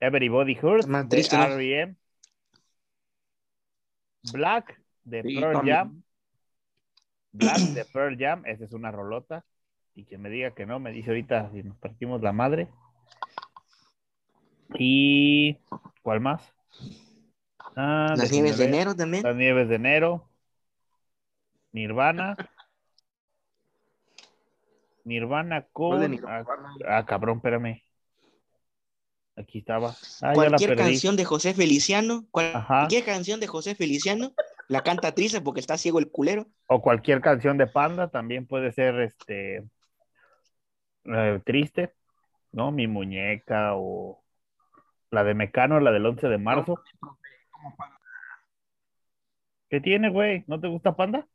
Everybody 0.00 0.58
Hurts 0.60 0.88
de 0.88 1.04
triste, 1.04 1.36
¿no? 1.36 1.44
R.E.M. 1.44 1.94
Black 4.32 4.80
de 5.04 5.22
Sí, 5.22 5.36
Pearl 5.36 5.52
también. 5.52 5.76
Jam. 5.76 6.02
Black 7.32 7.58
de 7.58 7.84
Pearl 7.84 8.16
Jam, 8.18 8.46
esa 8.46 8.64
es 8.64 8.72
una 8.72 8.90
rolota. 8.90 9.44
Y 9.94 10.06
que 10.06 10.16
me 10.16 10.30
diga 10.30 10.52
que 10.52 10.64
no, 10.64 10.80
me 10.80 10.90
dice 10.90 11.10
ahorita 11.10 11.50
si 11.52 11.62
nos 11.62 11.76
partimos 11.76 12.22
la 12.22 12.32
madre. 12.32 12.68
Y 14.78 15.58
¿cuál 16.02 16.20
más? 16.20 16.42
Ah, 17.76 18.14
Las 18.16 18.32
nieves 18.32 18.56
de 18.56 18.64
enero 18.64 18.94
también. 18.96 19.22
Las 19.22 19.36
nieves 19.36 19.68
de 19.68 19.74
enero. 19.74 20.30
Nirvana. 21.72 22.36
Nirvana 25.04 25.66
¿Cuál 25.72 26.00
de 26.00 26.06
con. 26.06 26.10
Nirvana? 26.12 26.46
Ah, 26.86 26.98
ah, 26.98 27.06
cabrón, 27.06 27.36
espérame. 27.36 27.82
Aquí 29.36 29.58
estaba. 29.60 29.94
Ah, 30.20 30.32
Cualquier 30.34 30.76
canción 30.76 31.16
de 31.16 31.24
José 31.24 31.54
Feliciano, 31.54 32.26
Ajá. 32.34 32.80
cualquier 32.80 33.04
canción 33.04 33.40
de 33.40 33.46
José 33.46 33.74
Feliciano 33.74 34.34
La 34.68 34.82
canta 34.82 35.12
triste 35.12 35.40
porque 35.40 35.60
está 35.60 35.78
ciego 35.78 35.98
el 35.98 36.10
culero. 36.10 36.46
O 36.66 36.82
cualquier 36.82 37.20
canción 37.20 37.56
de 37.56 37.66
Panda 37.66 38.08
también 38.08 38.46
puede 38.46 38.72
ser 38.72 39.00
este 39.00 39.64
eh, 41.04 41.40
triste, 41.44 41.94
¿no? 42.52 42.72
Mi 42.72 42.86
muñeca 42.86 43.74
o 43.74 44.22
la 45.10 45.24
de 45.24 45.34
Mecano, 45.34 45.80
la 45.80 45.92
del 45.92 46.06
11 46.06 46.28
de 46.28 46.38
marzo. 46.38 46.82
¿Qué 49.68 49.80
tiene, 49.80 50.10
güey? 50.10 50.44
¿No 50.46 50.60
te 50.60 50.68
gusta 50.68 50.94
Panda? 50.94 51.26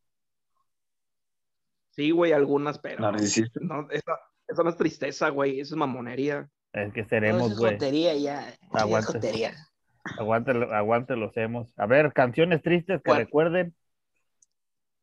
Sí, 1.91 2.11
güey, 2.11 2.31
algunas, 2.31 2.77
pero. 2.77 3.01
Narcisista. 3.01 3.59
No, 3.63 3.87
esa, 3.89 4.19
esa 4.47 4.63
no 4.63 4.69
es 4.69 4.77
tristeza, 4.77 5.29
güey, 5.29 5.59
eso 5.59 5.73
es 5.73 5.79
mamonería. 5.79 6.47
Es 6.73 6.93
que 6.93 7.05
seremos, 7.05 7.51
es 7.51 7.57
güey. 7.57 7.73
jotería 7.73 8.15
ya. 8.15 8.49
es 8.49 8.59
Aguante. 8.71 9.53
Aguante, 10.19 10.51
aguante 10.73 11.15
los 11.15 11.35
hemos. 11.37 11.73
A 11.77 11.85
ver, 11.85 12.13
canciones 12.13 12.61
tristes 12.61 12.97
que 12.97 13.09
¿Cuál? 13.09 13.17
recuerden. 13.19 13.75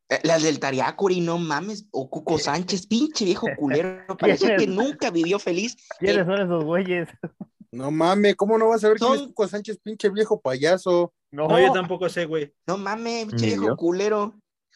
Eh, 0.08 0.20
Las 0.22 0.42
del 0.42 0.60
Tariacuri, 0.60 1.20
no 1.20 1.38
mames. 1.38 1.86
O 1.90 2.08
Cuco 2.10 2.38
Sánchez, 2.38 2.86
pinche 2.86 3.24
viejo 3.24 3.46
culero. 3.56 4.04
Parece 4.18 4.54
es? 4.54 4.60
que 4.60 4.66
nunca 4.66 5.10
vivió 5.10 5.38
feliz. 5.38 5.76
¿Quiénes 5.98 6.26
son 6.26 6.40
esos 6.40 6.64
güeyes? 6.64 7.08
No 7.72 7.90
mames, 7.90 8.36
¿cómo 8.36 8.56
no 8.56 8.68
vas 8.68 8.84
a 8.84 8.88
ver 8.88 8.98
quién 8.98 9.12
es 9.14 9.18
Son- 9.18 9.28
Cuco 9.30 9.48
Sánchez, 9.48 9.78
pinche 9.82 10.08
viejo 10.08 10.40
payaso? 10.40 11.12
No, 11.32 11.48
No, 11.48 11.58
yo 11.58 11.72
tampoco 11.72 12.08
sé, 12.08 12.24
güey. 12.24 12.54
No 12.68 12.78
mames, 12.78 13.26
pinche 13.26 13.46
viejo 13.46 13.66
yo. 13.66 13.76
culero. 13.76 14.34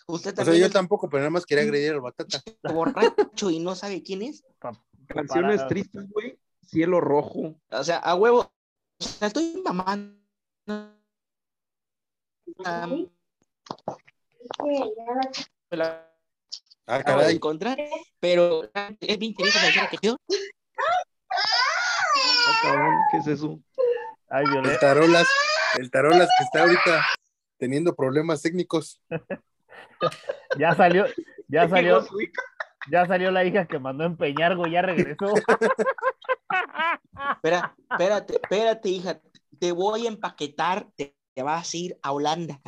Usted 0.08 0.32
O 0.32 0.34
sea, 0.34 0.44
también 0.46 0.62
yo 0.62 0.66
es 0.66 0.72
tampoco, 0.72 1.08
pero 1.08 1.20
nada 1.20 1.30
más 1.30 1.46
quería 1.46 1.62
agredir 1.62 1.92
al 1.92 2.00
batata. 2.00 2.42
borracho 2.74 3.50
y 3.50 3.60
no 3.60 3.76
sabe 3.76 4.02
quién 4.02 4.22
es. 4.22 4.42
Canciones 5.06 5.58
Para- 5.58 5.68
tristes, 5.68 6.10
güey. 6.10 6.36
Cielo 6.68 7.00
rojo. 7.00 7.54
O 7.70 7.84
sea, 7.84 7.98
a 7.98 8.14
huevo. 8.14 8.40
O 9.00 9.04
sea, 9.04 9.28
estoy 9.28 9.62
mamando. 9.64 10.14
Am, 12.64 13.06
la 15.70 16.04
Ah, 16.86 16.96
acabo 16.96 17.18
de 17.18 17.24
caray. 17.24 17.36
encontrar, 17.36 17.78
pero 18.18 18.64
es 19.00 19.18
bien 19.18 19.34
la 19.38 19.90
que 19.90 19.98
yo. 20.00 20.16
Ah, 22.46 22.52
cabrón, 22.62 22.94
¿qué 23.10 23.18
es 23.18 23.26
eso? 23.26 23.60
Ay, 24.30 24.44
El 24.64 24.78
tarolas, 24.78 25.28
el 25.78 25.90
tarolas 25.90 26.28
que 26.38 26.44
está 26.44 26.62
ahorita 26.62 27.04
teniendo 27.58 27.94
problemas 27.94 28.42
técnicos. 28.42 29.00
Ya 30.56 30.74
salió, 30.76 31.06
ya 31.48 31.68
salió, 31.68 32.06
ya 32.90 33.04
salió 33.06 33.32
la 33.32 33.44
hija 33.44 33.66
que 33.66 33.80
mandó 33.80 34.04
a 34.04 34.06
empeñar, 34.06 34.54
güey, 34.56 34.70
ya 34.72 34.82
regresó. 34.82 35.26
Espera, 37.32 37.74
espérate, 37.90 38.34
espérate, 38.34 38.88
hija. 38.88 39.20
Te 39.58 39.72
voy 39.72 40.06
a 40.06 40.08
empaquetar, 40.08 40.88
te, 40.96 41.16
te 41.34 41.42
vas 41.42 41.72
a 41.72 41.76
ir 41.76 41.98
a 42.02 42.12
Holanda. 42.12 42.60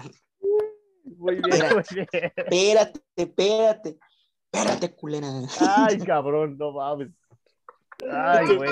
Muy 1.05 1.37
bien, 1.37 1.75
muy 1.75 1.83
bien. 1.93 2.33
Espérate, 2.37 3.01
espérate. 3.17 3.99
Espérate, 4.53 4.97
culera. 4.97 5.29
Ay, 5.61 5.99
cabrón, 5.99 6.57
no 6.59 6.73
mames. 6.73 7.11
Ay, 8.11 8.57
güey. 8.57 8.71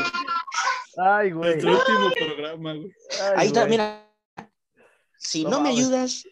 Ay, 0.96 1.30
güey. 1.30 1.62
Nuestro 1.62 1.72
último 1.72 2.11
programa, 2.16 2.74
güey. 2.74 2.92
Ay, 3.22 3.34
Ahí 3.36 3.46
está, 3.48 3.61
güey. 3.61 3.70
mira. 3.70 4.04
Si 5.18 5.44
No 5.44 5.50
no, 5.50 5.61
me 5.61 5.70
ayudas, 5.70 6.24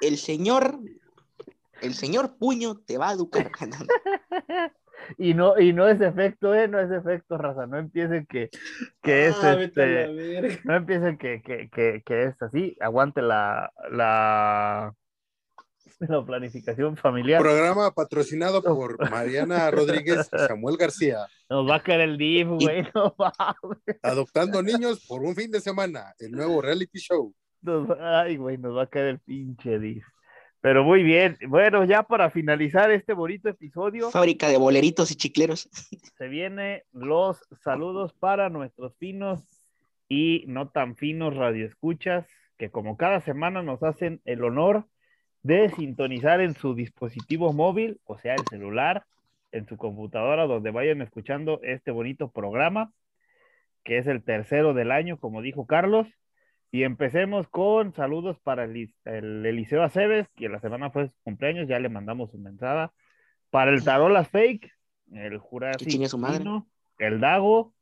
el 0.00 0.18
señor, 0.18 0.78
el 1.80 1.94
señor 1.94 2.36
puño 2.38 2.76
te 2.78 2.98
va 2.98 3.08
a 3.08 3.12
educar. 3.12 3.50
Y 5.18 5.34
no, 5.34 5.58
y 5.58 5.72
no 5.72 5.88
es 5.88 6.00
efecto, 6.00 6.54
eh, 6.54 6.68
no 6.68 6.80
es 6.80 6.90
efecto, 6.90 7.36
raza. 7.38 7.66
No 7.66 7.78
empiecen 7.78 8.26
que, 8.26 8.50
que 9.02 9.26
es 9.26 9.36
Ah, 9.42 9.56
este. 9.60 10.60
No 10.64 10.74
empiecen 10.74 11.18
que, 11.18 11.42
que, 11.42 11.68
que, 11.68 12.02
que 12.04 12.24
es 12.24 12.42
así. 12.42 12.76
Aguante 12.80 13.22
la, 13.22 13.72
la, 13.90 14.94
la 16.00 16.24
planificación 16.24 16.96
familiar. 16.96 17.40
Programa 17.40 17.90
patrocinado 17.92 18.62
por 18.62 19.10
Mariana 19.10 19.70
Rodríguez 19.70 20.28
y 20.32 20.38
Samuel 20.38 20.76
García. 20.76 21.26
Nos 21.48 21.68
va 21.68 21.76
a 21.76 21.82
caer 21.82 22.02
el 22.02 22.18
DIF, 22.18 22.48
güey. 22.48 22.86
No. 22.94 23.14
Adoptando 24.02 24.62
niños 24.62 25.04
por 25.06 25.22
un 25.22 25.34
fin 25.34 25.50
de 25.50 25.60
semana. 25.60 26.14
El 26.18 26.32
nuevo 26.32 26.60
reality 26.60 26.98
show. 26.98 27.34
Nos 27.62 27.88
ay, 27.98 28.36
güey, 28.36 28.58
nos 28.58 28.76
va 28.76 28.82
a 28.82 28.86
caer 28.86 29.06
el 29.06 29.18
pinche 29.20 29.78
DIF. 29.78 30.04
Pero 30.64 30.82
muy 30.82 31.02
bien. 31.02 31.36
Bueno, 31.46 31.84
ya 31.84 32.04
para 32.04 32.30
finalizar 32.30 32.90
este 32.90 33.12
bonito 33.12 33.50
episodio, 33.50 34.10
Fábrica 34.10 34.48
de 34.48 34.56
boleritos 34.56 35.10
y 35.10 35.14
chicleros. 35.14 35.68
se 36.16 36.28
vienen 36.28 36.80
los 36.90 37.46
saludos 37.60 38.14
para 38.14 38.48
nuestros 38.48 38.96
finos 38.96 39.44
y 40.08 40.44
no 40.46 40.70
tan 40.70 40.96
finos 40.96 41.36
radioescuchas, 41.36 42.26
que 42.56 42.70
como 42.70 42.96
cada 42.96 43.20
semana 43.20 43.62
nos 43.62 43.82
hacen 43.82 44.22
el 44.24 44.42
honor 44.42 44.86
de 45.42 45.68
sintonizar 45.68 46.40
en 46.40 46.54
su 46.54 46.74
dispositivo 46.74 47.52
móvil, 47.52 48.00
o 48.04 48.16
sea, 48.16 48.34
el 48.34 48.46
celular, 48.48 49.04
en 49.52 49.66
su 49.66 49.76
computadora, 49.76 50.46
donde 50.46 50.70
vayan 50.70 51.02
escuchando 51.02 51.60
este 51.62 51.90
bonito 51.90 52.30
programa, 52.30 52.90
que 53.84 53.98
es 53.98 54.06
el 54.06 54.24
tercero 54.24 54.72
del 54.72 54.92
año, 54.92 55.18
como 55.18 55.42
dijo 55.42 55.66
Carlos. 55.66 56.08
Y 56.74 56.82
empecemos 56.82 57.46
con 57.46 57.94
saludos 57.94 58.36
para 58.40 58.64
el, 58.64 58.92
el 59.04 59.46
Eliseo 59.46 59.84
Aceves, 59.84 60.26
que 60.34 60.48
la 60.48 60.58
semana 60.58 60.90
fue 60.90 61.06
su 61.06 61.14
cumpleaños, 61.22 61.68
ya 61.68 61.78
le 61.78 61.88
mandamos 61.88 62.34
un 62.34 62.42
mensaje. 62.42 62.92
Para 63.50 63.70
el 63.70 63.84
Tarolas 63.84 64.28
Fake, 64.28 64.72
el 65.12 65.38
Jurásico, 65.38 66.08
su 66.08 66.18
madre. 66.18 66.42
El 66.98 67.20
Dago, 67.20 67.72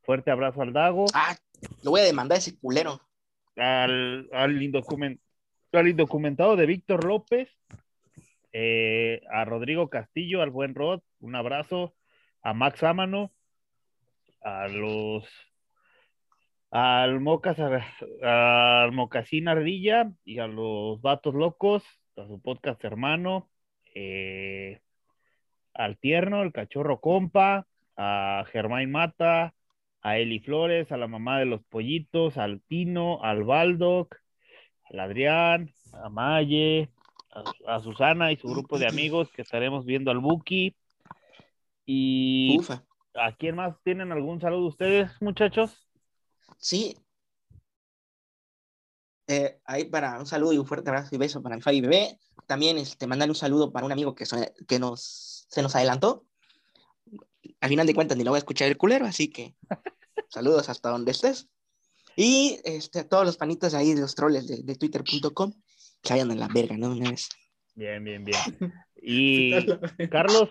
fuerte 0.00 0.30
abrazo 0.30 0.62
al 0.62 0.72
Dago, 0.72 1.04
Ah, 1.12 1.36
lo 1.82 1.90
voy 1.90 2.00
a 2.00 2.04
demandar 2.04 2.36
a 2.36 2.38
ese 2.38 2.58
culero. 2.58 3.02
al, 3.54 4.30
al, 4.32 4.62
indocumen- 4.62 5.20
al 5.74 5.88
indocumentado 5.88 6.56
de 6.56 6.64
Víctor 6.64 7.04
López, 7.04 7.50
eh, 8.54 9.20
a 9.30 9.44
Rodrigo 9.44 9.90
Castillo, 9.90 10.40
al 10.40 10.48
buen 10.48 10.74
Rod, 10.74 11.02
un 11.20 11.34
abrazo, 11.36 11.94
a 12.40 12.54
Max 12.54 12.82
Ámano, 12.82 13.30
a 14.42 14.68
los 14.68 15.28
al 16.72 17.20
Mocas, 17.20 17.58
al 18.22 18.92
Mocasín 18.92 19.46
Ardilla 19.46 20.10
y 20.24 20.38
a 20.38 20.46
los 20.46 21.02
Vatos 21.02 21.34
Locos, 21.34 21.84
a 22.16 22.26
su 22.26 22.40
podcast 22.40 22.82
hermano, 22.82 23.50
eh, 23.94 24.80
al 25.74 25.98
Tierno, 25.98 26.42
el 26.42 26.52
Cachorro 26.52 26.98
Compa, 27.00 27.66
a 27.98 28.44
Germán 28.50 28.90
Mata, 28.90 29.52
a 30.00 30.16
Eli 30.16 30.40
Flores, 30.40 30.90
a 30.92 30.96
la 30.96 31.08
mamá 31.08 31.38
de 31.38 31.44
los 31.44 31.62
pollitos, 31.62 32.38
al 32.38 32.62
Tino, 32.62 33.22
al 33.22 33.44
Baldoc, 33.44 34.16
al 34.90 35.00
Adrián, 35.00 35.70
a 35.92 36.08
Maye, 36.08 36.88
a, 37.66 37.76
a 37.76 37.80
Susana 37.80 38.32
y 38.32 38.36
su 38.36 38.48
grupo 38.48 38.78
de 38.78 38.88
amigos 38.88 39.30
que 39.32 39.42
estaremos 39.42 39.84
viendo 39.84 40.10
al 40.10 40.20
Buki. 40.20 40.74
Y 41.84 42.56
Ufa. 42.58 42.82
¿a 43.14 43.32
quién 43.32 43.56
más 43.56 43.76
tienen 43.82 44.10
algún 44.10 44.40
saludo 44.40 44.68
ustedes, 44.68 45.20
muchachos? 45.20 45.91
Sí. 46.62 46.96
Eh, 49.26 49.60
ahí 49.64 49.84
para 49.84 50.18
un 50.18 50.26
saludo 50.26 50.52
y 50.52 50.58
un 50.58 50.66
fuerte 50.66 50.90
abrazo 50.90 51.14
y 51.14 51.18
beso 51.18 51.42
para 51.42 51.56
mi 51.56 51.62
Fabi 51.62 51.80
Bebé. 51.80 52.18
También 52.46 52.78
este, 52.78 53.06
mandarle 53.06 53.32
un 53.32 53.36
saludo 53.36 53.72
para 53.72 53.84
un 53.84 53.92
amigo 53.92 54.14
que, 54.14 54.26
so- 54.26 54.36
que 54.68 54.78
nos, 54.78 55.46
se 55.48 55.60
nos 55.62 55.74
adelantó. 55.74 56.24
Al 57.60 57.68
final 57.68 57.86
de 57.86 57.94
cuentas 57.94 58.16
ni 58.16 58.24
lo 58.24 58.30
voy 58.30 58.38
a 58.38 58.38
escuchar 58.38 58.68
el 58.68 58.76
culero, 58.76 59.04
así 59.06 59.28
que 59.28 59.56
saludos 60.28 60.68
hasta 60.68 60.90
donde 60.90 61.10
estés. 61.10 61.48
Y 62.14 62.60
este, 62.64 63.00
a 63.00 63.08
todos 63.08 63.24
los 63.24 63.36
panitas 63.36 63.74
ahí 63.74 63.94
de 63.94 64.02
los 64.02 64.14
troles 64.14 64.46
de, 64.46 64.62
de 64.62 64.76
twitter.com 64.76 65.52
que 66.02 66.12
vayan 66.12 66.30
en 66.30 66.40
la 66.40 66.48
verga, 66.48 66.76
¿no? 66.76 66.90
Una 66.90 67.10
vez. 67.10 67.28
Bien, 67.74 68.02
bien, 68.04 68.24
bien. 68.24 68.38
Y 69.04 69.50
Carlos, 70.10 70.48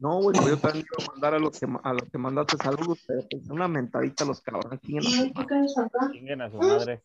No, 0.00 0.18
güey, 0.22 0.34
pues 0.34 0.48
yo 0.48 0.56
también 0.56 0.86
iba 0.90 1.04
a 1.04 1.12
mandar 1.12 1.34
a 1.34 1.38
los 1.38 1.60
que, 1.60 1.66
a 1.82 1.92
los 1.92 2.10
que 2.10 2.18
mandaste 2.18 2.56
saludos, 2.56 3.04
pero 3.06 3.20
pues 3.30 3.48
una 3.50 3.68
mentadita 3.68 4.24
a 4.24 4.26
los 4.28 4.40
cabrones. 4.40 4.80
chinguen 4.80 5.04
a 5.06 5.68
su 5.68 5.80
madre. 5.80 6.12
chinguen 6.12 6.40
a 6.40 6.50
su 6.50 6.56
madre. 6.56 7.02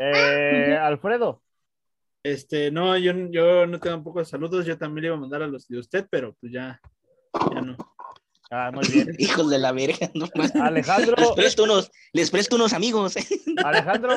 Eh, 0.00 0.76
Alfredo, 0.76 1.40
Este, 2.24 2.72
no, 2.72 2.96
yo, 2.98 3.12
yo 3.30 3.66
no 3.66 3.78
tengo 3.78 4.02
pocos 4.02 4.28
saludos, 4.28 4.66
yo 4.66 4.76
también 4.76 5.02
le 5.02 5.08
iba 5.08 5.16
a 5.16 5.20
mandar 5.20 5.42
a 5.42 5.46
los 5.46 5.68
de 5.68 5.78
usted, 5.78 6.08
pero 6.10 6.34
pues 6.40 6.52
ya, 6.52 6.80
ya 7.52 7.60
no. 7.60 7.76
Ah, 8.50 8.70
muy 8.72 8.84
bien. 8.88 9.08
Hijos 9.18 9.50
de 9.50 9.58
la 9.58 9.72
verga, 9.72 10.10
no. 10.14 10.26
Alejandro, 10.62 11.16
Les 11.18 11.30
presto 11.32 11.64
unos, 11.64 11.90
les 12.12 12.30
presto 12.30 12.56
unos 12.56 12.72
amigos. 12.72 13.16
Alejandro, 13.64 14.12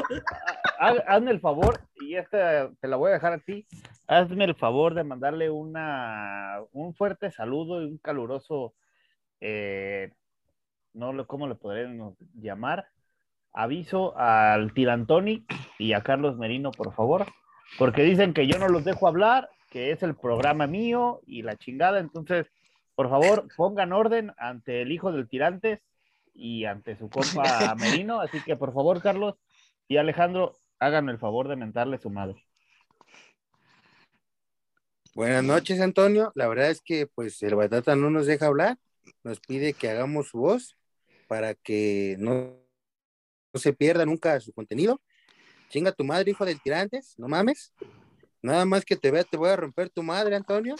ha- 0.80 0.88
ha- 0.89 1.03
hazme 1.15 1.32
el 1.32 1.39
favor, 1.39 1.80
y 1.99 2.15
esta 2.15 2.69
te 2.80 2.88
la 2.88 2.95
voy 2.97 3.09
a 3.11 3.15
dejar 3.15 3.34
a 3.34 3.39
ti, 3.39 3.65
hazme 4.07 4.45
el 4.45 4.55
favor 4.55 4.93
de 4.93 5.03
mandarle 5.03 5.49
una, 5.49 6.59
un 6.71 6.93
fuerte 6.95 7.32
saludo 7.32 7.82
y 7.82 7.86
un 7.86 7.97
caluroso, 7.97 8.73
eh, 9.41 10.11
no 10.93 11.13
lo, 11.13 11.28
¿cómo 11.28 11.47
le 11.47 11.55
podríamos 11.55 12.15
llamar? 12.34 12.88
Aviso 13.53 14.15
al 14.17 14.73
Tirantoni 14.73 15.45
y 15.80 15.93
a 15.93 16.01
Carlos 16.03 16.38
Merino, 16.38 16.71
por 16.71 16.93
favor, 16.93 17.25
porque 17.78 18.03
dicen 18.03 18.34
que 18.34 18.47
yo 18.47 18.59
no 18.59 18.67
los 18.67 18.86
dejo 18.86 19.07
hablar, 19.07 19.49
que 19.69 19.91
es 19.91 20.01
el 20.03 20.15
programa 20.15 20.67
mío 20.67 21.21
y 21.25 21.41
la 21.41 21.55
chingada, 21.57 21.99
entonces, 21.99 22.47
por 22.98 23.10
favor, 23.10 23.48
pongan 23.56 23.93
orden 23.93 24.34
ante 24.39 24.82
el 24.82 24.91
hijo 24.91 25.12
del 25.12 25.30
Tirantes 25.30 25.82
y 26.34 26.66
ante 26.66 26.98
su 26.98 27.12
compa 27.12 27.76
Merino, 27.78 28.20
así 28.20 28.41
que 28.43 28.56
por 28.56 28.74
favor, 28.74 29.04
Carlos 29.04 29.36
y 29.88 29.98
Alejandro, 29.98 30.58
háganme 30.80 31.12
el 31.12 31.20
favor 31.20 31.48
de 31.48 31.58
mentarle 31.58 32.00
su 32.00 32.10
madre. 32.10 32.43
Buenas 35.14 35.43
noches, 35.43 35.80
Antonio. 35.80 36.32
La 36.34 36.48
verdad 36.48 36.72
es 36.72 36.82
que 36.82 37.06
pues 37.06 37.39
el 37.43 37.54
Batata 37.54 37.95
no 37.95 38.10
nos 38.10 38.26
deja 38.26 38.48
hablar, 38.48 38.80
nos 39.24 39.39
pide 39.41 39.74
que 39.74 39.91
hagamos 39.91 40.30
su 40.30 40.39
voz 40.39 40.76
para 41.28 41.54
que 41.54 42.16
no, 42.18 42.56
no 43.54 43.60
se 43.60 43.74
pierda 43.74 44.08
nunca 44.08 44.39
su 44.39 44.52
contenido. 44.54 45.00
Chinga 45.70 45.91
tu 45.91 46.04
madre, 46.04 46.32
hijo 46.32 46.45
del 46.45 46.60
tirantes, 46.60 47.14
no 47.20 47.28
mames. 47.28 47.76
Nada 48.41 48.66
más 48.66 48.84
que 48.84 48.95
te 48.95 49.12
vea, 49.12 49.24
te 49.24 49.38
voy 49.38 49.50
a 49.50 49.56
romper 49.56 49.91
tu 49.91 50.02
madre, 50.02 50.36
Antonio. 50.36 50.76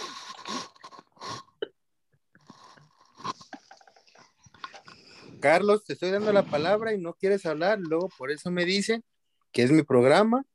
Carlos, 5.39 5.83
te 5.83 5.93
estoy 5.93 6.11
dando 6.11 6.33
la 6.33 6.43
palabra 6.43 6.93
y 6.93 6.97
no 6.97 7.13
quieres 7.13 7.45
hablar, 7.45 7.79
luego 7.79 8.09
por 8.17 8.31
eso 8.31 8.51
me 8.51 8.65
dicen 8.65 9.03
que 9.51 9.63
es 9.63 9.71
mi 9.71 9.83
programa 9.83 10.45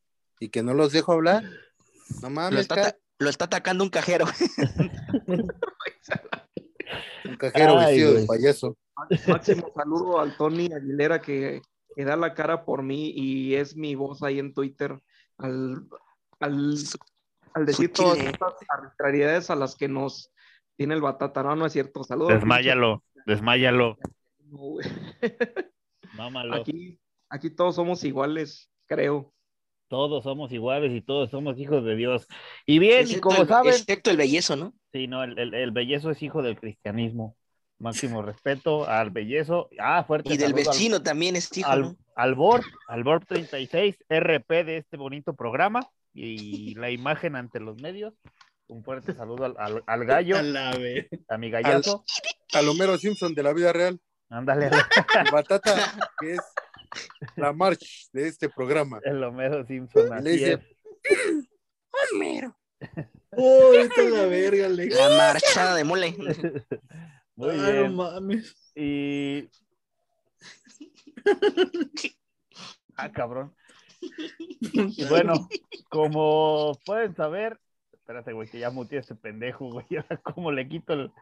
y 0.41 0.49
que 0.49 0.63
no 0.63 0.75
los 0.75 0.93
dejo 0.93 1.13
hablar. 1.13 1.45
No 1.45 2.23
Lo 2.23 2.31
mames, 2.31 2.61
está, 2.61 2.97
lo 3.19 3.31
está 3.31 3.45
atacando 3.47 3.85
un 3.85 3.91
cajero. 3.91 4.27
un 7.25 7.37
cajero 7.37 7.79
Ay, 7.79 7.87
vestido 7.87 8.15
de 8.15 8.27
payaso. 8.27 8.77
Máximo 9.27 9.73
saludo 9.75 10.21
al 10.21 10.37
Tony 10.37 10.69
Aguilera 10.73 11.21
que, 11.21 11.63
que 11.97 12.05
da 12.05 12.17
la 12.17 12.35
cara 12.35 12.65
por 12.65 12.83
mí 12.83 13.13
y 13.15 13.55
es 13.55 13.77
mi 13.77 13.95
voz 13.95 14.23
ahí 14.23 14.39
en 14.39 14.53
Twitter 14.53 15.01
al, 15.39 15.89
al, 16.41 16.77
al 17.55 17.67
decir 17.67 17.91
Su 17.95 18.03
todas 18.03 18.19
estas 18.19 18.55
arbitrariedades 18.69 19.51
a 19.51 19.57
las 19.57 19.77
que 19.77 19.89
nos 19.89 20.31
tiene 20.77 20.95
el 20.95 21.01
batata. 21.01 21.43
No, 21.43 21.57
no 21.57 21.67
es 21.67 21.73
cierto. 21.73 22.05
Saludos. 22.05 22.35
Desmáyalo, 22.35 23.03
desmáyalo. 23.27 23.99
No, 24.57 24.59
güey. 24.59 24.87
Mámalo. 26.15 26.55
Aquí, 26.57 26.99
aquí 27.31 27.51
todos 27.51 27.75
somos 27.75 28.05
iguales, 28.05 28.71
creo. 28.87 29.33
Todos 29.89 30.25
somos 30.25 30.53
iguales 30.53 30.93
y 30.93 31.01
todos 31.03 31.31
somos 31.31 31.59
hijos 31.59 31.85
de 31.85 31.97
Dios. 31.97 32.27
Y 32.67 32.79
bien, 32.79 33.01
Excepto 33.03 33.21
como 33.29 33.43
el- 33.43 33.49
saben, 33.49 33.73
Excepto 33.73 34.11
el 34.11 34.17
bellezo, 34.17 34.57
¿no? 34.57 34.75
sí, 34.93 35.07
no, 35.07 35.23
el, 35.25 35.39
el, 35.39 35.55
el 35.55 35.71
bellezo 35.71 36.11
es 36.11 36.23
hijo 36.23 36.43
del 36.43 36.59
cristianismo. 36.59 37.37
Máximo 37.79 38.23
respeto 38.23 38.87
al 38.87 39.11
bellezo. 39.11 39.69
Ah, 39.79 40.05
fuerte 40.05 40.33
Y 40.33 40.37
del 40.37 40.49
al- 40.49 40.55
vecino 40.55 41.03
también 41.03 41.35
es 41.37 41.55
hijo, 41.59 41.69
al, 41.71 41.81
¿no? 41.83 41.97
al 42.15 42.35
Borb, 42.35 42.63
al 42.89 43.03
Borb 43.05 43.25
36, 43.27 43.97
RP 44.09 44.65
de 44.65 44.77
este 44.79 44.97
bonito 44.97 45.35
programa 45.35 45.81
y 46.15 46.75
la 46.77 46.91
imagen 46.91 47.37
ante 47.37 47.59
los 47.59 47.81
medios. 47.83 48.15
Un 48.69 48.85
fuerte 48.85 49.15
saludo 49.15 49.47
al, 49.47 49.55
al, 49.59 49.83
al 49.87 50.05
gallo, 50.05 50.37
A 50.39 50.43
la 50.43 50.71
vez. 50.77 51.09
a 51.29 51.39
mi 51.39 51.51
gallazo. 51.51 52.05
Al 52.53 52.69
Homero 52.69 52.97
Simpson 52.99 53.35
de 53.35 53.43
la 53.43 53.53
vida 53.53 53.73
real. 53.73 53.99
Ándale, 54.33 54.71
Batata, 55.31 55.75
que 56.19 56.33
es 56.33 56.41
la 57.37 57.53
march 57.53 58.09
de 58.15 58.29
este 58.29 58.49
programa. 58.49 58.99
el 59.05 59.23
Homero 59.23 59.63
Simpson. 59.67 60.09
Le 60.09 60.15
Así 60.15 60.31
dice. 60.31 60.77
Homero. 62.15 62.57
Uy, 63.33 63.77
está 63.77 64.03
la 64.05 64.25
verga, 64.25 64.67
Alex. 64.67 64.97
La 64.97 65.17
marchada 65.19 65.75
de 65.77 65.85
mole. 65.85 66.17
Muy 67.37 67.51
Ah, 67.51 67.73
no 67.85 67.93
mames. 67.93 68.57
Y. 68.75 69.51
Ah, 72.97 73.13
cabrón. 73.13 73.55
Y 74.01 75.05
bueno, 75.11 75.35
como 75.91 76.73
pueden 76.87 77.15
saber, 77.15 77.61
espérate, 77.93 78.33
güey, 78.33 78.49
que 78.49 78.59
ya 78.59 78.71
muteé 78.71 78.97
a 78.97 79.01
este 79.03 79.15
pendejo, 79.15 79.71
güey. 79.71 79.87
¿Cómo 80.23 80.51
le 80.53 80.67
quito 80.67 80.95
el. 80.95 81.13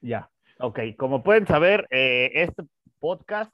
Ya, 0.00 0.30
ok. 0.60 0.80
Como 0.96 1.22
pueden 1.22 1.46
saber, 1.46 1.86
eh, 1.90 2.30
este 2.34 2.64
podcast 2.98 3.52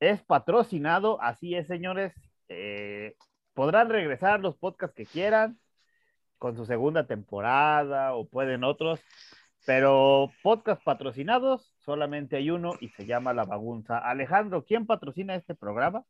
es 0.00 0.22
patrocinado, 0.22 1.20
así 1.20 1.54
es, 1.54 1.66
señores. 1.66 2.14
Eh, 2.48 3.16
podrán 3.54 3.88
regresar 3.90 4.40
los 4.40 4.56
podcasts 4.56 4.94
que 4.94 5.06
quieran 5.06 5.58
con 6.38 6.56
su 6.56 6.64
segunda 6.64 7.06
temporada 7.06 8.14
o 8.14 8.28
pueden 8.28 8.64
otros, 8.64 9.00
pero 9.66 10.30
podcast 10.42 10.82
patrocinados 10.84 11.74
solamente 11.84 12.36
hay 12.36 12.50
uno 12.50 12.74
y 12.80 12.88
se 12.90 13.06
llama 13.06 13.34
La 13.34 13.44
Bagunza. 13.44 13.98
Alejandro, 13.98 14.64
¿quién 14.64 14.86
patrocina 14.86 15.34
este 15.34 15.54
programa? 15.54 16.04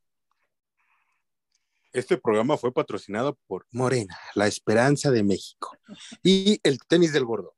Este 1.92 2.18
programa 2.18 2.58
fue 2.58 2.72
patrocinado 2.72 3.38
por 3.46 3.66
Morena, 3.72 4.16
la 4.34 4.46
esperanza 4.46 5.10
de 5.10 5.24
México. 5.24 5.74
Y 6.22 6.60
el 6.62 6.78
tenis 6.86 7.14
del 7.14 7.24
gordo. 7.24 7.57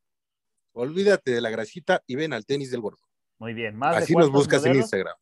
Olvídate 0.80 1.32
de 1.32 1.42
la 1.42 1.50
grasita 1.50 2.02
y 2.06 2.16
ven 2.16 2.32
al 2.32 2.46
tenis 2.46 2.70
del 2.70 2.80
gordo. 2.80 3.02
Muy 3.38 3.52
bien, 3.52 3.76
más 3.76 3.96
de 3.96 4.02
Así 4.02 4.14
nos 4.14 4.30
buscas 4.30 4.64
en? 4.64 4.76
Instagram. 4.76 5.14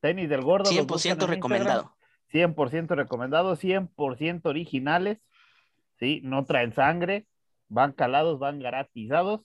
Tenis 0.00 0.28
del 0.28 0.42
gordo. 0.42 0.72
los 0.72 0.86
buscan 0.88 1.16
100% 1.16 1.22
en 1.22 1.28
recomendado. 1.28 1.94
Instagram. 2.32 2.54
100% 2.56 2.96
recomendado, 2.96 3.56
100% 3.56 4.46
originales, 4.46 5.24
¿sí? 6.00 6.20
No 6.24 6.44
traen 6.46 6.72
sangre, 6.72 7.28
van 7.68 7.92
calados, 7.92 8.40
van 8.40 8.58
garatizados. 8.58 9.42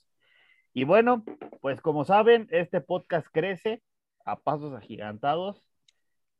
Y 0.73 0.85
bueno, 0.85 1.23
pues 1.61 1.81
como 1.81 2.03
saben, 2.03 2.47
este 2.49 2.81
podcast 2.81 3.27
crece 3.31 3.83
a 4.25 4.39
pasos 4.39 4.73
agigantados. 4.73 5.63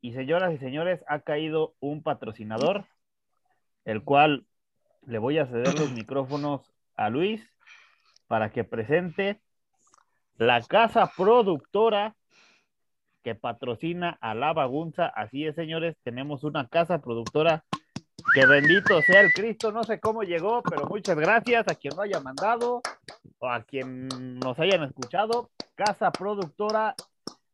Y 0.01 0.13
señoras 0.13 0.55
y 0.55 0.57
señores, 0.57 1.03
ha 1.07 1.19
caído 1.19 1.75
un 1.79 2.01
patrocinador, 2.01 2.87
el 3.85 4.03
cual 4.03 4.47
le 5.05 5.19
voy 5.19 5.37
a 5.37 5.45
ceder 5.45 5.77
los 5.77 5.91
micrófonos 5.91 6.73
a 6.95 7.11
Luis 7.11 7.52
para 8.27 8.51
que 8.51 8.63
presente 8.63 9.41
la 10.37 10.61
casa 10.61 11.11
productora 11.15 12.15
que 13.23 13.35
patrocina 13.35 14.17
a 14.21 14.35
La 14.35 14.53
Bagunza. 14.53 15.07
Así 15.07 15.45
es, 15.45 15.55
señores, 15.55 15.95
tenemos 16.03 16.43
una 16.43 16.67
casa 16.67 17.01
productora 17.01 17.63
que 18.33 18.45
bendito 18.45 19.01
sea 19.01 19.21
el 19.21 19.31
Cristo. 19.33 19.71
No 19.71 19.83
sé 19.83 19.99
cómo 19.99 20.23
llegó, 20.23 20.61
pero 20.63 20.85
muchas 20.87 21.17
gracias 21.17 21.67
a 21.67 21.75
quien 21.75 21.95
lo 21.95 22.03
haya 22.03 22.19
mandado 22.19 22.81
o 23.39 23.49
a 23.49 23.63
quien 23.63 24.07
nos 24.39 24.59
hayan 24.59 24.83
escuchado. 24.83 25.49
Casa 25.75 26.11
productora 26.11 26.95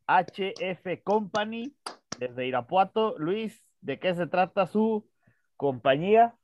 HF 0.07 1.03
Company 1.03 1.73
desde 2.17 2.47
Irapuato. 2.47 3.15
Luis, 3.17 3.63
¿de 3.81 3.99
qué 3.99 4.15
se 4.15 4.27
trata 4.27 4.65
su 4.67 5.07
compañía? 5.55 6.35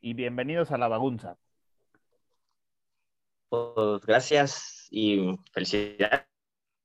Y 0.00 0.14
bienvenidos 0.14 0.72
a 0.72 0.78
La 0.78 0.88
Bagunza. 0.88 1.36
Pues 3.74 4.06
gracias 4.06 4.88
y 4.90 5.38
felicidades. 5.52 6.22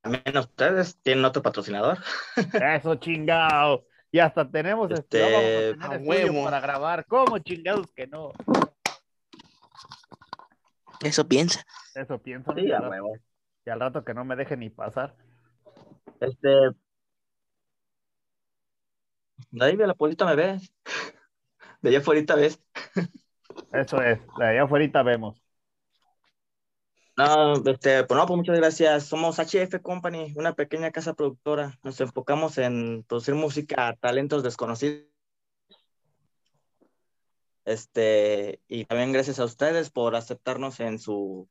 También 0.02 0.36
a 0.36 0.40
ustedes 0.40 0.96
tienen 1.02 1.24
otro 1.24 1.42
patrocinador. 1.42 1.98
Eso 2.52 2.94
chingado. 2.96 3.86
Y 4.12 4.18
hasta 4.18 4.48
tenemos 4.50 4.90
Este, 4.90 5.22
este, 5.22 5.72
vamos 5.72 5.84
a 5.84 5.88
tener 5.90 6.08
huevo. 6.08 6.44
para 6.44 6.60
grabar. 6.60 7.04
¿Cómo 7.06 7.38
chingados 7.38 7.86
que 7.92 8.06
no? 8.06 8.32
Eso 11.02 11.26
piensa. 11.26 11.64
Eso 11.94 12.18
pienso. 12.18 12.52
¿no? 12.52 12.58
Sí, 12.58 12.66
y, 12.66 12.72
a 12.72 12.76
al 12.78 12.82
rato, 12.84 12.90
huevo. 12.90 13.16
y 13.64 13.70
al 13.70 13.80
rato 13.80 14.04
que 14.04 14.14
no 14.14 14.24
me 14.24 14.36
deje 14.36 14.56
ni 14.56 14.70
pasar. 14.70 15.14
Este. 16.20 16.48
De 19.50 19.64
ahí 19.64 19.76
de 19.76 19.86
la 19.86 19.94
puerta 19.94 20.24
me 20.26 20.34
ves. 20.36 20.72
De 21.82 21.88
allá 21.88 21.98
afuera 22.00 22.34
ves. 22.34 22.60
Eso 23.72 24.02
es. 24.02 24.20
De 24.36 24.46
allá 24.46 24.64
afuera 24.64 25.02
vemos. 25.02 25.40
No, 27.20 27.54
este, 27.70 28.04
pues 28.04 28.18
no, 28.18 28.26
pues 28.26 28.36
muchas 28.38 28.56
gracias. 28.56 29.04
Somos 29.04 29.38
HF 29.38 29.82
Company, 29.82 30.32
una 30.36 30.54
pequeña 30.54 30.90
casa 30.90 31.12
productora. 31.12 31.78
Nos 31.82 32.00
enfocamos 32.00 32.56
en 32.56 33.04
producir 33.04 33.34
música 33.34 33.88
a 33.88 33.96
talentos 33.96 34.42
desconocidos. 34.42 35.04
Este, 37.66 38.60
y 38.68 38.86
también 38.86 39.12
gracias 39.12 39.38
a 39.38 39.44
ustedes 39.44 39.90
por 39.90 40.16
aceptarnos 40.16 40.80
en 40.80 40.98
su, 40.98 41.46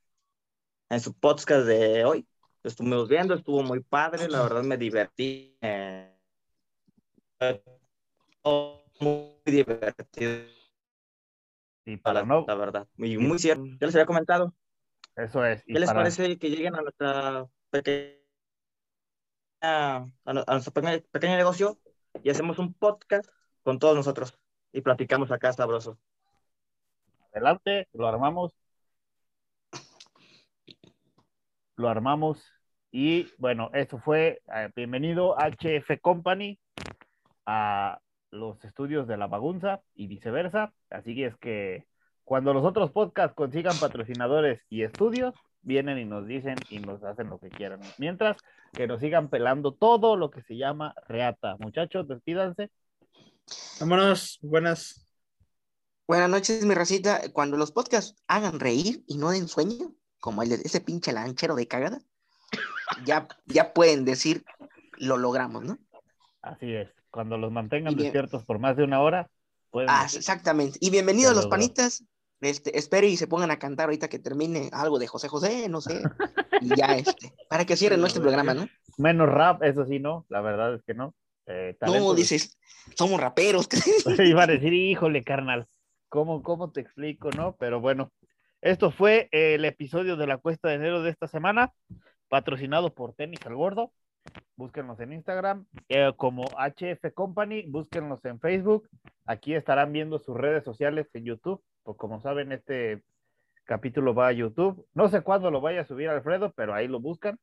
en 0.89 1.01
su 1.01 1.13
podcast 1.13 1.67
de 1.67 2.03
hoy. 2.03 2.27
Estuvimos 2.63 3.07
viendo, 3.07 3.35
estuvo 3.35 3.61
muy 3.61 3.81
padre, 3.81 4.27
la 4.27 4.41
verdad 4.41 4.63
me 4.63 4.75
divertí. 4.75 5.55
eh, 5.61 6.15
muy 8.99 9.35
divertido, 9.45 10.45
Y 11.85 11.97
para 11.97 12.21
la, 12.21 12.25
no, 12.25 12.43
la 12.47 12.55
verdad. 12.55 12.87
Y 12.97 13.17
muy 13.17 13.37
cierto. 13.37 13.63
Ya 13.79 13.85
les 13.85 13.95
había 13.95 14.07
comentado. 14.07 14.53
Eso 15.23 15.45
es. 15.45 15.63
Y 15.67 15.73
¿Qué 15.73 15.79
les 15.79 15.89
para, 15.89 16.01
parece 16.01 16.37
que 16.37 16.49
lleguen 16.49 16.75
a 16.75 16.81
nuestra 16.81 17.47
pequeña, 17.69 18.15
a, 19.61 20.33
nu- 20.33 20.43
a 20.47 20.51
nuestro 20.53 20.73
pequeño, 20.73 21.01
pequeño 21.11 21.37
negocio 21.37 21.77
y 22.23 22.29
hacemos 22.29 22.59
un 22.59 22.73
podcast 22.73 23.27
con 23.63 23.79
todos 23.79 23.95
nosotros 23.95 24.37
y 24.71 24.81
platicamos 24.81 25.31
acá 25.31 25.53
sabroso? 25.53 25.99
adelante, 27.33 27.87
lo 27.93 28.07
armamos. 28.07 28.53
Lo 31.75 31.89
armamos. 31.89 32.43
Y 32.91 33.27
bueno, 33.37 33.69
eso 33.73 33.99
fue. 33.99 34.41
eh, 34.53 34.69
bienvenido 34.75 35.35
HF 35.37 35.99
Company 36.01 36.59
a 37.45 37.99
los 38.31 38.63
estudios 38.65 39.07
de 39.07 39.17
la 39.17 39.27
bagunza 39.27 39.81
y 39.95 40.07
viceversa. 40.07 40.73
Así 40.89 41.15
que 41.15 41.25
es 41.27 41.37
que 41.37 41.87
cuando 42.29 42.53
los 42.53 42.63
otros 42.63 42.91
podcasts 42.91 43.33
consigan 43.35 43.75
patrocinadores 43.79 44.61
y 44.69 44.83
estudios, 44.83 45.33
vienen 45.63 45.97
y 45.97 46.05
nos 46.05 46.27
dicen 46.27 46.57
y 46.69 46.77
nos 46.77 47.03
hacen 47.03 47.27
lo 47.27 47.39
que 47.39 47.49
quieran. 47.49 47.79
Mientras 47.97 48.37
que 48.71 48.85
nos 48.85 48.99
sigan 48.99 49.29
pelando 49.29 49.73
todo 49.73 50.15
lo 50.15 50.29
que 50.29 50.43
se 50.43 50.55
llama 50.55 50.93
reata. 51.07 51.55
Muchachos, 51.57 52.07
despídanse. 52.07 52.69
Vámonos, 53.79 54.37
buenas. 54.43 55.11
Buenas 56.07 56.29
noches, 56.29 56.63
mi 56.67 56.75
racita. 56.75 57.19
Cuando 57.33 57.57
los 57.57 57.71
podcasts 57.71 58.15
hagan 58.27 58.59
reír 58.59 59.03
y 59.07 59.17
no 59.17 59.31
den 59.31 59.47
sueño, 59.47 59.95
como 60.19 60.43
el 60.43 60.49
de 60.49 60.55
ese 60.63 60.81
pinche 60.81 61.11
lanchero 61.11 61.55
de 61.55 61.67
cagada, 61.67 61.97
ya, 63.05 63.27
ya 63.47 63.73
pueden 63.73 64.05
decir, 64.05 64.45
lo 64.99 65.17
logramos, 65.17 65.63
¿no? 65.63 65.79
Así 66.43 66.75
es. 66.75 66.89
Cuando 67.09 67.39
los 67.39 67.51
mantengan 67.51 67.95
bien. 67.95 68.03
despiertos 68.03 68.45
por 68.45 68.59
más 68.59 68.77
de 68.77 68.83
una 68.83 69.01
hora, 69.01 69.31
pueden 69.71 69.89
Ah, 69.89 70.05
exactamente. 70.13 70.77
Y 70.79 70.91
bienvenidos 70.91 71.33
los 71.33 71.45
logró. 71.45 71.57
panitas. 71.57 72.03
Este, 72.41 72.77
espero 72.77 73.05
y 73.05 73.17
se 73.17 73.27
pongan 73.27 73.51
a 73.51 73.59
cantar 73.59 73.85
ahorita 73.85 74.07
que 74.07 74.19
termine 74.19 74.69
algo 74.71 74.97
de 74.97 75.07
José 75.07 75.27
José, 75.27 75.69
no 75.69 75.81
sé. 75.81 76.01
Y 76.61 76.75
ya, 76.75 76.97
este, 76.97 77.33
para 77.49 77.63
que 77.63 77.77
cierren 77.77 78.01
nuestro 78.01 78.21
programa, 78.21 78.53
¿no? 78.53 78.67
menos 78.97 79.29
rap, 79.29 79.63
eso 79.63 79.85
sí, 79.85 79.99
no. 79.99 80.25
La 80.29 80.41
verdad 80.41 80.75
es 80.75 80.83
que 80.83 80.93
no. 80.93 81.15
Eh, 81.47 81.75
No, 81.81 82.13
dices, 82.13 82.59
somos 82.95 83.19
raperos. 83.19 83.67
Iba 84.19 84.43
a 84.43 84.47
decir, 84.47 84.73
híjole, 84.73 85.23
carnal, 85.23 85.67
¿cómo, 86.09 86.43
¿cómo 86.43 86.71
te 86.71 86.81
explico, 86.81 87.31
no? 87.31 87.55
Pero 87.57 87.79
bueno, 87.79 88.11
esto 88.61 88.91
fue 88.91 89.29
el 89.31 89.65
episodio 89.65 90.17
de 90.17 90.27
la 90.27 90.37
cuesta 90.37 90.69
de 90.69 90.75
enero 90.75 91.01
de 91.01 91.11
esta 91.11 91.27
semana, 91.27 91.73
patrocinado 92.27 92.93
por 92.93 93.13
Tenis 93.13 93.39
al 93.45 93.55
Gordo. 93.55 93.93
Búsquenlos 94.55 94.99
en 94.99 95.13
Instagram 95.13 95.65
eh, 95.87 96.11
como 96.17 96.43
HF 96.57 97.13
Company, 97.13 97.63
búsquenlos 97.67 98.23
en 98.25 98.39
Facebook. 98.39 98.87
Aquí 99.25 99.55
estarán 99.55 99.91
viendo 99.93 100.19
sus 100.19 100.35
redes 100.35 100.63
sociales 100.63 101.07
en 101.13 101.25
YouTube. 101.25 101.63
Pues 101.83 101.97
como 101.97 102.19
saben, 102.21 102.51
este 102.51 103.01
capítulo 103.63 104.13
va 104.13 104.27
a 104.27 104.31
YouTube. 104.33 104.85
No 104.93 105.07
sé 105.09 105.21
cuándo 105.21 105.49
lo 105.49 105.61
vaya 105.61 105.81
a 105.81 105.85
subir 105.85 106.09
Alfredo, 106.09 106.51
pero 106.55 106.73
ahí 106.73 106.87
lo 106.87 106.99
buscan. 106.99 107.39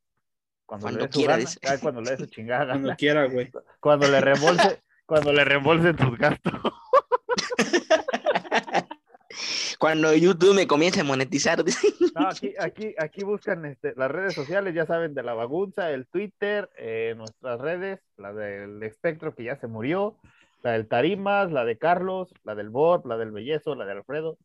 Cuando, 0.66 0.84
Cuando 0.86 1.00
le 1.00 1.06
dé 1.06 1.12
su 1.12 1.18
quiera, 1.18 1.32
gana, 1.34 1.40
dice. 1.40 1.58
ay, 1.68 1.78
cuando 1.78 2.00
le 2.02 2.10
dé 2.10 2.16
su 2.18 2.26
chingada 2.26 2.66
Cuando 2.66 2.88
gana, 2.88 2.96
quiera, 2.96 3.24
güey. 3.26 3.50
cuando 3.80 4.08
le 4.08 4.20
reembolse, 4.20 4.82
cuando 5.06 5.32
le 5.32 5.44
reembolsen 5.44 5.96
tus 5.96 6.18
gastos. 6.18 6.52
Cuando 9.78 10.14
YouTube 10.14 10.54
me 10.54 10.66
comience 10.66 11.00
a 11.00 11.04
monetizar. 11.04 11.62
No, 12.18 12.28
aquí, 12.28 12.54
aquí, 12.58 12.94
aquí 12.96 13.24
buscan 13.24 13.66
este, 13.66 13.92
las 13.94 14.10
redes 14.10 14.34
sociales, 14.34 14.74
ya 14.74 14.86
saben, 14.86 15.12
de 15.12 15.22
la 15.22 15.34
bagunza, 15.34 15.90
el 15.90 16.06
Twitter, 16.06 16.70
eh, 16.78 17.12
nuestras 17.14 17.60
redes, 17.60 18.00
la 18.16 18.32
del 18.32 18.82
espectro 18.82 19.34
que 19.34 19.44
ya 19.44 19.56
se 19.56 19.66
murió, 19.66 20.16
la 20.62 20.72
del 20.72 20.88
Tarimas, 20.88 21.52
la 21.52 21.66
de 21.66 21.76
Carlos, 21.76 22.32
la 22.42 22.54
del 22.54 22.70
Bor, 22.70 23.04
la 23.04 23.18
del 23.18 23.32
Bellezo, 23.32 23.74
la 23.74 23.84
de 23.84 23.92
Alfredo, 23.92 24.38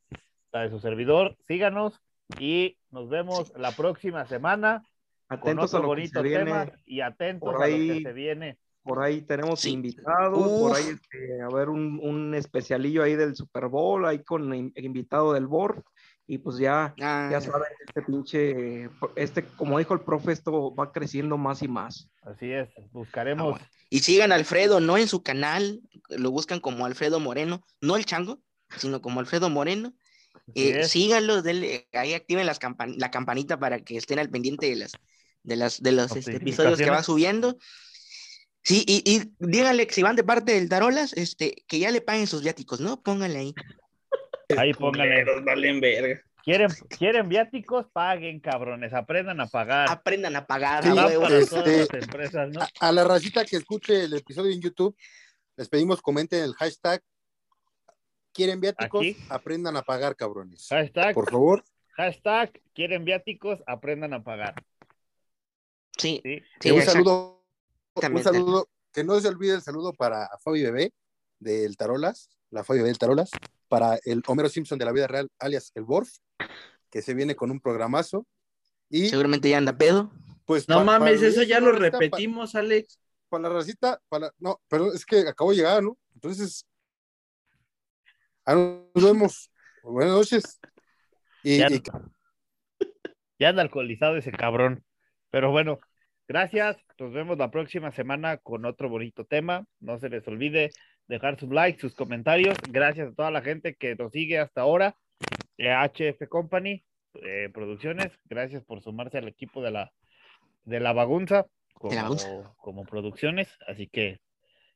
la 0.51 0.63
de 0.63 0.69
su 0.69 0.81
servidor. 0.81 1.37
Síganos 1.47 2.01
y 2.39 2.77
nos 2.89 3.07
vemos 3.07 3.53
la 3.55 3.71
próxima 3.71 4.25
semana 4.25 4.83
con 5.29 5.39
Atentos 5.39 5.73
a 5.73 5.77
otro 5.77 5.87
lo 5.87 5.95
que 5.95 6.01
bonito 6.01 6.21
tema 6.21 6.65
viene. 6.65 6.79
y 6.85 6.99
atentos 6.99 7.53
Por 7.53 7.63
a 7.63 7.67
lo 7.67 7.73
que 7.73 8.01
se 8.03 8.11
viene. 8.11 8.57
Por 8.83 9.01
ahí 9.03 9.21
tenemos 9.21 9.59
Sí. 9.59 9.71
invitados, 9.71 10.37
por 10.39 10.71
Uf. 10.71 10.77
ahí 10.77 10.85
este, 10.89 11.41
a 11.41 11.49
ver 11.49 11.69
un, 11.69 11.99
un 12.01 12.33
especialillo 12.33 13.03
ahí 13.03 13.15
del 13.15 13.35
Super 13.35 13.67
Bowl, 13.67 14.05
ahí 14.05 14.23
con 14.23 14.53
in- 14.53 14.73
invitado 14.75 15.33
del 15.33 15.47
board. 15.47 15.83
Y 16.27 16.37
pues 16.37 16.57
ya, 16.57 16.93
Ah, 17.01 17.27
ya 17.31 17.41
saben, 17.41 17.67
este 17.85 18.01
pinche, 18.03 18.89
este, 19.15 19.43
como 19.43 19.77
dijo 19.79 19.93
el 19.93 19.99
profe, 19.99 20.31
esto 20.31 20.73
va 20.73 20.91
creciendo 20.93 21.37
más 21.37 21.61
y 21.61 21.67
más. 21.67 22.09
Así 22.21 22.51
es, 22.51 22.69
buscaremos. 22.91 23.59
Ah, 23.59 23.67
Y 23.89 23.99
sigan 23.99 24.31
a 24.31 24.35
Alfredo, 24.35 24.79
no 24.79 24.97
en 24.97 25.07
su 25.09 25.21
canal, 25.23 25.81
lo 26.09 26.31
buscan 26.31 26.61
como 26.61 26.85
Alfredo 26.85 27.19
Moreno, 27.19 27.65
no 27.81 27.97
el 27.97 28.05
chango, 28.05 28.39
sino 28.77 29.01
como 29.01 29.19
Alfredo 29.19 29.49
Moreno. 29.49 29.93
Eh, 30.55 30.85
denle- 31.43 31.87
ahí 31.91 32.13
activen 32.13 32.45
las 32.45 32.59
campan- 32.59 32.95
la 32.97 33.11
campanita 33.11 33.59
para 33.59 33.79
que 33.81 33.97
estén 33.97 34.17
al 34.19 34.29
pendiente 34.29 34.67
de 34.67 34.75
las 34.77 34.91
de 35.43 35.55
las 35.55 35.81
de 35.81 35.91
los 35.91 36.15
este, 36.15 36.37
episodios 36.37 36.77
que 36.79 36.89
va 36.89 37.03
subiendo. 37.03 37.57
Sí, 38.63 38.83
y, 38.87 39.03
y 39.15 39.33
díganle 39.39 39.87
que 39.87 39.93
si 39.93 40.03
van 40.03 40.15
de 40.15 40.23
parte 40.23 40.53
del 40.53 40.69
Tarolas, 40.69 41.13
este, 41.13 41.63
que 41.67 41.79
ya 41.79 41.89
le 41.91 42.01
paguen 42.01 42.27
sus 42.27 42.43
viáticos, 42.43 42.79
¿no? 42.79 43.01
Pónganle 43.01 43.39
ahí. 43.39 43.53
Ahí 44.57 44.73
pónganle. 44.73 45.25
Valen 45.43 45.79
verga. 45.79 46.21
¿Quieren, 46.43 46.69
¿Quieren 46.97 47.29
viáticos? 47.29 47.85
Paguen, 47.93 48.39
cabrones, 48.39 48.93
aprendan 48.93 49.39
a 49.41 49.47
pagar. 49.47 49.89
Aprendan 49.89 50.35
a 50.35 50.45
pagar, 50.47 50.83
Sí, 50.83 50.89
a 50.89 51.05
huevo. 51.05 51.21
para 51.23 51.37
este- 51.37 51.55
todas 51.55 51.77
las 51.77 52.03
empresas, 52.03 52.49
¿no? 52.49 52.61
A, 52.61 52.69
a 52.79 52.91
la 52.91 53.03
racita 53.03 53.45
que 53.45 53.57
escuche 53.57 54.03
el 54.05 54.13
episodio 54.13 54.51
en 54.51 54.59
YouTube, 54.61 54.95
les 55.55 55.69
pedimos 55.69 56.01
comenten 56.01 56.43
el 56.43 56.53
hashtag. 56.55 57.01
¿Quieren 58.33 58.59
viáticos? 58.59 59.01
Aquí. 59.01 59.17
Aprendan 59.29 59.75
a 59.77 59.81
pagar, 59.83 60.15
cabrones. 60.15 60.67
Hashtag, 60.69 61.13
Por 61.13 61.29
favor. 61.29 61.63
hashtag, 61.89 62.51
quieren 62.73 63.05
viáticos, 63.05 63.59
aprendan 63.67 64.13
a 64.13 64.23
pagar. 64.23 64.55
Sí, 65.97 66.21
¿sí? 66.23 66.41
sí, 66.59 66.71
un 66.71 66.77
exacto. 66.79 66.91
saludo, 66.93 67.40
un 67.95 68.23
saludo, 68.23 68.69
que 68.91 69.03
no 69.03 69.19
se 69.19 69.27
olvide 69.27 69.55
el 69.55 69.61
saludo 69.61 69.93
para 69.93 70.29
Fabi 70.43 70.63
Bebé 70.63 70.93
del 71.39 71.75
Tarolas, 71.77 72.29
la 72.49 72.63
Fabi 72.63 72.79
Bebé 72.79 72.89
del 72.89 72.97
Tarolas, 72.99 73.31
para 73.67 73.99
el 74.05 74.21
Homero 74.27 74.49
Simpson 74.49 74.77
de 74.79 74.85
la 74.85 74.91
vida 74.91 75.07
real, 75.07 75.29
alias 75.39 75.71
el 75.75 75.83
Borf, 75.83 76.09
que 76.89 77.01
se 77.01 77.13
viene 77.13 77.35
con 77.35 77.51
un 77.51 77.59
programazo. 77.59 78.25
Y 78.89 79.07
Seguramente 79.09 79.49
ya 79.49 79.57
anda 79.57 79.77
pedo. 79.77 80.11
pues 80.45 80.67
No 80.67 80.77
pa- 80.77 80.83
mames, 80.83 81.19
para- 81.19 81.27
eso 81.29 81.43
ya 81.43 81.59
lo 81.59 81.71
repetimos, 81.71 82.55
Alex. 82.55 82.99
Para, 83.29 83.43
la 83.43 83.49
racita, 83.55 84.01
para, 84.09 84.31
no, 84.39 84.59
pero 84.67 84.91
es 84.93 85.05
que 85.05 85.19
acabo 85.27 85.51
de 85.51 85.57
llegar, 85.57 85.81
¿no? 85.81 85.97
Entonces, 86.15 86.65
ah, 88.45 88.55
nos 88.93 89.03
vemos. 89.03 89.51
Buenas 89.83 90.13
noches. 90.13 90.59
Y, 91.43 91.57
Ya, 91.57 91.67
y 91.71 91.81
ya 93.39 93.49
anda 93.49 93.61
alcoholizado 93.63 94.17
ese 94.17 94.31
cabrón. 94.31 94.83
Pero 95.29 95.49
bueno, 95.51 95.79
gracias. 96.27 96.77
Nos 97.01 97.11
vemos 97.11 97.35
la 97.35 97.49
próxima 97.49 97.91
semana 97.91 98.37
con 98.37 98.63
otro 98.63 98.87
bonito 98.87 99.25
tema. 99.25 99.65
No 99.79 99.97
se 99.97 100.07
les 100.07 100.27
olvide 100.27 100.69
dejar 101.07 101.39
sus 101.39 101.49
likes, 101.49 101.81
sus 101.81 101.95
comentarios. 101.95 102.55
Gracias 102.69 103.09
a 103.11 103.15
toda 103.15 103.31
la 103.31 103.41
gente 103.41 103.73
que 103.73 103.95
nos 103.95 104.11
sigue 104.11 104.37
hasta 104.37 104.61
ahora. 104.61 104.95
Eh, 105.57 105.71
HF 105.73 106.27
Company 106.29 106.83
eh, 107.15 107.49
Producciones, 107.51 108.11
gracias 108.25 108.63
por 108.63 108.83
sumarse 108.83 109.17
al 109.17 109.27
equipo 109.27 109.63
de 109.63 109.71
la, 109.71 109.91
de 110.63 110.79
la 110.79 110.93
bagunza 110.93 111.47
como, 111.73 111.89
De 111.89 111.95
la 111.95 112.03
bagunza. 112.03 112.53
como 112.57 112.85
producciones. 112.85 113.49
Así 113.67 113.87
que 113.87 114.19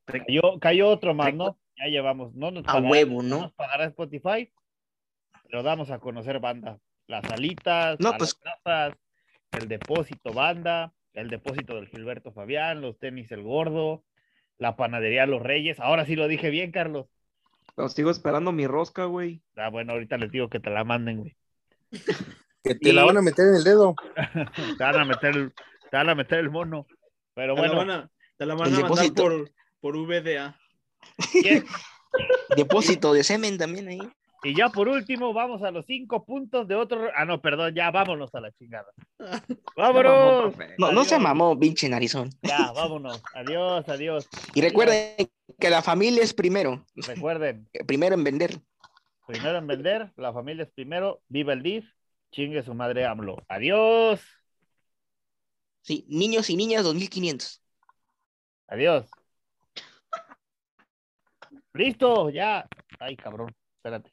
cayó, 0.05 0.59
cayó 0.59 0.89
otro 0.89 1.13
más, 1.13 1.31
¿no? 1.31 1.59
Ya 1.77 1.91
llevamos. 1.91 2.33
No 2.33 2.49
nos 2.49 2.63
A 2.63 2.73
pagará- 2.73 2.89
huevo, 2.89 3.21
no 3.21 3.29
¿no? 3.35 3.41
nos 3.43 3.53
pagará 3.53 3.85
Spotify, 3.85 4.51
pero 5.43 5.61
damos 5.61 5.91
a 5.91 5.99
conocer 5.99 6.39
banda. 6.39 6.79
Las 7.05 7.23
alitas, 7.25 7.99
No, 7.99 8.17
pues- 8.17 8.35
las 8.43 8.63
tazas, 8.63 8.97
el 9.51 9.67
depósito 9.67 10.33
banda, 10.33 10.91
el 11.15 11.29
depósito 11.29 11.75
del 11.75 11.87
Gilberto 11.87 12.31
Fabián, 12.31 12.81
los 12.81 12.97
tenis 12.99 13.31
el 13.31 13.41
gordo, 13.43 14.03
la 14.57 14.75
panadería 14.75 15.25
Los 15.25 15.41
Reyes. 15.41 15.79
Ahora 15.79 16.05
sí 16.05 16.15
lo 16.15 16.27
dije 16.27 16.49
bien, 16.49 16.71
Carlos. 16.71 17.07
Pero 17.75 17.89
sigo 17.89 18.11
esperando 18.11 18.51
mi 18.51 18.67
rosca, 18.67 19.05
güey. 19.05 19.41
Ah, 19.55 19.69
bueno, 19.69 19.93
ahorita 19.93 20.17
les 20.17 20.31
digo 20.31 20.49
que 20.49 20.59
te 20.59 20.69
la 20.69 20.83
manden, 20.83 21.17
güey. 21.17 21.35
que 22.63 22.75
te 22.75 22.93
la 22.93 23.03
van 23.05 23.17
a 23.17 23.21
meter 23.21 23.47
en 23.47 23.55
el 23.55 23.63
dedo. 23.63 23.95
Te 24.77 24.83
van 24.83 24.99
a 24.99 25.05
meter 25.05 25.35
el, 25.35 25.53
te 25.91 25.97
van 25.97 26.09
a 26.09 26.15
meter 26.15 26.39
el 26.39 26.49
mono. 26.49 26.85
Pero 27.33 27.55
Te 27.55 27.61
la 27.61 27.67
van 27.67 27.75
bueno, 27.75 27.93
a, 27.93 28.09
te 28.37 28.45
la 28.45 28.53
van 28.55 28.67
a 28.67 28.69
mandar 28.71 28.83
depósito. 28.89 29.23
por, 29.23 29.51
por 29.81 29.97
VDA. 29.97 30.57
¿quién- 31.31 31.65
Depósito 32.55 33.13
de 33.13 33.23
semen 33.23 33.57
también 33.57 33.87
ahí. 33.89 33.99
Y 34.45 34.55
ya 34.55 34.69
por 34.69 34.87
último, 34.87 35.33
vamos 35.33 35.63
a 35.63 35.71
los 35.71 35.85
cinco 35.85 36.23
puntos 36.23 36.67
de 36.67 36.75
otro. 36.75 37.09
Ah, 37.15 37.25
no, 37.25 37.41
perdón, 37.41 37.73
ya 37.75 37.91
vámonos 37.91 38.33
a 38.35 38.39
la 38.41 38.51
chingada. 38.53 38.87
¡Vámonos! 39.75 40.55
No, 40.77 40.91
no 40.91 41.03
se 41.03 41.19
mamó, 41.19 41.59
pinche 41.59 41.89
narizón. 41.89 42.29
Ya, 42.41 42.71
vámonos. 42.71 43.21
Adiós, 43.33 43.87
adiós. 43.89 44.27
Y 44.53 44.61
recuerden 44.61 45.29
que 45.59 45.69
la 45.69 45.81
familia 45.81 46.23
es 46.23 46.33
primero. 46.33 46.85
Recuerden, 46.95 47.67
Primero 47.87 48.15
en 48.15 48.23
vender. 48.23 48.61
primero 49.27 49.57
en 49.57 49.67
vender, 49.67 50.11
la 50.15 50.31
familia 50.31 50.63
es 50.63 50.71
primero, 50.71 51.21
viva 51.27 51.53
el 51.53 51.63
DIF, 51.63 51.85
chingue 52.31 52.63
su 52.63 52.73
madre 52.73 53.05
AMLO. 53.05 53.43
Adiós, 53.47 54.21
Sí, 55.81 56.03
niños 56.09 56.49
y 56.49 56.55
niñas 56.55 56.83
2500. 56.83 57.61
adiós. 58.67 59.09
Listo, 61.73 62.29
ya. 62.29 62.67
Ay, 62.99 63.15
cabrón, 63.17 63.53
espérate. 63.77 64.11